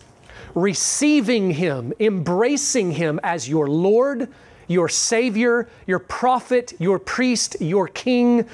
receiving 0.56 1.52
Him, 1.52 1.94
embracing 2.00 2.92
Him 2.92 3.20
as 3.22 3.50
your 3.50 3.68
Lord, 3.68 4.30
your 4.68 4.88
Savior, 4.88 5.68
your 5.86 6.00
prophet, 6.00 6.74
your 6.80 7.00
priest, 7.00 7.58
your 7.60 7.88
King 7.90 8.48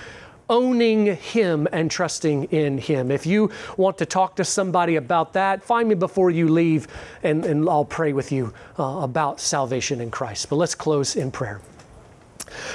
owning 0.49 1.15
Him 1.15 1.67
and 1.71 1.89
trusting 1.91 2.45
in 2.45 2.77
Him. 2.77 3.11
If 3.11 3.25
you 3.25 3.51
want 3.75 3.97
to 3.99 4.05
talk 4.05 4.35
to 4.37 4.43
somebody 4.43 4.95
about 4.95 5.33
that, 5.33 5.63
find 5.63 5.89
me 5.89 5.95
before 5.95 6.29
you 6.29 6.47
leave 6.47 6.87
and, 7.23 7.45
and 7.45 7.69
I'll 7.69 7.85
pray 7.85 8.13
with 8.13 8.31
you 8.31 8.53
uh, 8.79 8.99
about 9.01 9.39
salvation 9.39 10.01
in 10.01 10.11
Christ. 10.11 10.49
But 10.49 10.57
let's 10.57 10.75
close 10.75 11.15
in 11.15 11.31
prayer. 11.31 11.61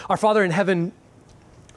Our 0.09 0.17
Father 0.17 0.45
in 0.45 0.51
heaven, 0.51 0.93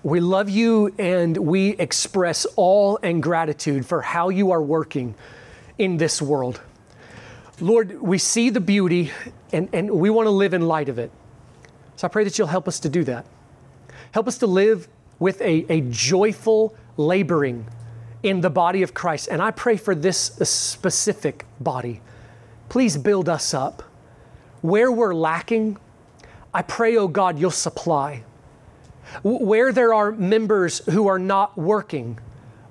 we 0.04 0.20
love 0.20 0.50
you 0.50 0.94
and 1.00 1.36
we 1.36 1.70
express 1.70 2.46
all 2.56 3.00
and 3.02 3.24
gratitude 3.24 3.86
for 3.86 4.02
how 4.02 4.30
you 4.30 4.52
are 4.52 4.62
working 4.62 5.16
in 5.78 5.98
this 5.98 6.22
world. 6.22 6.62
Lord, 7.60 8.02
we 8.02 8.18
see 8.18 8.50
the 8.50 8.60
beauty 8.60 9.12
and, 9.52 9.70
and 9.74 9.90
we 9.90 10.10
want 10.10 10.28
to 10.28 10.32
live 10.32 10.54
in 10.54 10.62
light 10.62 10.90
of 10.90 11.00
it. 11.00 11.12
So 11.96 12.06
I 12.06 12.10
pray 12.10 12.26
that 12.26 12.38
you'll 12.38 12.48
help 12.48 12.68
us 12.68 12.80
to 12.82 12.90
do 12.90 13.04
that. 13.06 13.26
Help 14.12 14.28
us 14.28 14.38
to 14.40 14.48
live 14.48 14.88
with 15.20 15.42
a, 15.42 15.66
a 15.72 15.82
joyful 15.82 16.76
laboring 16.98 17.68
in 18.24 18.42
the 18.42 18.50
body 18.50 18.82
of 18.82 18.94
Christ. 18.94 19.28
And 19.30 19.42
I 19.42 19.52
pray 19.52 19.78
for 19.78 19.94
this 19.94 20.18
specific 20.18 21.46
body. 21.60 22.02
Please 22.70 22.98
build 22.98 23.30
us 23.30 23.54
up. 23.54 23.84
Where 24.62 24.92
we're 24.92 25.14
lacking, 25.14 25.78
I 26.54 26.64
pray, 26.64 26.98
oh 26.98 27.08
God, 27.08 27.38
you'll 27.38 27.52
supply. 27.52 28.24
Where 29.24 29.72
there 29.72 29.94
are 29.94 30.12
members 30.12 30.80
who 30.86 31.08
are 31.08 31.20
not 31.20 31.56
working, 31.56 32.18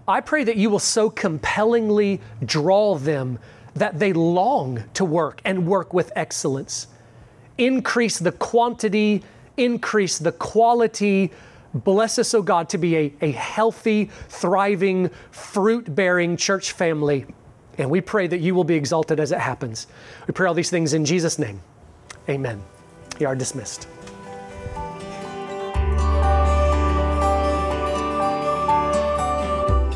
I 0.09 0.21
pray 0.21 0.45
that 0.45 0.57
you 0.57 0.71
will 0.71 0.81
so 0.81 1.09
compellingly 1.09 2.21
draw 2.45 2.97
them 2.97 3.39
that 3.75 3.99
they 3.99 4.13
long 4.13 4.83
to 4.95 5.05
work 5.05 5.41
and 5.45 5.67
work 5.67 5.95
with 5.95 6.13
excellence. 6.17 6.89
Increase 7.59 8.19
the 8.19 8.33
quantity, 8.33 9.23
increase 9.57 10.19
the 10.19 10.33
quality, 10.33 11.31
Bless 11.75 12.19
us, 12.21 12.33
O 12.35 12.39
oh 12.39 12.43
God, 12.43 12.69
to 12.71 12.79
be 12.79 12.97
a, 12.97 13.13
a 13.21 13.31
healthy, 13.33 14.11
thriving, 14.29 15.11
fruit 15.33 15.93
bearing 15.95 16.37
church 16.37 16.73
family. 16.73 17.27
And 17.79 17.91
we 17.91 18.01
pray 18.01 18.29
that 18.29 18.39
you 18.39 18.55
will 18.55 18.65
be 18.65 18.77
exalted 18.77 19.19
as 19.19 19.33
it 19.33 19.41
happens. 19.41 19.89
We 20.29 20.33
pray 20.33 20.47
all 20.47 20.55
these 20.55 20.71
things 20.71 20.95
in 20.95 21.05
Jesus' 21.05 21.39
name. 21.39 21.61
Amen. 22.29 22.63
You 23.19 23.27
are 23.27 23.35
dismissed. 23.35 23.89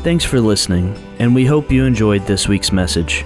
Thanks 0.03 0.23
for 0.23 0.39
listening, 0.39 0.95
and 1.19 1.35
we 1.35 1.45
hope 1.45 1.71
you 1.71 1.85
enjoyed 1.85 2.25
this 2.25 2.47
week's 2.47 2.71
message. 2.71 3.25